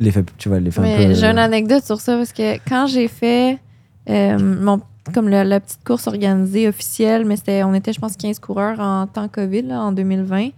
[0.00, 0.22] l'effet.
[0.38, 1.14] Tu vois, l'effet un peu.
[1.14, 3.58] j'ai une anecdote sur ça parce que quand j'ai fait
[4.10, 4.80] euh, mon,
[5.14, 9.06] comme la petite course organisée officielle, mais c'était, on était, je pense, 15 coureurs en
[9.06, 10.50] temps COVID, là, en 2020.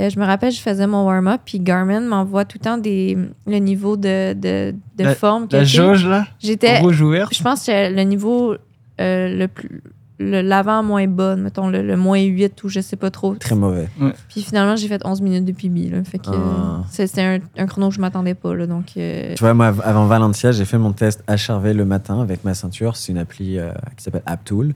[0.00, 3.16] Euh, je me rappelle, je faisais mon warm-up, puis Garmin m'envoie tout le temps des,
[3.46, 5.46] le niveau de, de, de La- forme.
[5.48, 7.28] que La jauge, là, J'étais, rouge ouvert.
[7.32, 8.54] je pense que c'était le niveau
[9.00, 9.82] euh, le plus.
[10.20, 13.34] Le, l'avant moins bonne, mettons le, le moins 8 ou je sais pas trop.
[13.34, 13.88] Très mauvais.
[14.28, 15.90] Puis finalement, j'ai fait 11 minutes de PB.
[15.92, 16.84] Là, fait que Ah.
[16.88, 18.54] c'est- c'était un, un chrono que je m'attendais pas.
[18.54, 21.84] Là, donc, euh, Tu vois, moi, av- avant Valencia, j'ai fait mon test HRV le
[21.84, 22.96] matin avec ma ceinture.
[22.96, 24.72] C'est une appli euh, qui s'appelle AppTool.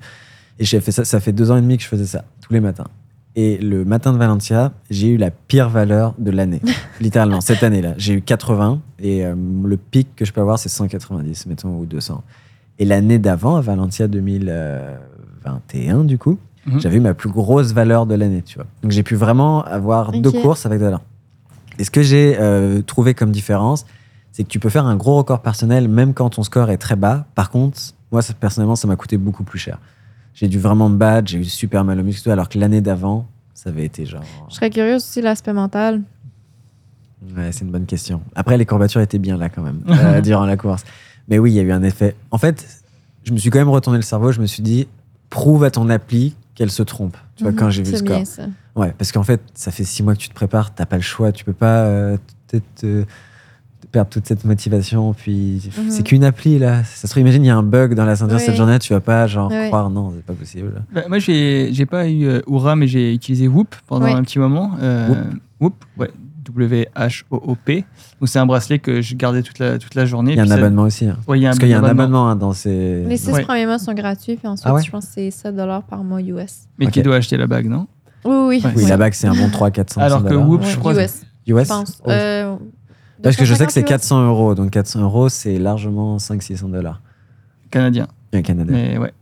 [0.58, 2.52] Et j'ai fait ça, ça fait deux ans et demi que je faisais ça, tous
[2.52, 2.88] les matins.
[3.36, 6.60] Et le matin de Valencia, j'ai eu la pire valeur de l'année.
[7.00, 7.94] Littéralement, cette année-là.
[7.96, 11.86] J'ai eu 80 et euh, le pic que je peux avoir, c'est 190, mettons, ou
[11.86, 12.24] 200.
[12.80, 16.80] Et l'année d'avant, à Valencia 2021, du coup, Mhm.
[16.80, 18.66] j'avais eu ma plus grosse valeur de l'année, tu vois.
[18.82, 21.00] Donc j'ai pu vraiment avoir deux courses avec de valeur.
[21.78, 23.86] Et ce que j'ai euh, trouvé comme différence,
[24.32, 26.96] c'est que tu peux faire un gros record personnel même quand ton score est très
[26.96, 27.26] bas.
[27.34, 27.78] Par contre,
[28.12, 29.78] moi, ça, personnellement, ça m'a coûté beaucoup plus cher.
[30.38, 32.80] J'ai dû vraiment me battre, j'ai eu super mal au muscle, tout, alors que l'année
[32.80, 34.22] d'avant, ça avait été genre.
[34.48, 36.02] je serais curieuse aussi l'aspect mental.
[37.36, 38.22] Ouais, c'est une bonne question.
[38.36, 40.84] Après, les courbatures étaient bien là quand même, euh, durant la course.
[41.26, 42.14] Mais oui, il y a eu un effet.
[42.30, 42.64] En fait,
[43.24, 44.86] je me suis quand même retourné le cerveau, je me suis dit,
[45.28, 47.16] prouve à ton appli qu'elle se trompe.
[47.34, 48.16] Tu vois, Mhm, quand j'ai vu le score.
[48.16, 48.44] bien ça.
[48.76, 51.02] Ouais, parce qu'en fait, ça fait six mois que tu te prépares, t'as pas le
[51.02, 52.16] choix, tu peux pas euh,
[52.46, 53.04] peut-être euh,
[53.90, 55.12] perdre toute cette motivation.
[55.14, 55.90] Puis Mhm.
[55.90, 56.84] c'est qu'une appli là.
[56.84, 58.42] Ça se trouve, imagine, il y a un bug dans la ceinture Oui.
[58.44, 59.66] cette journée, tu vas pas genre Oui.
[59.68, 60.82] croire, non, c'est pas possible.
[60.92, 64.12] Bah, moi, j'ai j'ai pas eu euh, Oura, mais j'ai utilisé Whoop pendant Oui.
[64.12, 64.72] un petit moment.
[64.80, 65.08] Euh,
[65.60, 66.10] Whoop, ouais.
[66.88, 67.84] W-H-O-O-P.
[68.20, 70.32] Donc, c'est un bracelet que je gardais toute la, toute la journée.
[70.32, 71.06] Il y a un ça- abonnement aussi.
[71.06, 71.16] hein.
[71.26, 73.04] Ouais, il y a un Parce qu'il y a un abonnement hein, dans ces.
[73.04, 73.42] Les six Ouais.
[73.42, 74.82] premiers mois sont gratuits, puis ensuite, Ah ouais?
[74.82, 75.54] je pense que c'est 7
[75.88, 76.66] par mois US.
[76.78, 77.86] Mais qui doit acheter la bague, non?
[78.24, 78.60] Oui, oui.
[78.64, 78.72] Ouais.
[78.76, 78.88] Oui, Ouais.
[78.88, 80.48] la bague, c'est un bon 300-400 Alors que dollars.
[80.48, 80.94] Whoop, je crois.
[80.94, 82.00] US, US je pense.
[82.04, 82.10] Oh.
[82.10, 82.56] Euh,
[83.22, 84.54] Parce que je sais que c'est 250 400 euros.
[84.54, 87.00] Donc 400 euros, c'est largement 500-600 dollars.
[87.70, 88.06] Canadien.
[88.32, 88.74] Un Canadien.
[88.76, 89.12] Mais ouais.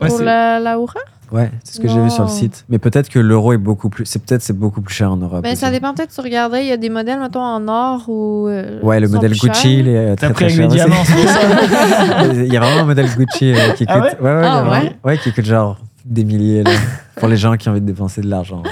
[0.00, 1.00] Ouais, Pour c'est- la, la Oura?
[1.32, 2.64] Ouais, c'est ce que j'ai vu sur le site.
[2.68, 4.04] Mais peut-être que l'euro est beaucoup plus.
[4.04, 5.42] C'est peut-être c'est beaucoup plus cher en Europe.
[5.42, 8.46] Ben, ça dépend peut-être, tu regardais, il y a des modèles, mettons, en or ou.
[8.48, 10.68] euh, Ouais, le modèle Gucci, il est euh, très très cher.
[10.68, 10.94] diamants,
[12.34, 13.96] il y a vraiment un modèle Gucci euh, qui coûte.
[13.96, 14.96] Ah ouais ouais, ouais, a Ah vraiment- ouais?
[15.04, 16.70] Ouais, qui coûte genre des milliers là,
[17.16, 18.62] pour les gens qui ont envie de dépenser de l'argent.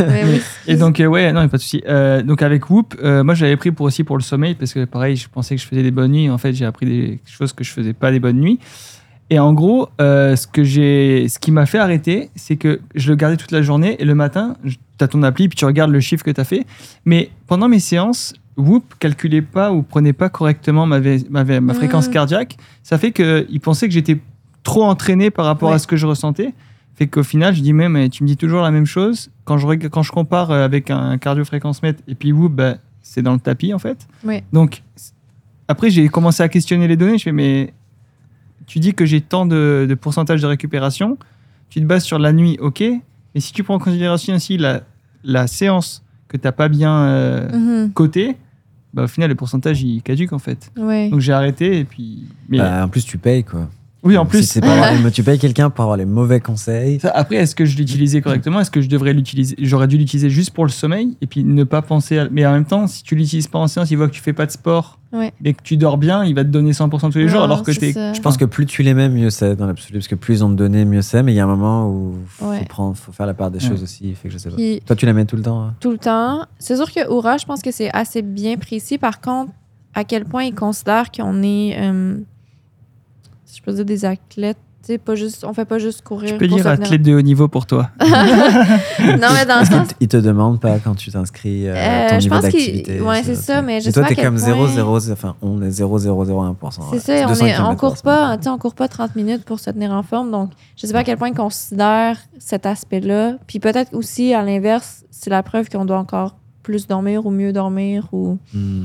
[0.00, 0.40] Oui.
[0.66, 1.82] Et donc, euh, ouais, non, pas de souci.
[1.88, 4.84] Euh, donc, avec Whoop, euh, moi, j'avais pris pour aussi pour le sommeil, parce que
[4.84, 6.30] pareil, je pensais que je faisais des bonnes nuits.
[6.30, 8.58] En fait, j'ai appris des choses que je faisais pas des bonnes nuits.
[9.32, 13.08] Et en gros, euh, ce, que j'ai, ce qui m'a fait arrêter, c'est que je
[13.08, 15.90] le gardais toute la journée et le matin, tu as ton appli, puis tu regardes
[15.90, 16.66] le chiffre que tu as fait.
[17.06, 21.00] Mais pendant mes séances, Whoop calculait pas ou prenait pas correctement ma,
[21.74, 22.56] fréquence cardiaque.
[22.82, 24.18] Ça fait qu'il pensait que j'étais
[24.62, 25.74] trop entraîné par rapport Ouais.
[25.76, 26.54] à ce que je ressentais.
[26.94, 29.30] Fait qu'au final, je dis, mais, mais tu me dis toujours la même chose.
[29.44, 33.22] Quand je, reg- quand je compare euh, avec un cardio-fréquence-mètre et puis Whoop, bah, c'est
[33.22, 34.06] dans le tapis en fait.
[34.24, 34.44] Ouais.
[34.52, 34.82] Donc,
[35.68, 37.18] après, j'ai commencé à questionner les données.
[37.18, 37.72] Je fais, mais
[38.66, 41.16] tu dis que j'ai tant de, de pourcentage de récupération.
[41.70, 42.82] Tu te bases sur la nuit, ok.
[43.34, 44.82] Mais si tu prends en considération aussi la,
[45.24, 47.92] la séance que tu n'as pas bien euh, Mhm.
[47.92, 48.36] cotée,
[48.92, 50.70] bah, au final, le pourcentage, il caduque en fait.
[50.76, 51.08] Ouais.
[51.08, 52.24] Donc, j'ai arrêté et puis.
[52.50, 53.68] Mais, Bah, en plus, tu payes quoi.
[54.04, 54.42] Oui, en Si plus.
[54.48, 56.98] c'est pour avoir les- tu payes quelqu'un pour avoir les mauvais conseils.
[57.00, 58.60] Ça, après, est-ce que je l'utilisais correctement?
[58.60, 59.54] Est-ce que je devrais l'utiliser?
[59.60, 62.18] J'aurais dû l'utiliser juste pour le sommeil et puis ne pas penser.
[62.18, 62.28] À...
[62.30, 64.32] Mais en même temps, si tu l'utilises pas en séance, il voit que tu fais
[64.32, 65.30] pas de sport Ouais.
[65.44, 67.72] et que tu dors bien, il va te donner 100% tous les jours alors que
[67.72, 68.12] ça.
[68.14, 69.98] Je pense que plus tu les mets, mieux c'est dans l'absolu.
[69.98, 71.22] Parce que plus ils ont de données, mieux c'est.
[71.22, 72.64] Mais il y a un moment où faut, Ouais.
[72.64, 73.68] prendre, faut faire la part des Ouais.
[73.70, 74.14] choses aussi.
[74.14, 74.56] Fait que je sais pas.
[74.56, 75.74] Puis, Toi, tu la mets tout le temps hein?
[75.80, 76.46] Tout le temps.
[76.58, 78.96] C'est sûr que Oura, je pense que c'est assez bien précis.
[78.98, 79.52] Par contre,
[79.94, 82.16] à quel point ils considèrent qu'on est, euh,
[83.52, 84.56] si je peux dire, des athlètes.
[84.84, 86.32] Tu sais, pas juste, on fait pas juste courir.
[86.32, 87.90] Tu peux tenir- athlète de haut niveau pour toi.
[88.00, 89.88] non, mais dans le sens.
[90.00, 93.00] Ils te demandent pas quand tu t'inscris euh, Euh, ton je niveau pense qu'il- d'activité.
[93.00, 95.36] ouais, c'est ça, mais je Et sais toi, pas t'es comme point- 0, 0, enfin,
[95.40, 96.80] on est 0,001%.
[96.92, 99.60] C'est ça, on, est, on court pas, tu sais, on court pas 30 minutes pour
[99.60, 100.32] se tenir en forme.
[100.32, 103.36] Donc, je sais pas à quel point ils considèrent cet aspect-là.
[103.46, 107.52] Puis peut-être aussi, à l'inverse, c'est la preuve qu'on doit encore plus dormir ou mieux
[107.52, 108.82] dormir ou Hmm.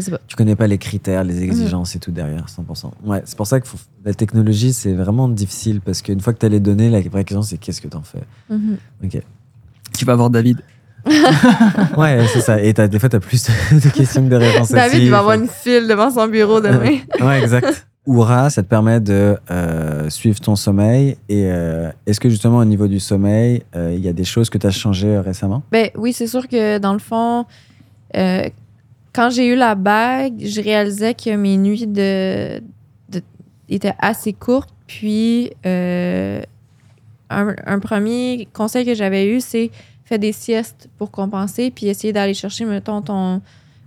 [0.00, 0.20] Je sais pas.
[0.26, 2.90] Tu connais pas les critères, les exigences et tout derrière, 100%.
[3.04, 6.38] Ouais, c'est pour ça que faut- la technologie, c'est vraiment difficile parce qu'une fois que
[6.38, 8.22] tu as les données, la vraie question, c'est qu'est-ce que tu en fais?
[8.50, 8.76] Mhm.
[9.04, 9.20] Ok.
[9.96, 10.58] Tu vas voir David.
[11.96, 12.60] Ouais, c'est ça.
[12.62, 15.08] Et t'as- des fois, tu as plus de, questions que de réponses David, aussi.
[15.08, 16.98] va avoir une file devant son bureau demain.
[17.20, 17.86] Ouais, exact.
[18.06, 21.16] Oura, ça te permet de euh, suivre ton sommeil.
[21.28, 24.48] Et euh, est-ce que justement, au niveau du sommeil, euh, il y a des choses
[24.48, 25.62] que tu as changées récemment?
[25.70, 27.44] Ben oui, c'est sûr que dans le fond,
[28.16, 28.48] euh,
[29.18, 32.62] quand j'ai eu la bague, je réalisais que mes nuits de,
[33.68, 34.72] étaient assez courtes.
[34.86, 36.40] Puis, euh,
[37.28, 39.72] un, premier conseil que j'avais eu, c'est
[40.04, 43.42] faire des siestes pour compenser, puis essayer d'aller chercher, mettons, ton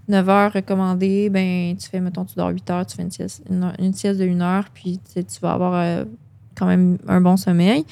[0.10, 1.30] 9 heures recommandé.
[1.30, 3.12] Ben, tu fais, mettons, tu dors 8 heures, tu fais une
[3.94, 6.04] sieste, de 1 heure, puis tu vas avoir euh,
[6.56, 7.86] quand même un bon sommeil.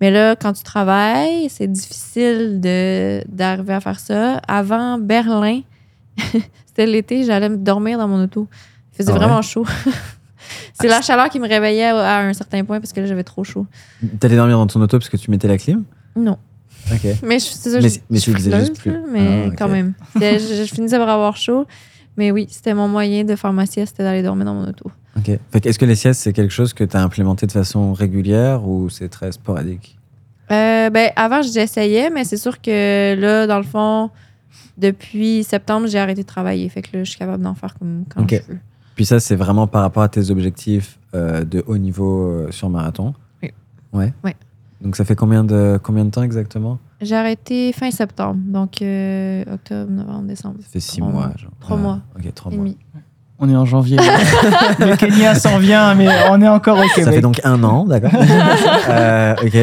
[0.00, 4.36] Mais là, quand tu travailles, c'est difficile d'arriver à faire ça.
[4.46, 5.62] Avant Berlin,
[6.76, 8.48] c'était l'été, j'allais me dormir dans mon auto.
[8.92, 9.18] Il faisait Ah ouais?
[9.20, 9.64] vraiment chaud.
[10.74, 13.44] c'est la chaleur qui me réveillait à un certain point parce que là, j'avais trop
[13.44, 13.66] chaud.
[14.18, 15.84] T'allais dormir dans ton auto parce que tu mettais la clim?
[16.16, 16.36] Non.
[16.92, 17.06] Ok.
[17.22, 18.92] Mais je- ça, Mais- je, mais je tu le faisais juste plus.
[19.10, 19.94] Mais Ah, quand même.
[20.16, 21.66] Je, je finissais par avoir chaud.
[22.16, 24.90] Mais oui, c'était mon moyen de faire ma sieste, c'était d'aller dormir dans mon auto.
[25.16, 25.30] Ok.
[25.64, 28.88] Est-ce que les siestes, c'est quelque chose que tu as implémenté de façon régulière ou
[28.90, 29.96] c'est très sporadique?
[30.52, 34.10] Euh, ben, avant, j'essayais, mais c'est sûr que là, dans le fond,
[34.78, 36.68] depuis septembre, j'ai arrêté de travailler.
[36.68, 38.58] Fait que là, je suis capable d'en faire comme quand je veux.
[38.94, 42.70] Puis ça, c'est vraiment par rapport à tes objectifs euh, de haut niveau euh, sur
[42.70, 43.12] marathon?
[43.42, 43.50] Oui.
[43.92, 44.12] Ouais?
[44.22, 44.36] Ouais.
[44.80, 46.78] Donc ça fait combien de, combien de temps exactement?
[47.00, 50.56] J'ai arrêté fin septembre, donc euh, octobre, novembre, décembre.
[50.60, 51.26] Ça fait six Trois mois.
[51.28, 51.36] mois.
[51.36, 51.50] genre.
[51.60, 51.98] Trois Ah, mois.
[52.16, 52.64] Ok, trois Et mois.
[52.66, 52.76] demi.
[53.40, 53.96] On est en janvier.
[53.98, 57.14] le Kenya s'en vient, mais on est encore au Ça Québec.
[57.14, 58.10] fait donc un an, d'accord?
[58.88, 59.54] Euh, Ok.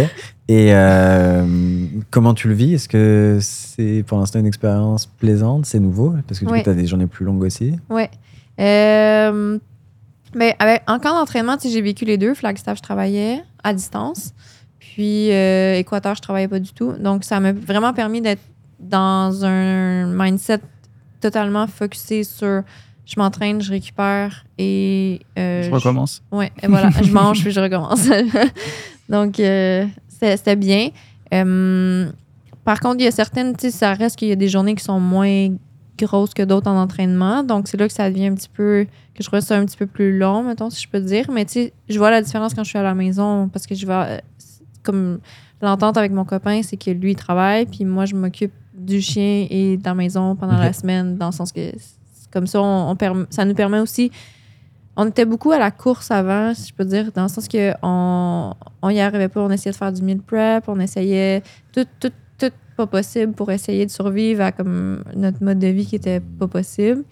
[0.47, 1.80] Et euh,
[2.11, 2.75] comment tu le vis?
[2.75, 5.65] Est-ce que c'est pour l'instant une expérience plaisante?
[5.65, 6.13] C'est nouveau?
[6.27, 6.59] Parce que du Oui.
[6.59, 7.73] coup, tu as des journées plus longues aussi.
[7.89, 8.09] Ouais.
[8.59, 9.57] Euh,
[10.35, 12.33] mais avec, en camp d'entraînement, tu sais, j'ai vécu les deux.
[12.33, 14.33] Flagstaff, je travaillais à distance.
[14.79, 16.93] Puis euh, Équateur, je travaillais pas du tout.
[16.93, 18.41] Donc, ça m'a vraiment permis d'être
[18.79, 20.59] dans un mindset
[21.19, 22.63] totalement focusé sur
[23.05, 25.19] je m'entraîne, je récupère et.
[25.37, 26.23] euh, Je recommence.
[26.31, 28.07] Ouais, et voilà, je mange puis je recommence.
[29.09, 30.89] Donc, euh, c'était c'était bien.
[31.33, 32.11] Euh,
[32.63, 34.75] par contre, il y a certaines, tu sais, ça reste qu'il y a des journées
[34.75, 35.49] qui sont moins
[35.97, 37.43] grosses que d'autres en entraînement.
[37.43, 38.85] Donc, c'est là que ça devient un petit peu,
[39.15, 41.29] que je trouve ça un petit peu plus long, mettons, si je peux dire.
[41.31, 43.75] Mais tu sais, je vois la différence quand je suis à la maison parce que
[43.75, 44.17] je vais, euh,
[44.83, 45.19] comme
[45.61, 49.47] l'entente avec mon copain, c'est que lui, il travaille, puis moi, je m'occupe du chien
[49.49, 51.71] et de la maison pendant la semaine, dans le sens que
[52.31, 54.11] comme ça, on, on ça nous permet aussi
[54.97, 57.73] on était beaucoup à la course avant, si je peux dire, dans le sens que
[57.81, 59.41] on, on y arrivait pas.
[59.41, 61.41] On essayait de faire du meal prep, on essayait
[61.71, 65.85] tout, tout, tout pas possible pour essayer de survivre à comme notre mode de vie
[65.85, 67.03] qui était pas possible.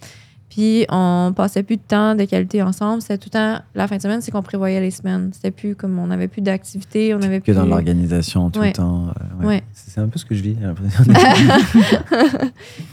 [0.50, 3.00] Puis on passait plus de temps de qualité ensemble.
[3.02, 5.30] C'était tout le temps, la fin de semaine, c'est qu'on prévoyait les semaines.
[5.32, 7.54] C'était plus comme on n'avait plus d'activité, on avait Que plus.
[7.54, 8.68] dans l'organisation tout Ouais.
[8.68, 9.06] le temps.
[9.08, 9.46] euh, ouais.
[9.46, 9.62] Ouais.
[9.72, 10.56] C'est un peu ce que je vis.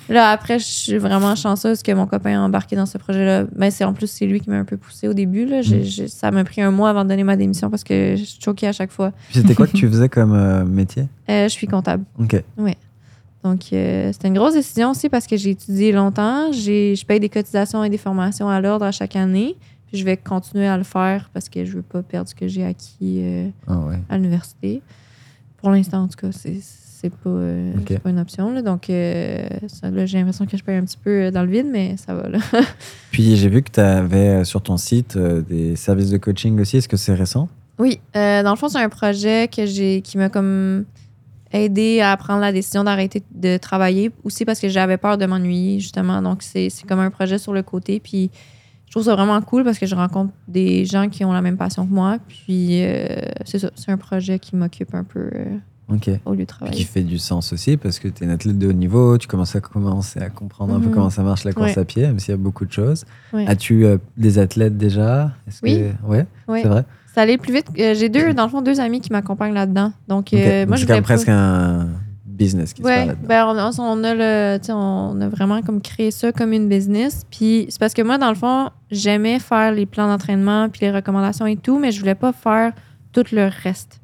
[0.10, 3.46] Là, après, je suis vraiment chanceuse que mon copain a embarqué dans ce projet-là.
[3.56, 5.46] Mais c'est en plus, c'est lui qui m'a un peu poussé au début.
[5.46, 5.62] Là.
[5.62, 5.84] J'ai- Mm.
[5.84, 8.68] j'ai- ça m'a pris un mois avant de donner ma démission parce que je choquée
[8.68, 9.12] à chaque fois.
[9.30, 11.04] Puis C'était quoi que tu faisais comme euh, métier?
[11.30, 12.04] Euh, je suis comptable.
[12.20, 12.42] Ok.
[13.44, 16.52] Donc, euh, c'était une grosse décision aussi parce que j'ai étudié longtemps.
[16.52, 19.56] J'ai- Je paye des cotisations et des formations à l'ordre à chaque année.
[19.88, 22.48] Puis je vais continuer à le faire parce que je veux pas perdre ce que
[22.48, 24.00] j'ai acquis euh, Ah ouais.
[24.10, 24.82] à l'université.
[25.58, 26.58] Pour l'instant, en tout cas, c'est
[27.00, 28.52] c'est pas, euh, c'est pas une option.
[28.52, 28.64] là.
[28.64, 31.96] Donc, ça, là, j'ai l'impression que je paye un petit peu dans le vide, mais
[31.96, 32.28] ça va.
[32.28, 32.40] Là.
[33.12, 36.78] Puis j'ai vu que tu avais sur ton site des services de coaching aussi.
[36.78, 37.50] Est-ce que c'est récent?
[37.78, 40.86] Oui, dans le fond, c'est un projet que j'ai qui m'a comme
[41.52, 45.80] aidé à prendre la décision d'arrêter de travailler aussi parce que j'avais peur de m'ennuyer
[45.80, 46.22] justement.
[46.22, 48.30] Donc c'est comme un projet sur le côté puis
[48.86, 51.58] je trouve ça vraiment cool parce que je rencontre des gens qui ont la même
[51.58, 53.06] passion que moi puis euh,
[53.46, 55.58] c'est ça, c'est un projet qui m'occupe un peu euh,
[55.90, 56.84] au lieu de Puis qui travailler.
[56.84, 59.56] fait du sens aussi parce que tu es une athlète de haut niveau, tu commences
[59.56, 60.94] à commencer à comprendre un peu Mhm.
[60.94, 61.80] comment ça marche la course Ouais.
[61.80, 63.06] à pied, même s'il y a beaucoup de choses.
[63.32, 63.48] Ouais.
[63.48, 65.32] As-tu euh, des athlètes déjà?
[65.64, 65.78] Oui.
[66.04, 66.06] Que...
[66.08, 66.62] Ouais, Ouais.
[66.62, 66.84] c'est vrai.
[67.18, 67.66] Ça allait plus vite.
[67.80, 69.92] Euh, j'ai deux dans le fond deux amis qui m'accompagnent là-dedans.
[70.08, 71.88] Donc euh, moi je c'est pas- presque un
[72.26, 73.28] business qui se Ouais, parle là-dedans.
[73.28, 77.26] ben on, a- on a le, on a vraiment comme créé ça comme une business.
[77.32, 80.92] Puis c'est parce que moi, dans le fond, j'aimais faire les plans d'entraînement puis les
[80.92, 82.74] recommandations et tout, mais je voulais pas faire
[83.14, 84.00] tout le reste.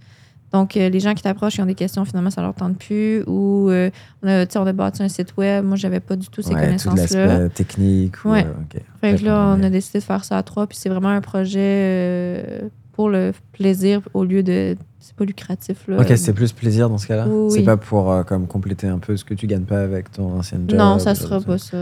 [0.51, 3.23] Donc, euh, les gens qui t'approchent, qui ont des questions, finalement, ça leur tente plus.
[3.27, 3.89] Ou, euh,
[4.23, 5.63] on, a, tu sais, on a bâti un site web.
[5.65, 7.49] Moi, j'avais pas du tout ces Ouais, connaissances-là.
[7.49, 8.23] technique.
[8.25, 8.45] ou, Ouais.
[8.45, 8.81] euh, ok.
[9.01, 10.65] Fait que là, on a décidé de faire ça à trois.
[10.67, 14.77] Puis c'est vraiment un projet euh, pour le plaisir au lieu de.
[14.99, 15.99] C'est pas lucratif, là.
[15.99, 17.27] Ok, c'est plus plaisir dans ce cas-là?
[17.27, 17.65] Oui, c'est oui.
[17.65, 20.63] pas pour euh, comme compléter un peu ce que tu gagnes pas avec ton ancienne
[20.69, 20.79] job.
[20.79, 21.77] Non, ça euh, sera pas ça.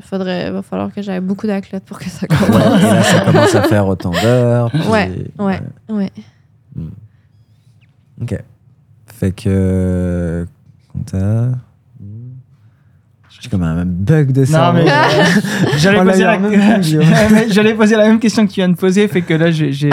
[0.00, 2.48] Faudrait, va falloir que j'aie beaucoup d'athlètes pour que ça commence.
[2.48, 4.70] Ouais, et là, ça commence à faire autant d'heures.
[4.70, 5.60] puis- Ouais, ouais.
[5.90, 6.10] ouais.
[8.20, 8.42] Ok.
[9.06, 10.46] Fait que.
[10.92, 11.50] Compta.
[13.40, 14.72] J'ai comme un bug de ça.
[14.72, 14.86] Non, mais
[15.78, 16.38] j'allais poser, la...
[16.38, 19.90] même poser la question que tu viens de poser, fait que là, j'ai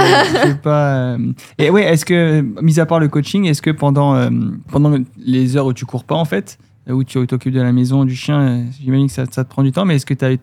[0.61, 0.93] pas.
[0.93, 1.17] euh,
[1.57, 4.29] Et ouais, est-ce que, mis à part le coaching, est-ce que pendant, euh,
[4.71, 6.57] pendant les heures où tu cours pas, en fait,
[6.89, 9.63] où tu t'occupes de la maison, du chien, euh, j'imagine que ça, ça te prend
[9.63, 10.35] du temps, mais est-ce que tu as,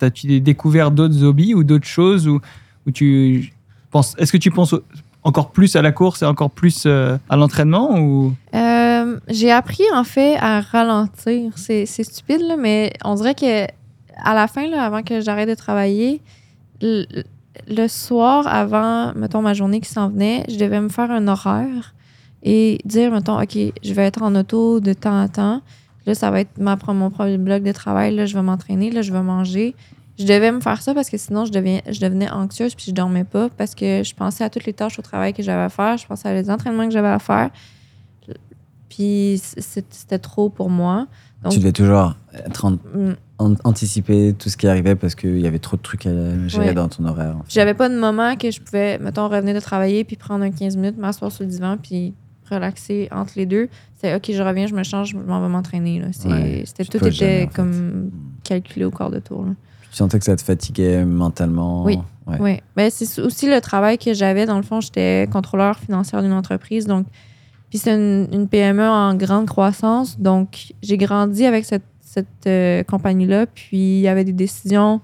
[0.00, 2.40] as-tu découvert d'autres hobbies ou d'autres choses où,
[2.86, 3.52] où tu
[3.90, 4.14] penses.
[4.18, 4.74] Est-ce que tu penses
[5.22, 8.34] encore plus à la course et encore plus euh, à l'entraînement ou...
[8.54, 8.85] Euh,
[9.28, 11.52] j'ai appris en fait à ralentir.
[11.56, 13.66] C'est stupide, là, mais on dirait que
[14.24, 16.20] à la fin, là, avant que j'arrête de travailler,
[16.80, 21.94] le, soir, avant, mettons, ma journée qui s'en venait, je devais me faire un horaire
[22.42, 25.60] et dire, mettons, OK, je vais être en auto de temps à temps.
[26.06, 28.14] Là, ça va être ma, mon premier bloc de travail.
[28.14, 28.90] Là, je vais m'entraîner.
[28.90, 29.74] Là, je vais manger.
[30.18, 32.92] Je devais me faire ça parce que sinon, je, deviens, je devenais anxieuse puis je
[32.92, 35.68] dormais pas parce que je pensais à toutes les tâches au travail que j'avais à
[35.68, 35.96] faire.
[35.98, 37.50] Je pensais à les entraînements que j'avais à faire.
[38.96, 39.40] Puis
[39.90, 41.06] c'était trop pour moi.
[41.42, 45.38] Donc, Tu devais toujours être en- mm, an- anticiper tout ce qui arrivait parce qu'il
[45.38, 46.74] y avait trop de trucs à gérer Ouais.
[46.74, 47.36] dans ton horaire.
[47.36, 47.50] en fait.
[47.52, 50.76] J'avais pas de moment que je pouvais, mettons, revenir de travailler puis prendre un 15
[50.76, 52.14] minutes, m'asseoir sur le divan puis
[52.50, 53.68] relaxer entre les deux.
[54.00, 56.00] C'est OK, je reviens, je me change, je m'en vais m'entraîner.
[56.02, 57.54] Ouais, c'était tout jamais, était en fait.
[57.54, 58.10] comme
[58.44, 59.44] calculé au quart de tour.
[59.44, 59.50] là.
[59.90, 61.84] Tu sentais que ça te fatiguait mentalement?
[61.84, 61.98] Oui.
[62.26, 62.36] Ouais.
[62.40, 62.56] Oui.
[62.76, 64.46] Ben, c'est aussi le travail que j'avais.
[64.46, 66.86] Dans le fond, j'étais contrôleur financière d'une entreprise.
[66.86, 67.06] Donc,
[67.68, 70.18] puis c'est une, une PME en grande croissance.
[70.20, 73.46] Donc, j'ai grandi avec cette, cette euh, compagnie-là.
[73.46, 75.00] Puis, il y avait des décisions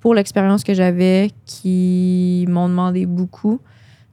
[0.00, 3.60] pour l'expérience que j'avais qui m'ont demandé beaucoup.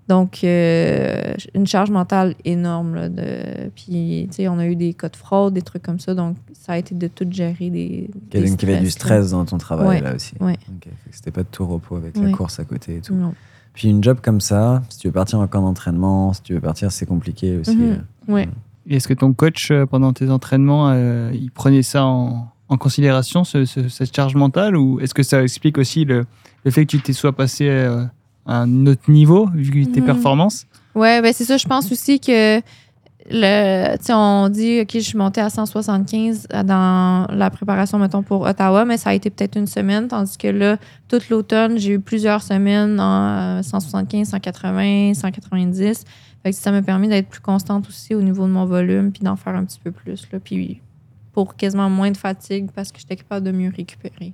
[0.07, 2.93] Donc, euh, une charge mentale énorme.
[2.93, 5.99] Là, de, puis, tu sais, on a eu des cas de fraude, des trucs comme
[5.99, 6.13] ça.
[6.13, 8.09] Donc, ça a été de tout gérer des.
[8.29, 9.37] Des qu'il y avait du stress, là.
[9.39, 10.01] dans ton travail Ouais.
[10.01, 10.33] là aussi.
[10.39, 10.53] Ouais.
[10.53, 12.25] Ok, fait que C'était pas de tout repos avec Ouais.
[12.27, 13.15] la course à côté et tout.
[13.15, 13.33] Non.
[13.75, 16.61] Puis une job comme ça, si tu veux partir en camp d'entraînement, si tu veux
[16.61, 17.75] partir, c'est compliqué aussi.
[17.75, 18.03] Mhm.
[18.27, 18.47] Ouais.
[18.87, 22.77] Et Est-ce que ton coach, euh, pendant tes entraînements, euh, il prenait ça en, en
[22.77, 26.25] considération, ce- ce- cette charge mentale Ou est-ce que ça explique aussi le,
[26.63, 28.05] le fait que tu t'es soit passé euh,
[28.45, 30.05] à un autre niveau, vu tes Mhm.
[30.05, 30.65] performances?
[30.93, 31.57] Ouais, ben c'est ça.
[31.57, 32.59] Je pense aussi que
[33.29, 38.85] le, on dit, OK, je suis montée à 175 dans la préparation, mettons, pour Ottawa,
[38.85, 40.77] mais ça a été peut-être une semaine, tandis que là,
[41.07, 46.03] toute l'automne, j'ai eu plusieurs semaines en euh, 175, 180, 190.
[46.43, 49.23] Fait que ça m'a permis d'être plus constante aussi au niveau de mon volume, puis
[49.23, 50.39] d'en faire un petit peu plus, là.
[50.39, 50.81] Puis
[51.33, 54.33] pour quasiment moins de fatigue, parce que j'étais capable de mieux récupérer.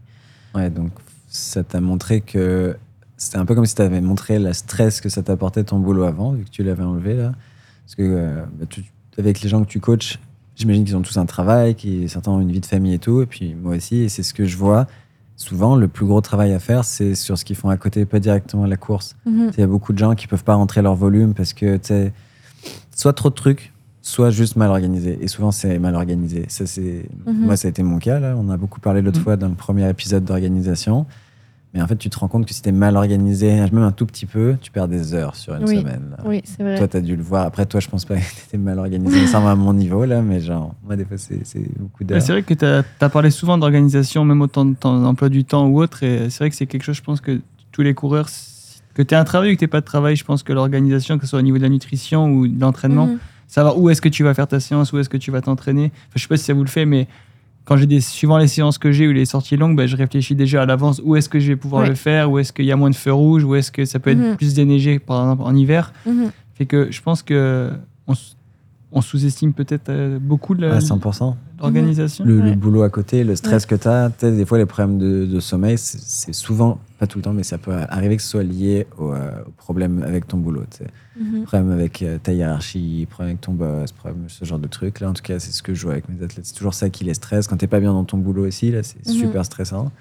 [0.54, 0.92] Ouais, donc
[1.28, 2.76] ça t'a montré que
[3.16, 6.04] c'était un peu comme si tu avais montré la stress que ça t'apportait ton boulot
[6.04, 7.32] avant, vu que tu l'avais enlevé là.
[7.86, 8.84] Parce que euh, bah, tu-
[9.18, 10.20] avec les gens que tu coaches,
[10.56, 13.22] j'imagine qu'ils ont tous un travail, qui certains ont une vie de famille et tout,
[13.22, 14.88] et puis moi aussi, et c'est ce que je vois
[15.36, 18.20] souvent, le plus gros travail à faire, c'est sur ce qu'ils font à côté, pas
[18.20, 19.16] directement à la course.
[19.26, 19.52] Mhm.
[19.58, 22.12] Il y a beaucoup de gens qui peuvent pas rentrer leur volume parce que, tu
[22.96, 25.18] soit trop de trucs, soit juste mal organisé.
[25.22, 26.46] Et souvent, c'est mal organisé.
[26.48, 27.06] Ça, c'est...
[27.26, 27.46] Mhm.
[27.46, 28.36] Moi, ça a été mon cas, là.
[28.38, 29.24] On a beaucoup parlé l'autre Mhm.
[29.24, 31.08] fois dans le premier épisode d'organisation.
[31.74, 34.06] Mais en fait, tu te rends compte que si t'es mal organisé, même un tout
[34.06, 35.78] petit peu, tu perds des heures sur une Oui.
[35.80, 36.02] semaine.
[36.12, 36.24] là.
[36.26, 36.78] Oui, c'est vrai.
[36.78, 37.46] Toi, t'as dû le voir.
[37.46, 39.26] Après, toi, je pense pas que t'étais mal organisé.
[39.28, 40.22] Ça va à mon niveau, là.
[40.22, 42.22] Mais genre, moi, des fois, c'est, c'est beaucoup d'heures.
[42.22, 45.66] c'est vrai que tu as, parlé souvent d'organisation, même autant de temps d'emploi du temps
[45.68, 46.04] ou autre.
[46.04, 47.40] Et c'est vrai que c'est quelque chose, je pense que
[47.72, 48.28] tous les coureurs,
[48.94, 51.18] que tu aies un travail ou que tu pas de travail, je pense que l'organisation,
[51.18, 53.10] que ce soit au niveau de la nutrition ou de l'entraînement,
[53.48, 55.86] savoir où est-ce que tu vas faire ta séance, où est-ce que tu vas t'entraîner?
[55.86, 57.08] Enfin, je sais pas si ça vous le fait, mais
[57.66, 60.36] quand j'ai des, suivant les séances que j'ai ou les sorties longues, bah, je réfléchis
[60.36, 61.90] déjà à l'avance où est-ce que je vais pouvoir Ouais.
[61.90, 64.00] le faire, où est-ce qu'il y a moins de feux rouges, où est-ce que ça
[64.00, 64.36] peut être Mhm.
[64.38, 65.94] plus déneigé, par exemple, en hiver.
[66.06, 66.32] Mhm.
[66.56, 67.72] Fait que je pense que
[68.08, 68.14] on,
[68.92, 71.36] on sous-estime peut-être euh, beaucoup À 100%.
[71.62, 72.26] l'organisation.
[72.26, 75.40] Le, boulot à côté, le stress que tu as, des fois les problèmes de, de
[75.40, 78.88] sommeil, c'est souvent, pas tout le temps, mais ça peut arriver que ce soit lié
[78.98, 80.64] au, euh, au problème avec ton boulot.
[80.76, 80.84] tu.
[81.22, 81.44] Mhm.
[81.44, 85.00] Problème avec euh, ta hiérarchie, problème avec ton boss, problème, ce genre de trucs.
[85.00, 86.46] Là, en tout cas, c'est ce que je vois avec mes athlètes.
[86.46, 87.48] C'est toujours ça qui les stresse.
[87.48, 89.14] Quand t'es pas bien dans ton boulot aussi, là, c'est Mhm.
[89.14, 89.92] super stressant.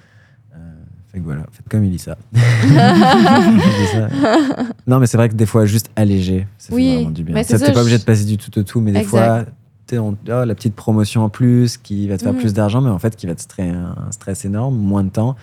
[1.13, 2.17] Fait que voilà, faites comme il dit ça.
[2.33, 4.09] Je dis ça.
[4.87, 7.35] Non, mais c'est vrai que des fois, juste alléger, ça Oui, fait vraiment du bien.
[7.35, 9.11] mais Ça, T'es pas obligé de passer du tout au tout, mais des Exact.
[9.11, 9.45] fois,
[9.87, 12.39] t'es en- oh, la petite promotion en plus qui va te faire Mhm.
[12.39, 15.35] plus d'argent, mais en fait, qui va te créer un stress énorme, moins de temps.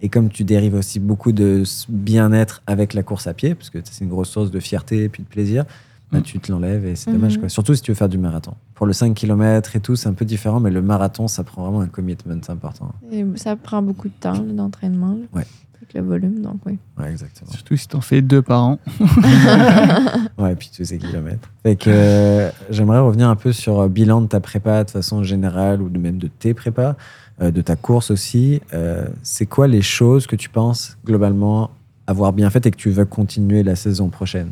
[0.00, 3.78] Et comme tu dérives aussi beaucoup de bien-être avec la course à pied, parce que
[3.84, 5.64] c'est une grosse source de fierté et puis de plaisir,
[6.12, 6.24] bah, Mhm.
[6.24, 7.16] tu te l'enlèves et c'est Mhm.
[7.16, 7.38] dommage.
[7.38, 7.48] Quoi.
[7.48, 8.54] Surtout si tu veux faire du marathon.
[8.74, 11.62] Pour le 5 km et tout, c'est un peu différent, mais le marathon, ça prend
[11.64, 12.92] vraiment un commitment important.
[13.10, 15.12] Et ça prend beaucoup de temps là, d'entraînement.
[15.12, 15.46] là, Ouais.
[15.76, 16.78] Avec le volume, donc oui.
[16.96, 17.50] Ouais, exactement.
[17.50, 18.78] Surtout si t'en fais deux par an.
[20.38, 21.48] Ouais, et puis tous ces kilomètres.
[21.62, 25.22] Fait que euh, j'aimerais revenir un peu sur euh, bilan de ta prépa de façon
[25.22, 26.96] générale ou de même de tes prépas,
[27.40, 28.60] euh, de ta course aussi.
[28.74, 31.70] Euh, c'est quoi les choses que tu penses globalement
[32.06, 34.50] avoir bien faites et que tu veux continuer la saison prochaine?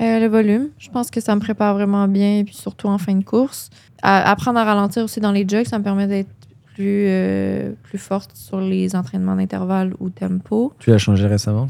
[0.00, 2.98] Euh, le volume, je pense que ça me prépare vraiment bien, et puis surtout en
[2.98, 3.70] fin de course.
[4.02, 6.28] À- apprendre à ralentir aussi dans les jogs, ça me permet d'être
[6.74, 10.72] plus, euh, plus forte sur les entraînements d'intervalle ou tempo.
[10.78, 11.68] Tu l'as changé récemment?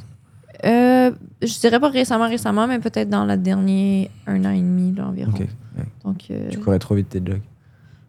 [0.67, 1.11] Euh,
[1.41, 5.07] je dirais pas récemment, récemment, mais peut-être dans le dernier un an et demi là,
[5.07, 5.33] environ.
[5.33, 5.49] Ouais.
[6.05, 7.41] Donc, Tu courais trop vite tes jogs?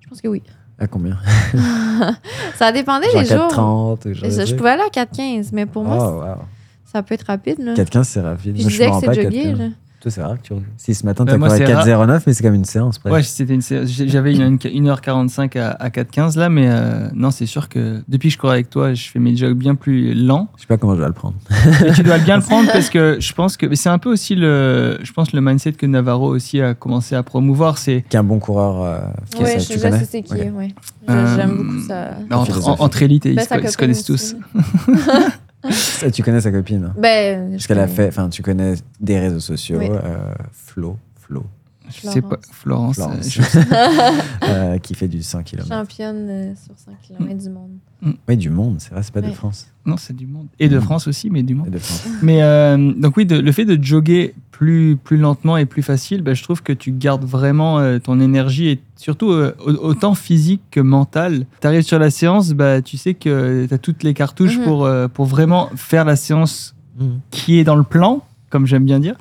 [0.02, 0.42] Je pense que oui.
[0.80, 1.18] À combien?
[2.56, 3.52] Ça dépendait Genre des jours.
[3.52, 6.42] 4,30 ou genre Je, de je pouvais aller à 4,15, mais pour moi, wow.
[6.86, 7.60] ça peut être rapide.
[7.60, 7.74] Là.
[7.74, 8.54] 4,15 c'est rapide.
[8.54, 9.54] Puis je disais que c'est pas jogger.
[9.54, 9.58] 4,15.
[9.58, 9.66] là.
[10.02, 10.54] Toi, c'est rare que tu.
[10.78, 11.86] Si ce matin, Bah, tu as rare.
[12.08, 13.14] 4,09, mais c'est comme une séance presque.
[13.14, 13.90] Ouais, c'était une séance.
[13.90, 18.30] J'avais une, une 1h45 à, à 4h15 là, mais euh, non, c'est sûr que depuis
[18.30, 20.48] que je cours avec toi, je fais mes jogs bien plus lents.
[20.56, 21.36] Je sais pas comment je vais le prendre.
[21.86, 24.10] Et tu dois bien le prendre parce que je pense que mais c'est un peu
[24.10, 27.78] aussi le, je pense le mindset que Navarro aussi a commencé à promouvoir.
[27.78, 28.82] C'est Qu'un bon coureur.
[28.82, 29.00] euh,
[29.36, 30.34] qui est Ouais, ça, je, tu sais c'est qui.
[30.34, 30.40] Ok.
[30.58, 30.68] ouais.
[31.08, 32.12] Je- Euh, J'aime beaucoup ça.
[32.32, 32.70] entre, philosophie.
[32.82, 34.36] en- entre élites et ils se, ils connaissent aussi.
[34.56, 34.62] tous.
[35.72, 36.94] Ça, tu connais sa copine hein.
[36.98, 39.90] Ben, Parce qu'elle a fait, enfin, tu connais des réseaux sociaux, Oui.
[39.92, 41.44] euh, Flo, Flo,
[41.92, 42.96] Je sais pas, Florence.
[42.96, 43.38] Florence.
[43.38, 45.68] euh, je- euh, qui fait du 100 km.
[45.68, 48.14] Championne euh, sur 5 km du monde.
[48.28, 49.32] Oui, du monde, c'est vrai, c'est pas de.
[49.32, 49.68] France.
[49.86, 50.48] non, c'est du monde.
[50.60, 50.82] Et de Mm.
[50.82, 51.68] France aussi, mais du monde.
[51.68, 52.08] Et de France.
[52.22, 56.22] Mais euh, donc oui, de- le fait de jogger plus, plus lentement et plus facile,
[56.22, 60.14] bah, je trouve que tu gardes vraiment euh, ton énergie et surtout euh, au- autant
[60.16, 61.46] physique que mentale.
[61.62, 64.64] Tu arrives sur la séance, bah, tu sais que tu as toutes les cartouches Mhm.
[64.66, 67.20] pour, euh, pour vraiment faire la séance Mhm.
[67.32, 69.16] qui est dans le plan, comme j'aime bien dire,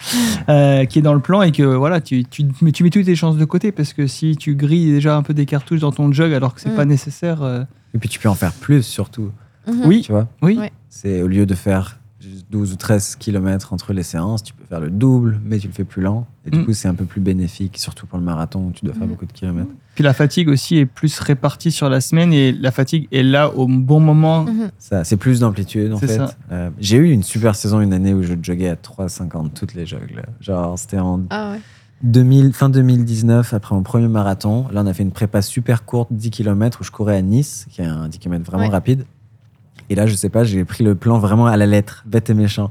[0.49, 3.05] euh, qui est dans le plan et que voilà, tu, tu, mais tu mets toutes
[3.05, 5.93] tes chances de côté parce que si tu grilles déjà un peu des cartouches dans
[5.93, 6.77] ton jog alors que c'est Mhm.
[6.77, 7.65] pas nécessaire, euh,
[7.95, 9.31] Et puis tu peux en faire plus surtout,
[9.67, 9.83] Mhm.
[9.87, 10.29] oui, tu vois.
[10.43, 10.57] oui.
[10.59, 10.73] Ouais.
[10.89, 14.65] C'est au lieu de faire juste 12 ou 13 km entre les séances, tu peux
[14.65, 16.27] faire le double, mais tu le fais plus lent.
[16.47, 16.65] Et du Mm.
[16.65, 19.11] coup, c'est un peu plus bénéfique, surtout pour le marathon où tu dois faire Mhm.
[19.11, 19.71] beaucoup de kilomètres.
[19.99, 23.53] Puis la fatigue aussi est plus répartie sur la semaine et la fatigue est là
[23.53, 24.45] au bon moment.
[24.45, 24.71] Mhm.
[24.79, 26.07] Ça, c'est plus d'amplitude en fait.
[26.07, 26.37] ça.
[26.53, 29.87] Euh, J'ai eu une super saison une année où je joguais à 3,50 toutes les
[29.87, 30.13] jogs.
[30.15, 30.23] là.
[30.41, 31.61] Genre, c'était en Ah ouais.
[32.05, 36.11] 2000, fin 2019, après mon premier marathon, là on a fait une prépa super courte,
[36.13, 38.71] 10 km, où je courais à Nice, qui est un 10 km vraiment Ouais.
[38.71, 39.05] rapide.
[39.91, 42.35] Et là, je sais pas, j'ai pris le plan vraiment à la lettre, bête et
[42.35, 42.71] méchant.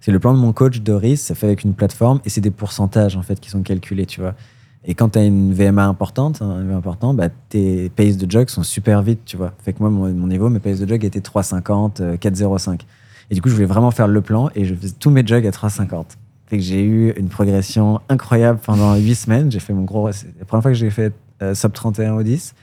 [0.00, 2.50] C'est le plan de mon coach Doris, c'est fait avec une plateforme et c'est des
[2.50, 4.34] pourcentages en fait qui sont calculés, tu vois.
[4.86, 8.48] Et quand tu as une VMA importante, un VMA important, bah, tes paces de jog
[8.48, 9.52] sont super vite, tu vois.
[9.64, 12.80] Fait que moi, mon, mon niveau, mes paces de jog étaient 3,50, euh, 4,05.
[13.30, 15.46] Et du coup, je voulais vraiment faire le plan et je faisais tous mes jogs
[15.46, 16.04] à 3,50.
[16.46, 19.50] Fait que j'ai eu une progression incroyable pendant 8 semaines.
[19.50, 20.12] J'ai fait mon gros.
[20.12, 21.12] C'est la première fois que j'ai fait
[21.42, 22.54] euh, sub 31 au 10.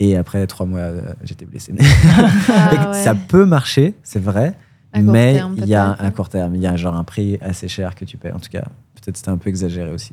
[0.00, 1.74] Et après 3 mois, euh, j'étais blessé.
[2.48, 3.02] Ah ouais.
[3.02, 4.54] Ça peut marcher, c'est vrai.
[4.92, 7.66] À mais il y a un, court terme, il y a genre un prix assez
[7.66, 8.30] cher que tu payes.
[8.30, 8.62] En tout cas,
[8.94, 10.12] peut-être c'était un peu exagéré aussi.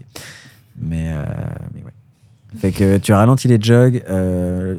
[0.80, 1.24] Mais, euh,
[1.74, 1.92] mais ouais.
[2.58, 4.04] Fait que tu ralentis les jogs.
[4.10, 4.78] euh,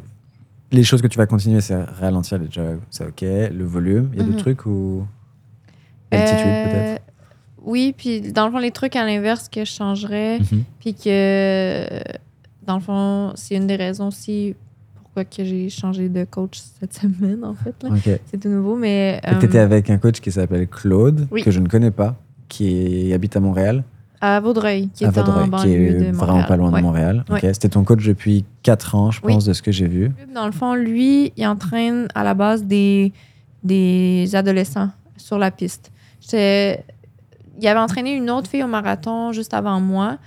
[0.71, 3.21] les choses que tu vas continuer, c'est ralentir les jogs, c'est ok.
[3.21, 4.31] Le volume, il y a Mhm.
[4.31, 5.05] d'autres trucs ou.
[6.11, 7.01] L'altitude Euh, peut-être?
[7.63, 10.63] Oui, puis dans le fond, les trucs à l'inverse que je changerais, Mhm.
[10.79, 11.85] puis que
[12.65, 14.55] dans le fond, c'est une des raisons aussi
[14.95, 17.75] pourquoi que j'ai changé de coach cette semaine, en fait.
[17.83, 17.89] là.
[17.91, 18.19] Ok.
[18.25, 19.21] C'est tout nouveau, mais.
[19.23, 21.43] Fait que t'étais euh, avec un coach qui s'appelle Claude, Oui.
[21.43, 22.15] que je ne connais pas,
[22.49, 23.83] qui habite à Montréal,
[24.25, 26.79] à Vaudreuil, qui à est Vaudreuil, en qui banlieue est de vraiment pas loin Ouais.
[26.79, 27.25] de Montréal.
[27.29, 27.43] Ok.
[27.43, 27.53] Ouais.
[27.53, 29.33] C'était ton coach depuis 4 ans, je Oui.
[29.33, 30.11] pense, de ce que j'ai vu.
[30.33, 33.11] Dans le fond, lui, il entraîne à la base des,
[33.63, 35.91] des adolescents sur la piste.
[36.31, 40.17] Il avait entraîné une autre fille au marathon juste avant moi,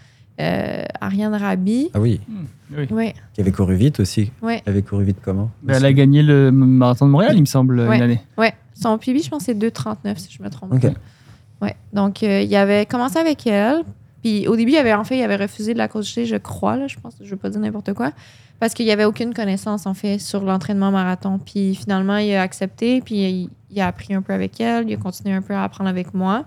[0.40, 1.90] euh, Ariane Rabi.
[1.94, 2.20] Ah oui,
[2.76, 2.86] Oui.
[2.90, 4.30] Oui, qui avait couru vite aussi.
[4.42, 5.50] oui, Elle avait couru vite comment?
[5.62, 7.96] Bah, elle a gagné le marathon de Montréal, il me semble, Ouais.
[7.96, 8.20] une année.
[8.36, 8.48] oui.
[8.74, 10.74] Son PB, je pense, c'est 2,39 si je me trompe.
[10.74, 10.92] Ok.
[11.62, 11.76] Ouais.
[11.92, 13.82] Donc, euh, il avait commencé avec elle.
[14.22, 16.76] Puis au début, il avait, en fait, il avait refusé de la coacher, je crois,
[16.76, 18.10] là, je pense, je veux pas dire n'importe quoi,
[18.58, 21.38] parce qu'il n'y avait aucune connaissance, en fait, sur l'entraînement marathon.
[21.38, 24.96] Puis finalement, il a accepté, puis il, a appris un peu avec elle, il a
[24.96, 26.44] continué un peu à apprendre avec moi.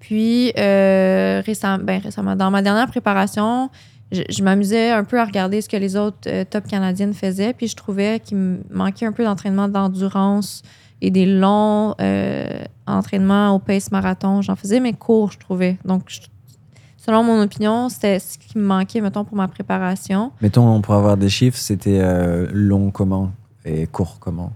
[0.00, 3.70] Puis euh, récem- ben, récemment, dans ma dernière préparation,
[4.10, 7.52] je, je m'amusais un peu à regarder ce que les autres euh, top canadiennes faisaient,
[7.52, 10.62] puis je trouvais qu'il me manquait un peu d'entraînement d'endurance
[11.02, 14.40] et des longs euh, entraînements au pace marathon.
[14.40, 15.76] J'en faisais mes cours, je trouvais.
[15.84, 16.20] Donc, je-
[16.96, 20.30] selon mon opinion, c'était ce qui me manquait, mettons, pour ma préparation.
[20.40, 23.32] Mettons, pour avoir des chiffres, c'était euh, long comment
[23.64, 24.52] et court comment?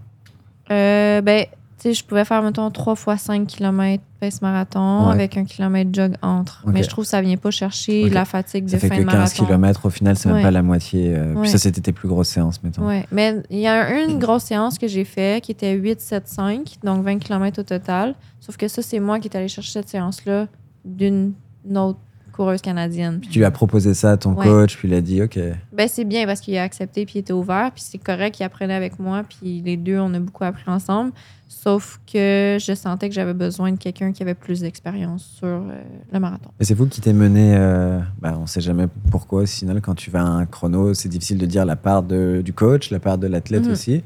[0.71, 1.45] Euh, ben,
[1.89, 5.13] sais, je pouvais faire, mettons, 3 fois 5 km pace marathon Ouais.
[5.13, 6.63] avec un kilomètre jog entre.
[6.65, 6.73] Ok.
[6.73, 8.13] Mais je trouve que ça vient pas chercher Ok.
[8.13, 9.45] la fatigue Ça de fait fin que de 15 marathon.
[9.45, 10.43] km au final, c'est même Ouais.
[10.43, 11.13] pas la moitié.
[11.15, 11.41] euh, Ouais.
[11.41, 12.87] Puis ça, c'était tes plus grosses séances, mettons.
[12.87, 16.27] Ouais, mais il y a une grosse séance que j'ai fait qui était 8, 7,
[16.27, 18.15] 5, donc 20 km au total.
[18.39, 20.47] Sauf que ça, c'est moi qui est allé chercher cette séance-là
[20.85, 21.33] d'une
[21.75, 21.99] autre
[22.37, 23.19] coureuse canadienne.
[23.19, 24.45] Puis tu lui as proposé ça à ton Ouais.
[24.45, 25.37] coach, puis il a dit OK.
[25.73, 28.43] Ben, c'est bien parce qu'il a accepté puis il était ouvert, puis c'est correct, il
[28.43, 31.11] apprenait avec moi, puis les deux, on a beaucoup appris ensemble.
[31.49, 35.61] Sauf que je sentais que j'avais besoin de quelqu'un qui avait plus d'expérience sur euh,
[36.13, 36.49] le marathon.
[36.59, 37.55] Et c'est vous qui t'es mené.
[37.57, 39.45] euh, bah, on sait jamais pourquoi.
[39.45, 42.53] Final, quand tu vas à un chrono, c'est difficile de dire la part de, du
[42.53, 43.71] coach, la part de l'athlète Mhm.
[43.71, 44.03] aussi.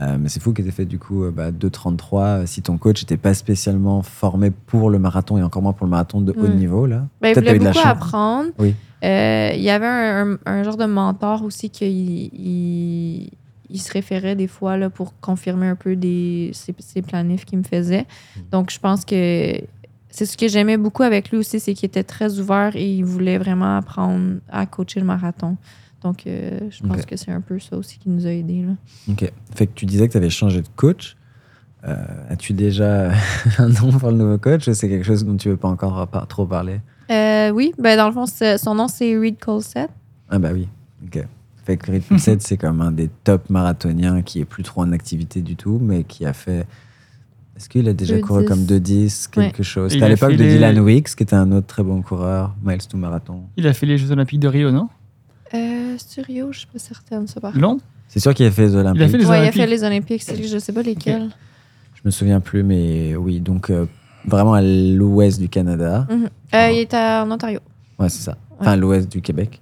[0.00, 2.78] Euh, mais c'est fou que tu fait du coup euh, bah, 2,33 euh, si ton
[2.78, 6.32] coach n'était pas spécialement formé pour le marathon et encore moins pour le marathon de
[6.32, 6.56] haut Mm.
[6.56, 6.86] niveau.
[6.86, 7.06] Là.
[7.20, 8.48] Ben, il voulait beaucoup apprendre.
[8.58, 8.74] Oui.
[9.04, 13.30] Euh, il y avait un, un- un genre de mentor aussi qu'il il,
[13.68, 17.58] il se référait des fois là, pour confirmer un peu des, ses, ses planifs qu'il
[17.58, 18.06] me faisait.
[18.36, 18.40] Mm.
[18.50, 19.52] Donc, je pense que
[20.08, 23.04] c'est ce que j'aimais beaucoup avec lui aussi, c'est qu'il était très ouvert et il
[23.04, 25.56] voulait vraiment apprendre à coacher le marathon.
[26.02, 28.62] Donc, euh, je pense que c'est un peu ça aussi qui nous a aidés.
[28.62, 28.72] Là.
[29.08, 29.30] Ok.
[29.54, 31.16] Fait que tu disais que tu avais changé de coach.
[31.86, 31.96] Euh,
[32.28, 33.10] As-tu déjà
[33.58, 36.06] un nom pour le nouveau coach ou c'est quelque chose dont tu veux pas encore
[36.08, 36.80] par- trop parler?
[37.10, 39.90] Euh, oui, ben, dans le fond, son nom, c'est Reed Colsett.
[40.30, 40.68] Ah bah oui.
[41.04, 41.24] Ok.
[41.64, 44.90] Fait que Reed Pulset, c'est comme un des top marathoniens qui est plus trop en
[44.92, 46.66] activité du tout, mais qui a fait.
[47.56, 48.20] Est-ce qu'il a déjà 2,10.
[48.22, 49.92] couru comme 2-10, quelque chose?
[49.92, 52.96] C'était à l'époque de Dylan Wicks, qui était un autre très bon coureur, Miles to
[52.96, 53.42] Marathon.
[53.56, 54.88] Il a fait les Jeux Olympiques de Rio, non?
[55.54, 58.62] Euh, sur Rio, je suis pas certaine, ça par Londres C'est sûr qu'il a fait
[58.62, 59.00] les Olympiques.
[59.02, 59.60] Il a fait les Ouais, il a Olympiques.
[59.60, 61.28] fait les Olympiques, c'est- je sais pas lesquels.
[61.94, 63.86] Je me souviens plus, mais oui, donc euh,
[64.26, 66.06] vraiment à l'ouest du Canada.
[66.10, 66.28] Mhm.
[66.54, 67.60] Euh, il est à- en Ontario.
[67.98, 68.36] Ouais, c'est ça.
[68.58, 69.60] Enfin, à l'ouest du Québec.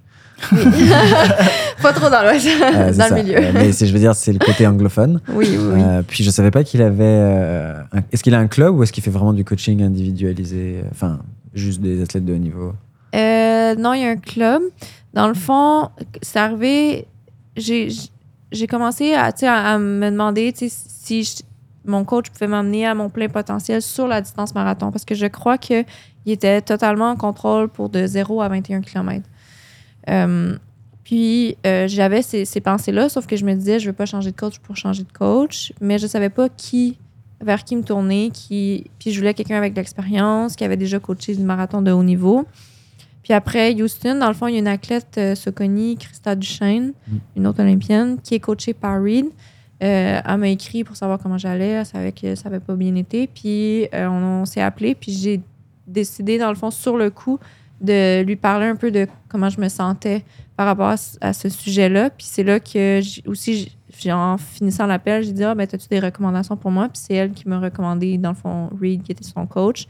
[0.51, 0.57] Oui.
[1.83, 3.15] pas trop dans l'ouest, Euh, c'est dans ça.
[3.17, 3.37] le milieu.
[3.37, 5.21] Euh, mais c'est- je veux dire, c'est le côté anglophone.
[5.29, 5.81] oui, oui.
[5.81, 7.03] Euh, puis je savais pas qu'il avait.
[7.03, 10.81] euh, un- Est-ce qu'il a un club ou est-ce qu'il fait vraiment du coaching individualisé
[10.91, 11.19] Enfin,
[11.53, 12.73] juste des athlètes de haut niveau?
[13.15, 14.61] Euh, non, il y a un club.
[15.13, 15.89] Dans le fond,
[16.21, 17.07] c'est arrivé.
[17.55, 21.43] J'ai commencé à, à, me demander si
[21.85, 25.25] mon coach pouvait m'amener à mon plein potentiel sur la distance marathon parce que je
[25.25, 25.85] crois qu'il
[26.25, 29.27] était totalement en contrôle pour de 0 à 21 km.
[30.09, 30.55] Euh,
[31.03, 34.31] puis euh, j'avais ces, ces pensées-là, sauf que je me disais, je veux pas changer
[34.31, 36.97] de coach pour changer de coach, mais je savais pas qui,
[37.41, 40.99] vers qui me tourner, qui, puis je voulais quelqu'un avec de l'expérience, qui avait déjà
[40.99, 42.45] coaché du marathon de haut niveau.
[43.23, 46.93] Puis après, Houston, dans le fond, il y a une athlète, euh, Soconi, Christa Duchesne,
[47.07, 47.15] Mm.
[47.37, 49.25] une autre olympienne, qui est coachée par Reed.
[49.83, 51.69] Euh, elle m'a écrit pour savoir comment j'allais.
[51.69, 53.27] Elle savait que ça n'avait pas bien été.
[53.27, 54.95] Puis euh, on, on s'est appelé.
[54.95, 55.41] Puis j'ai
[55.87, 57.39] décidé, dans le fond, sur le coup,
[57.79, 60.23] de lui parler un peu de comment je me sentais
[60.55, 62.11] par rapport à, ce- à ce sujet-là.
[62.11, 63.75] Puis c'est là que j'ai- aussi,
[64.07, 66.87] en finissant l'appel, j'ai dit Ah, ben, as-tu des recommandations pour moi?
[66.89, 69.87] Puis c'est elle qui m'a recommandé, dans le fond, Reed, qui était son coach.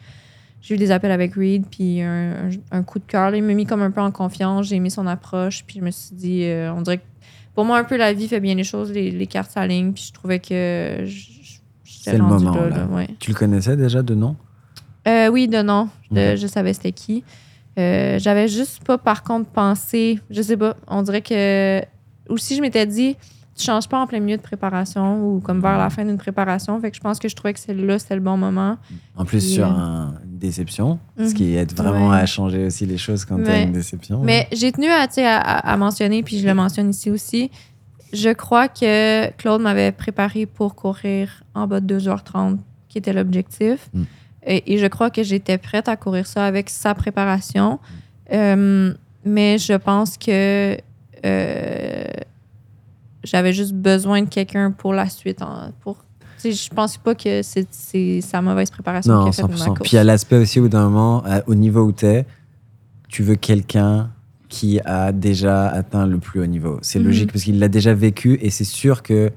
[0.61, 3.33] J'ai eu des appels avec Reed, puis un, un- un coup de cœur.
[3.35, 4.67] Il m'a mis comme un peu en confiance.
[4.67, 7.03] J'ai aimé son approche, puis je me suis dit, euh, on dirait que
[7.55, 10.05] pour moi, un peu, la vie fait bien les choses, les, les cartes s'alignent, puis
[10.07, 11.03] je trouvais que
[11.83, 12.69] j'étais le moment, là.
[12.69, 12.77] là.
[12.77, 13.07] là, ouais.
[13.19, 14.35] Tu le connaissais déjà de nom?
[15.07, 15.89] Euh, oui, de nom.
[16.11, 17.23] Je savais c'était qui.
[17.79, 21.81] Euh, J'avais juste pas, par contre, pensé, je sais pas, on dirait que.
[22.29, 23.17] Aussi, je m'étais dit,
[23.55, 26.79] tu changes pas en plein milieu de préparation ou comme vers la fin d'une préparation.
[26.79, 28.77] Fait que je pense que je trouvais que c'est là, c'était le bon moment.
[29.15, 31.33] En plus, Puis, sur euh, un- une déception, ce Mhm.
[31.33, 32.17] qui aide vraiment Ouais.
[32.19, 33.63] à changer aussi les choses quand t'as Ouais.
[33.63, 34.21] une déception.
[34.23, 37.51] Mais j'ai tenu à, tu à, à- mentionner, puis je le mentionne ici aussi.
[38.13, 42.59] Je crois que Claude m'avait préparé pour courir en bas de 2h30,
[42.89, 43.89] qui était l'objectif.
[43.93, 44.03] Mm.
[44.47, 47.79] Et, et je crois que j'étais prête à courir ça avec sa préparation.
[48.33, 50.77] Euh, mais je pense que
[51.25, 52.03] euh,
[53.23, 55.41] j'avais juste besoin de quelqu'un pour la suite.
[55.41, 55.97] en- pour,
[56.41, 59.73] tu je pense pas que c'est sa mauvaise préparation Non, qui a fait ma 100%.
[59.81, 62.25] Puis il y a l'aspect aussi au bout d'un moment, à- au niveau où t'es,
[63.09, 64.09] tu veux quelqu'un
[64.49, 66.79] qui a déjà atteint le plus haut niveau.
[66.81, 67.05] C'est Mhm.
[67.05, 69.31] logique parce qu'il l'a déjà vécu et c'est sûr que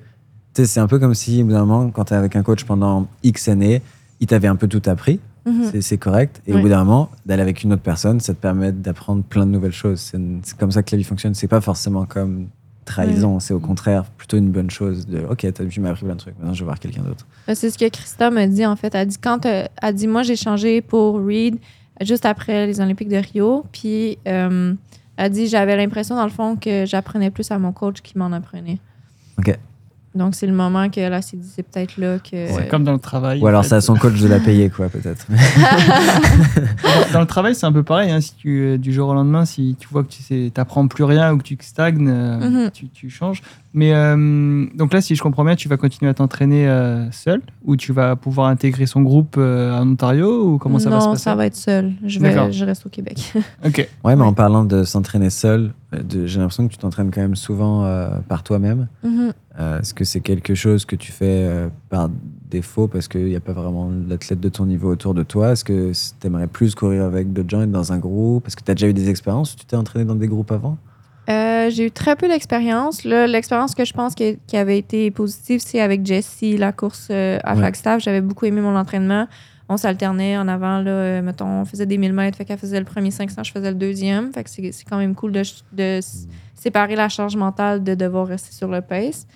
[0.54, 2.64] tu c'est un peu comme si au bout d'un moment, quand t'es avec un coach
[2.64, 3.82] pendant X années,
[4.20, 5.70] il t'avait un peu tout appris, Mhm.
[5.70, 6.40] c'est- c'est correct.
[6.46, 9.44] Et au bout d'un moment, d'aller avec une autre personne, ça te permet d'apprendre plein
[9.46, 10.00] de nouvelles choses.
[10.00, 11.34] C'est c'est comme ça que la vie fonctionne.
[11.34, 12.46] C'est pas forcément comme
[12.84, 16.20] trahison, c'est au contraire plutôt une bonne chose de ok, tu m'as appris plein de
[16.20, 17.26] trucs, maintenant je vais voir quelqu'un d'autre.
[17.46, 18.94] Ben, C'est ce que Christa m'a dit, en fait.
[18.94, 21.56] Elle dit, quand, euh, elle dit, moi, j'ai changé pour Reed
[22.00, 23.64] juste après les Olympiques de Rio.
[23.72, 24.74] Puis, euh,
[25.16, 28.32] elle dit, j'avais l'impression, dans le fond, que j'apprenais plus à mon coach qui m'en
[28.32, 28.78] apprenait.
[29.38, 29.58] Ok.
[30.14, 32.46] Donc, c'est le moment que là, c'est dit, c'est peut-être là que.
[32.48, 33.40] C'est comme dans le travail.
[33.40, 33.70] Ou alors fait.
[33.70, 35.26] c'est à son coach de la payer, quoi, peut-être.
[37.12, 38.10] Dans le travail, c'est un peu pareil.
[38.10, 38.20] hein.
[38.20, 41.32] Si tu, euh, du jour au lendemain, si tu vois que tu n'apprends plus rien
[41.32, 42.70] ou que tu stagnes, euh, Mhm.
[42.72, 43.42] tu, tu changes.
[43.72, 47.40] Mais euh, donc là, si je comprends bien, tu vas continuer à t'entraîner euh, seul
[47.64, 51.02] ou tu vas pouvoir intégrer son groupe euh, en Ontario ou comment ça non, va
[51.02, 51.22] se passer?
[51.24, 51.92] ça va être seul.
[52.06, 52.46] Je, D'accord.
[52.46, 53.32] vais, je reste au Québec.
[53.66, 53.78] Ok.
[54.04, 54.28] Ouais, mais Ouais.
[54.28, 58.08] en parlant de s'entraîner seul, de- j'ai l'impression que tu t'entraînes quand même souvent euh,
[58.28, 58.86] par toi-même.
[59.02, 59.32] Mhm.
[59.60, 62.10] Euh, Est-ce que c'est quelque chose que tu fais euh, par
[62.50, 65.52] défaut parce qu'il n'y a pas vraiment d'athlète de ton niveau autour de toi?
[65.52, 68.46] Est-ce que tu aimerais plus courir avec d'autres gens, être dans un groupe?
[68.48, 70.76] Est-ce que tu as déjà eu des expériences tu t'es entraîné dans des groupes avant?
[71.30, 73.04] Euh, j'ai eu très peu d'expérience.
[73.04, 77.14] L'expérience que je pense qui, qui avait été positive, c'est avec Jessie, la course à
[77.14, 77.56] Ouais.
[77.56, 78.02] Flagstaff.
[78.02, 79.26] J'avais beaucoup aimé mon entraînement.
[79.74, 82.78] On s'alternait en avant, là, euh, mettons, on faisait des 1000 mètres, fait qu'elle faisait
[82.78, 84.32] le premier 500, je faisais le deuxième.
[84.32, 85.42] Fait que c'est quand même cool de,
[85.72, 89.26] de s- séparer la charge mentale de devoir rester sur le pace.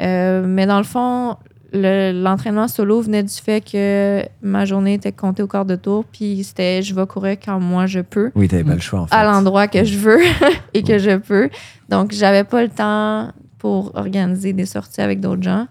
[0.00, 1.36] Euh, mais dans le fond,
[1.72, 6.04] le- l'entraînement solo venait du fait que ma journée était comptée au quart de tour,
[6.04, 9.00] puis c'était je vais courir quand moi je peux Oui, tu n'avais pas le choix
[9.00, 9.14] en fait.
[9.14, 10.20] à l'endroit que je veux
[10.74, 11.50] et que je peux.
[11.88, 15.66] Donc, j'avais pas le temps pour organiser des sorties avec d'autres gens.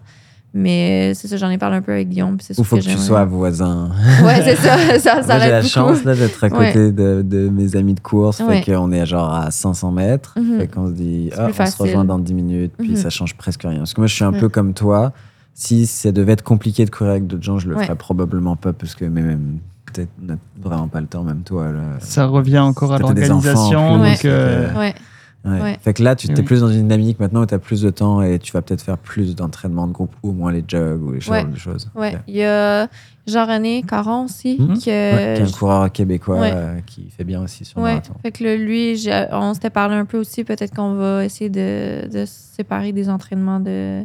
[0.52, 2.36] Mais c'est ça, j'en ai parlé un peu avec Guillaume.
[2.36, 3.90] puis c'est Ou sûr faut que, tu j'aimerais- sois voisin.
[4.24, 4.76] Ouais, c'est ça.
[4.98, 5.68] Ça, ça Moi, j'ai la beaucoup.
[5.68, 8.40] chance là d'être à côté de, de mes amis de course.
[8.40, 8.60] Ouais.
[8.62, 10.34] Fait qu'on est genre à 500 mètres.
[10.58, 11.86] Fait qu'on se dit, ah, on se facile.
[11.86, 12.72] rejoint dans 10 minutes.
[12.78, 12.96] Puis Mhm.
[12.96, 13.78] ça change presque rien.
[13.78, 14.40] Parce que moi, je suis un Ouais.
[14.40, 15.12] peu comme toi.
[15.54, 17.84] Si ça devait être compliqué de courir avec d'autres gens, je le Ouais.
[17.84, 18.72] ferais probablement pas.
[18.72, 21.66] Parce que mais même, peut-être, on n'a vraiment pas le temps, même toi.
[21.70, 21.80] Là.
[22.00, 23.98] Ça revient encore à l'organisation.
[23.98, 24.98] donc, euh, que-
[25.44, 25.52] Ouais.
[25.52, 25.60] Ouais.
[25.62, 25.78] Ouais.
[25.80, 26.34] Fait que là, tu Oui.
[26.38, 28.60] es plus dans une dynamique maintenant où tu as plus de temps et tu vas
[28.60, 31.46] peut-être faire plus d'entraînement de groupe ou au moins les jogs ou les Ouais.
[31.56, 31.88] choses.
[31.94, 32.18] Ouais.
[32.28, 32.88] Il y a
[33.26, 34.58] Jean-René Caron aussi.
[34.58, 36.52] Que Ouais, qui est un coureur québécois Ouais.
[36.54, 37.90] euh, qui fait bien aussi sur le Ouais.
[37.92, 38.14] marathon.
[38.22, 40.44] Fait que le- lui, j'ai- on s'était parlé un peu aussi.
[40.44, 44.02] Peut-être qu'on va essayer de, de se séparer des entraînements de.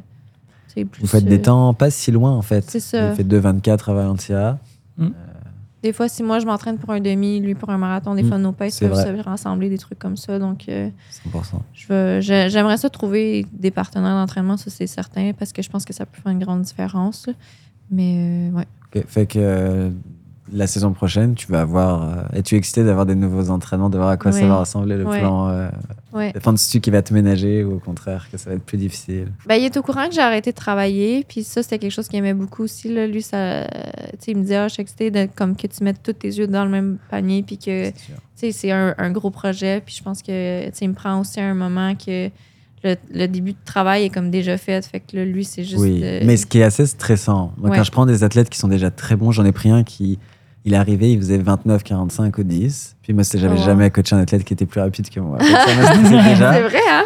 [0.74, 2.64] plus, Vous faites des euh, temps pas si loin en fait.
[2.70, 3.10] C'est ça.
[3.10, 4.57] Vous faites 2,24 à Valencia.
[5.86, 8.28] Des fois, si moi je m'entraîne pour un demi, lui pour un marathon, des Mm.
[8.28, 9.18] fois nos paces peuvent vrai.
[9.18, 10.40] se rassembler, des trucs comme ça.
[10.40, 10.90] Donc, euh,
[11.32, 11.62] 100%.
[11.76, 15.70] je veux- j'ai- j'aimerais ça trouver des partenaires d'entraînement, ça c'est certain, parce que je
[15.70, 17.28] pense que ça peut faire une grande différence.
[17.28, 17.34] là.
[17.91, 19.03] Mais euh, ouais.
[19.07, 19.90] Fait que euh,
[20.52, 22.03] la saison prochaine, tu vas avoir.
[22.03, 25.06] euh, Es-tu excité d'avoir des nouveaux entraînements, de voir à quoi ça va ressembler le
[25.06, 25.20] Ouais.
[25.20, 25.49] plan
[26.16, 26.32] ouais.
[26.34, 28.64] Le plan de stu qui va te ménager ou au contraire que ça va être
[28.64, 31.78] plus difficile Ben, il est au courant que j'ai arrêté de travailler, puis ça, c'était
[31.78, 32.92] quelque chose qu'il aimait beaucoup aussi.
[32.94, 33.06] Là.
[33.06, 33.68] Lui, ça,
[34.28, 36.48] il me disait, ah, je suis excitée de, comme que tu mettes tous tes yeux
[36.48, 37.92] dans le même panier, puis que
[38.36, 39.82] C'est un, un gros projet.
[39.86, 42.30] Puis je pense que, il me prend aussi un moment que
[42.84, 44.86] le, le début de travail est comme déjà fait.
[44.86, 45.82] Fait que là, lui, c'est juste.
[45.82, 47.52] Oui, euh, mais ce qui est assez stressant.
[47.58, 47.78] Moi, Ouais.
[47.78, 50.20] quand je prends des athlètes qui sont déjà très bons, j'en ai pris un qui,
[50.66, 52.96] il est arrivé, il faisait 29-45 au 10.
[53.04, 55.38] Puis moi, j'avais Oh, jamais coaché un athlète qui était plus rapide que moi.
[55.42, 57.06] C'est vrai, hein?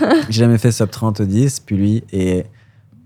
[0.28, 1.60] J'ai jamais fait sub 30 au 10.
[1.60, 2.44] Puis lui, et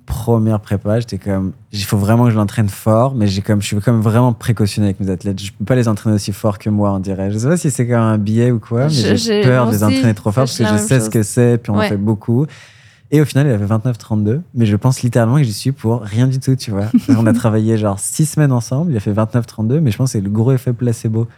[0.07, 3.67] première prépa, j'étais comme, il faut vraiment que je l'entraîne fort, mais j'ai comme, je
[3.67, 5.41] suis comme vraiment précautionné avec mes athlètes.
[5.41, 7.31] Je peux pas les entraîner aussi fort que moi, on dirait.
[7.31, 9.85] Je sais pas si c'est comme un billet ou quoi, mais j'ai peur de les
[9.85, 12.47] entraîner trop fort parce que je sais ce que c'est, puis on en fait beaucoup.
[13.13, 16.29] Et au final, il avait 29-32, mais je pense littéralement que j'y suis pour rien
[16.29, 16.87] du tout, tu vois.
[17.09, 20.19] on a travaillé genre six semaines ensemble, il a fait 29-32, mais je pense que
[20.19, 21.29] c'est le gros effet placebo.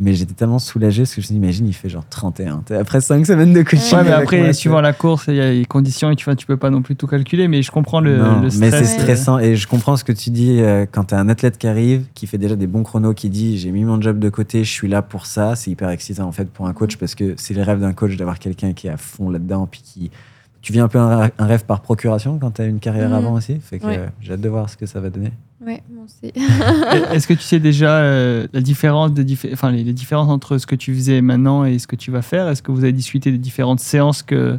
[0.00, 2.62] Mais j'étais tellement soulagé parce que je me suis dit, imagine, il fait genre 31.
[2.64, 3.96] T'es Après 5 semaines de coaching.
[3.98, 6.36] Ouais, mais après, moi, suivant la course, il y a les conditions et tu, vois,
[6.36, 8.74] tu peux pas non plus tout calculer, mais je comprends le, Non, le mais stress.
[8.74, 11.28] c'est euh, stressant et je comprends ce que tu dis euh, quand tu as un
[11.28, 14.20] athlète qui arrive, qui fait déjà des bons chronos, qui dit j'ai mis mon job
[14.20, 15.56] de côté, je suis là pour ça.
[15.56, 18.14] C'est hyper excitant en fait pour un coach parce que c'est le rêve d'un coach
[18.14, 20.12] d'avoir quelqu'un qui est à fond là-dedans puis qui
[20.60, 23.14] Tu vis un peu un, un rêve par procuration quand tu as une carrière Mhm.
[23.14, 23.58] avant aussi?
[23.60, 23.98] Fait que Ouais.
[23.98, 25.32] euh, j'ai hâte de voir ce que ça va donner.
[25.64, 26.32] Oui, moi aussi.
[27.14, 30.58] Est-ce que tu sais déjà euh, la différence de diffé- enfin, les, les différences entre
[30.58, 32.48] ce que tu faisais maintenant et ce que tu vas faire?
[32.48, 34.58] Est-ce que vous avez discuté des différentes séances que,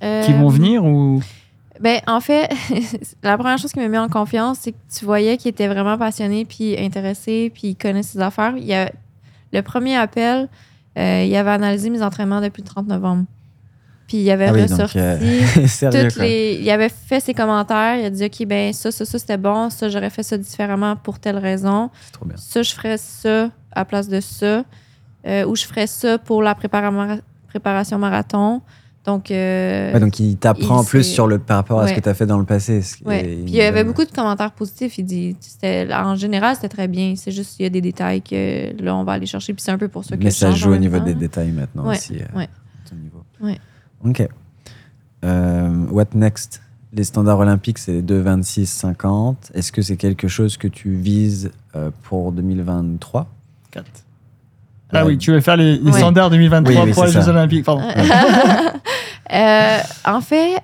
[0.00, 1.22] qui Euh, vont venir ou?
[1.80, 2.48] Ben, en fait,
[3.22, 5.98] la première chose qui m'a mis en confiance, c'est que tu voyais qu'il était vraiment
[5.98, 8.54] passionné, puis intéressé, puis il connaît ses affaires.
[8.56, 8.90] Il y a,
[9.52, 10.48] le premier appel,
[10.98, 13.24] euh, il avait analysé mes entraînements depuis le 30 novembre.
[14.06, 16.24] Puis il avait Ah oui, ressorti euh, Sérieux, toutes quoi.
[16.24, 16.58] les.
[16.60, 17.96] Il avait fait ses commentaires.
[17.98, 19.70] Il a dit OK, ben ça, ça, ça, c'était bon.
[19.70, 21.90] Ça, j'aurais fait ça différemment pour telle raison.
[22.06, 22.36] C'est trop bien.
[22.36, 24.64] Ça, je ferais ça à place de ça.
[25.26, 28.60] Euh, ou je ferais ça pour la prépara- préparation marathon.
[29.06, 29.30] Donc.
[29.30, 32.14] euh, Ouais, donc il t'apprend plus sur le par rapport à ce que tu as
[32.14, 32.82] fait dans le passé.
[33.06, 33.22] Ouais.
[33.22, 34.98] Puis il y avait beaucoup de commentaires positifs.
[34.98, 35.36] Il dit,
[35.92, 37.14] en général, c'était très bien.
[37.16, 39.54] C'est juste qu'il y a des détails que là, on va aller chercher.
[39.54, 41.04] Puis c'est un peu pour ça que Mais ça joue au niveau temps.
[41.04, 42.16] des détails maintenant aussi.
[42.16, 42.46] euh,
[43.02, 43.24] niveau.
[44.04, 44.26] Ok.
[45.24, 46.60] Euh, what next?
[46.92, 49.50] Les standards olympiques, c'est 2, 26, 50.
[49.54, 53.26] Est-ce que c'est quelque chose que tu vises euh, pour 2023
[53.76, 53.80] Ah
[54.92, 55.02] Ouais.
[55.08, 55.98] oui, tu veux faire les, les Ouais.
[55.98, 57.28] standards 2023 Oui, oui, pour les Jeux.
[57.28, 57.64] Olympiques?
[57.64, 57.82] Pardon.
[59.32, 60.58] Euh, en fait,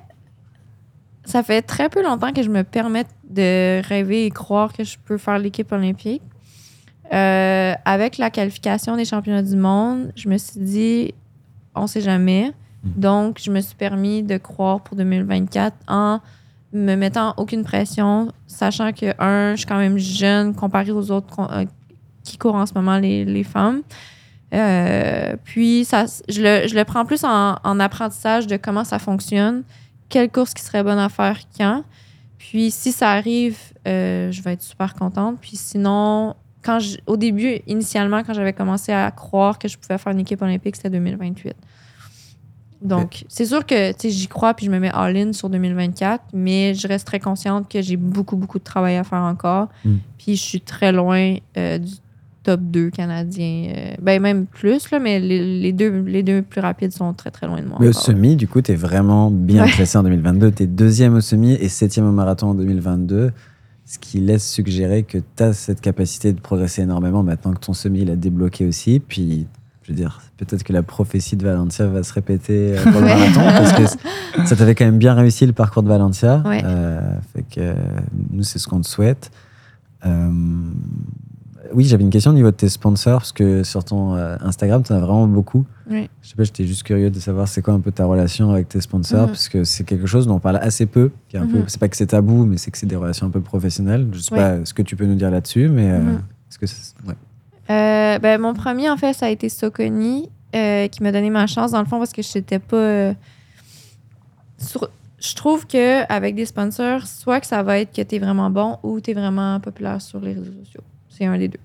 [1.25, 4.97] ça fait très peu longtemps que je me permets de rêver et croire que je
[5.03, 6.23] peux faire l'équipe olympique.
[7.13, 11.15] Euh, avec la qualification des championnats du monde, je me suis dit,
[11.75, 12.53] on sait jamais.
[12.85, 12.93] Mhm.
[12.97, 16.21] Donc, je me suis permis de croire pour 2024 en
[16.73, 21.41] me mettant aucune pression, sachant que, un, je suis quand même jeune comparé aux autres
[21.53, 21.65] euh,
[22.23, 23.83] qui courent en ce moment, les, les femmes.
[24.55, 28.99] Euh, puis, ça, je, le, je le prends plus en, en apprentissage de comment ça
[28.99, 29.63] fonctionne,
[30.09, 31.85] quelle course qui serait bonne à faire quand.
[32.39, 35.39] Puis, si ça arrive, euh, je vais être super contente.
[35.41, 40.13] Puis, sinon, quand au début, initialement, quand j'avais commencé à croire que je pouvais faire
[40.13, 41.55] une équipe olympique, c'était 2028.
[42.83, 46.89] Donc, c'est sûr que j'y crois puis je me mets all-in sur 2024, mais je
[46.89, 49.69] reste très consciente que j'ai beaucoup, beaucoup de travail à faire encore.
[49.85, 49.97] Mm.
[50.19, 51.93] Puis je suis très loin euh, du
[52.43, 53.73] top 2 canadien.
[53.77, 57.31] euh, ben, même plus, là, mais les, les deux, les deux plus rapides sont très,
[57.31, 57.77] très loin de moi.
[57.81, 59.71] Mais au semi, du coup, tu es vraiment bien Ouais.
[59.71, 60.51] classé en 2022.
[60.53, 63.33] Tu es deuxième au semi et septième au marathon en 2022.
[63.85, 67.75] Ce qui laisse suggérer que tu as cette capacité de progresser énormément maintenant que ton
[67.75, 69.01] semi il a débloqué aussi.
[69.01, 69.47] Puis,
[69.91, 73.07] je veux dire, peut-être que la prophétie de Valencia va se répéter euh, pour le
[73.09, 73.15] Ouais.
[73.33, 76.43] marathon parce que ça t'avait quand même bien réussi le parcours de Valencia.
[76.47, 76.63] Ouais.
[76.65, 77.01] Euh,
[77.35, 77.75] fait que euh,
[78.31, 79.33] nous, c'est ce qu'on te souhaite.
[80.07, 80.31] Euh,
[81.75, 84.83] oui, j'avais une question au niveau de tes sponsors parce que sur ton euh, Instagram,
[84.85, 85.65] tu en as vraiment beaucoup.
[85.91, 86.09] Oui.
[86.23, 88.69] Je sais pas, j'étais juste curieux de savoir c'est quoi un peu ta relation avec
[88.69, 89.27] tes sponsors, Mhm.
[89.29, 91.11] parce que c'est quelque chose dont on parle assez peu.
[91.29, 91.65] qui est un peu- Mhm.
[91.67, 94.07] C'est pas que c'est tabou, mais c'est que c'est des relations un peu professionnelles.
[94.13, 96.15] Je sais pas ce que tu peux nous dire là-dessus, mais euh, Mhm.
[96.49, 97.15] est-ce que c'est- ouais.
[97.71, 101.47] Euh, ben, mon premier, en fait, ça a été Soconi, euh, qui m'a donné ma
[101.47, 102.77] chance, dans le fond, parce que je n'étais pas.
[102.77, 103.15] euh,
[104.59, 104.91] sur-
[105.23, 108.79] Je trouve qu'avec des sponsors, soit que ça va être que tu es vraiment bon
[108.83, 110.81] ou tu es vraiment populaire sur les réseaux sociaux.
[111.11, 111.61] C'est un des deux.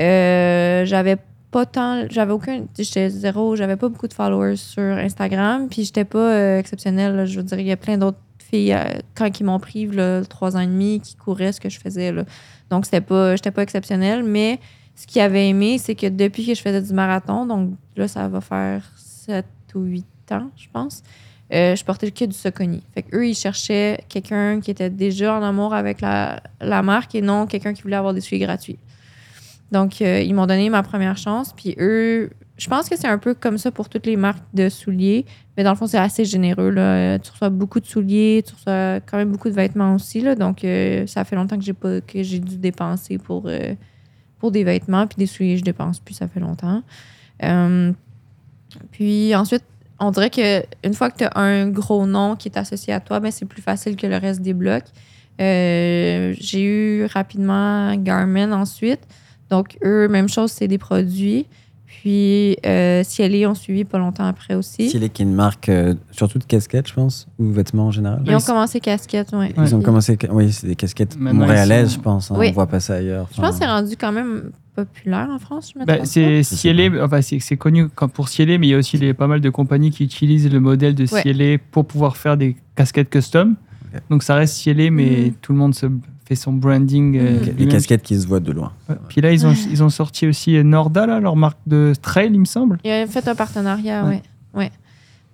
[0.00, 1.16] Euh, j'avais
[1.52, 2.04] pas tant.
[2.10, 2.64] J'avais aucun.
[2.76, 3.54] J'étais zéro.
[3.54, 5.68] J'avais pas beaucoup de followers sur Instagram.
[5.70, 7.26] Puis j'étais pas exceptionnelle.
[7.26, 8.76] Je veux dire, il y a plein d'autres filles,
[9.14, 9.88] quand ils m'ont pris,
[10.28, 12.10] trois ans et demi, qui couraient ce que je faisais.
[12.10, 12.24] Là.
[12.70, 14.24] Donc, c'était pas, j'étais pas exceptionnelle.
[14.24, 14.58] Mais
[15.00, 18.28] ce qu'ils avaient aimé, c'est que depuis que je faisais du marathon, donc là, ça
[18.28, 21.02] va faire 7 ou 8 ans, je pense,
[21.54, 22.82] euh, je portais que du Soconi.
[22.94, 27.22] Fait qu'eux, ils cherchaient quelqu'un qui était déjà en amour avec la, la marque et
[27.22, 28.78] non quelqu'un qui voulait avoir des souliers gratuits.
[29.72, 31.54] Donc, euh, ils m'ont donné ma première chance.
[31.56, 32.28] Puis eux,
[32.58, 35.24] je pense que c'est un peu comme ça pour toutes les marques de souliers.
[35.56, 36.68] Mais dans le fond, c'est assez généreux.
[36.68, 36.82] Là.
[37.14, 40.20] Euh, Tu reçois beaucoup de souliers, tu reçois quand même beaucoup de vêtements aussi.
[40.20, 40.34] Là.
[40.34, 40.58] Donc,
[41.06, 43.48] ça fait longtemps que j'ai pas que j'ai dû dépenser pour,
[44.40, 45.06] pour des vêtements.
[45.06, 46.82] Puis des souliers, je dépense plus, ça fait longtemps.
[47.42, 47.92] Euh,
[48.90, 49.62] puis ensuite,
[50.00, 53.00] on dirait que une fois que tu as un gros nom qui est associé à
[53.00, 54.86] toi, ben, c'est plus facile que le reste des blocs.
[55.40, 59.00] Euh, j'ai eu rapidement Garmin ensuite.
[59.50, 61.46] Donc, eux, même chose, c'est des produits.
[62.02, 64.82] Puis, euh, Cielé ont suivi pas longtemps après aussi.
[64.84, 68.22] Est qui est une marque euh, surtout de casquettes, je pense, ou vêtements en général.
[68.26, 69.52] Ils ont commencé casquette, ouais.
[69.58, 72.30] Ils ont commencé, oui, c'est des casquettes Maintenant, montréalaises, sont- je pense.
[72.30, 72.46] hein, Oui.
[72.50, 73.28] On voit pas ça ailleurs.
[73.34, 76.90] Je pense que c'est rendu quand même populaire en France, je me Bah, c'est Cielé,
[77.02, 79.90] enfin, c'est connu pour Cielé, mais il y a aussi les, pas mal de compagnies
[79.90, 81.22] qui utilisent le modèle de Ouais.
[81.22, 83.56] Cielé pour pouvoir faire des casquettes custom.
[84.08, 85.32] Donc ça reste Cielé, mais Mhm.
[85.42, 85.86] tout le monde se
[86.30, 87.18] fait son branding.
[87.18, 88.72] euh, Les casquettes qui se voient de loin.
[88.88, 88.94] Ouais.
[89.08, 92.38] Puis là, ils ont, ils ont sorti aussi Norda, là, leur marque de trail, il
[92.38, 92.78] me semble.
[92.84, 94.22] Ils ont fait un partenariat, Ouais.
[94.54, 94.60] ouais.
[94.62, 94.70] ouais.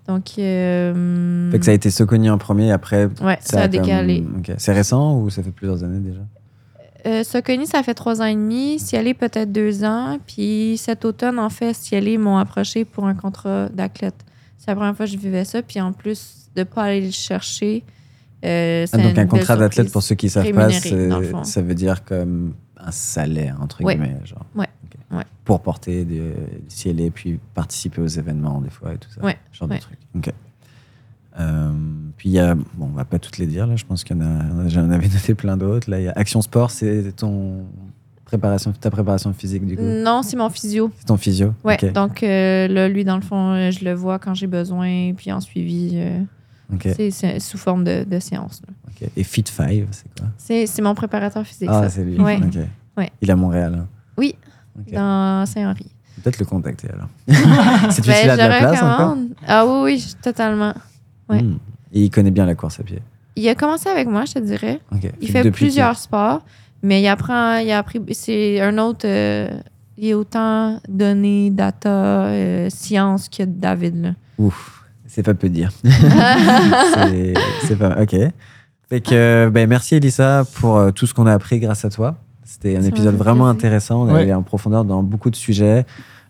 [0.09, 3.11] Donc, euh, Fait que ça a été Soconi en premier, après.
[3.23, 4.25] ouais, ça, a comme- décalé.
[4.57, 6.21] C'est récent ou ça fait plusieurs années déjà
[7.05, 8.79] Euh, Soconi, ça fait trois ans et demi.
[8.79, 10.19] Cielé, peut-être deux ans.
[10.27, 14.15] Puis cet automne, en fait, Cielé m'ont approché pour un contrat d'athlète.
[14.59, 15.61] C'est la première fois que je vivais ça.
[15.63, 17.85] Puis en plus, de ne pas aller le chercher,
[18.47, 20.71] euh, Ah, donc un contrat d'athlète, pour ceux qui savent pas,
[21.45, 23.95] ça veut dire comme un salaire, entre Ouais.
[23.97, 24.17] guillemets.
[24.25, 24.45] Genre.
[24.55, 24.67] Ouais.
[25.45, 26.33] Pour porter des
[26.69, 29.21] cielés, puis participer aux événements, des fois, et tout ça.
[29.53, 29.99] Genre de trucs.
[30.17, 30.33] Ok.
[31.39, 31.71] Euh,
[32.17, 34.17] puis il y a, bon, on va pas toutes les dire, là, je pense qu'il
[34.17, 35.91] y en a, j'en avais noté plein d'autres.
[35.91, 37.67] Là, il y a Action Sport, c'est ton
[38.25, 39.83] préparation, ta préparation physique, du coup?
[39.83, 40.91] Non, c'est mon physio.
[40.99, 41.53] C'est ton physio?
[41.63, 45.31] Ouais, donc euh, là, lui, dans le fond, je le vois quand j'ai besoin, puis
[45.31, 45.97] en suivi,
[47.11, 48.63] c'est- sous forme de, de séance.
[48.67, 48.75] là.
[48.89, 49.11] ok.
[49.17, 50.29] Et Fit 5, c'est quoi?
[50.39, 52.19] C'est c'est mon préparateur physique, Ah, c'est lui.
[52.21, 52.41] Ouais.
[53.21, 53.75] Il est à Montréal.
[53.83, 53.87] hein?
[54.17, 54.35] Oui.
[54.93, 55.87] Dans Saint-Henri.
[56.23, 57.09] Peut-être le contacter alors.
[57.91, 58.93] c'est tu Ben, de la je place encore?
[59.11, 59.29] recommande.
[59.47, 60.75] Ah oui, oui, totalement.
[61.29, 61.43] Ouais.
[61.43, 61.59] Hmm.
[61.93, 63.01] Et il connaît bien la course à pied?
[63.37, 64.81] Il a commencé avec moi, je te dirais.
[65.21, 66.43] Il fait Depuis plusieurs sports,
[66.83, 69.51] mais il apprend, il a appris, c'est un autre, euh,
[69.99, 74.03] il est autant données, data, euh, science que David.
[74.03, 74.11] Là.
[74.39, 74.76] Ouf,
[75.17, 75.71] c'est pas peu dire.
[76.95, 77.35] c'est
[77.67, 77.97] c'est pas.
[78.03, 78.15] Ok.
[78.89, 82.17] Fait que, ben, merci Elissa pour euh, tout ce qu'on a appris grâce à toi.
[82.45, 83.55] C'était un Ça épisode vraiment plaisir.
[83.69, 84.03] intéressant.
[84.03, 84.21] On est Ouais.
[84.21, 85.87] allé en profondeur dans beaucoup de sujets.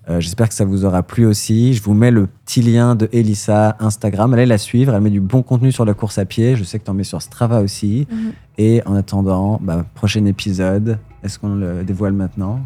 [0.09, 1.75] Euh, J'espère que ça vous aura plu aussi.
[1.75, 4.33] Je vous mets le petit lien de Elissa Instagram.
[4.33, 4.95] Allez la suivre.
[4.95, 6.55] Elle met du bon contenu sur la course à pied.
[6.55, 8.07] Je sais que tu en mets sur Strava aussi.
[8.11, 8.33] Mhm.
[8.57, 10.99] Et en attendant, bah, prochain épisode.
[11.25, 12.61] Est-ce qu'on le dévoile maintenant?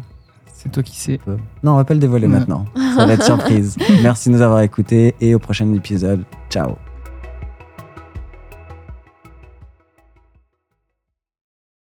[0.63, 1.17] C'est toi qui sais.
[1.17, 1.37] peu.
[1.63, 2.33] Non, on va pas le dévoiler Ouais.
[2.33, 2.65] maintenant.
[2.95, 3.77] Ça va être surprise.
[4.03, 6.23] Merci de nous avoir écoutés et au prochain épisode.
[6.49, 6.75] Ciao.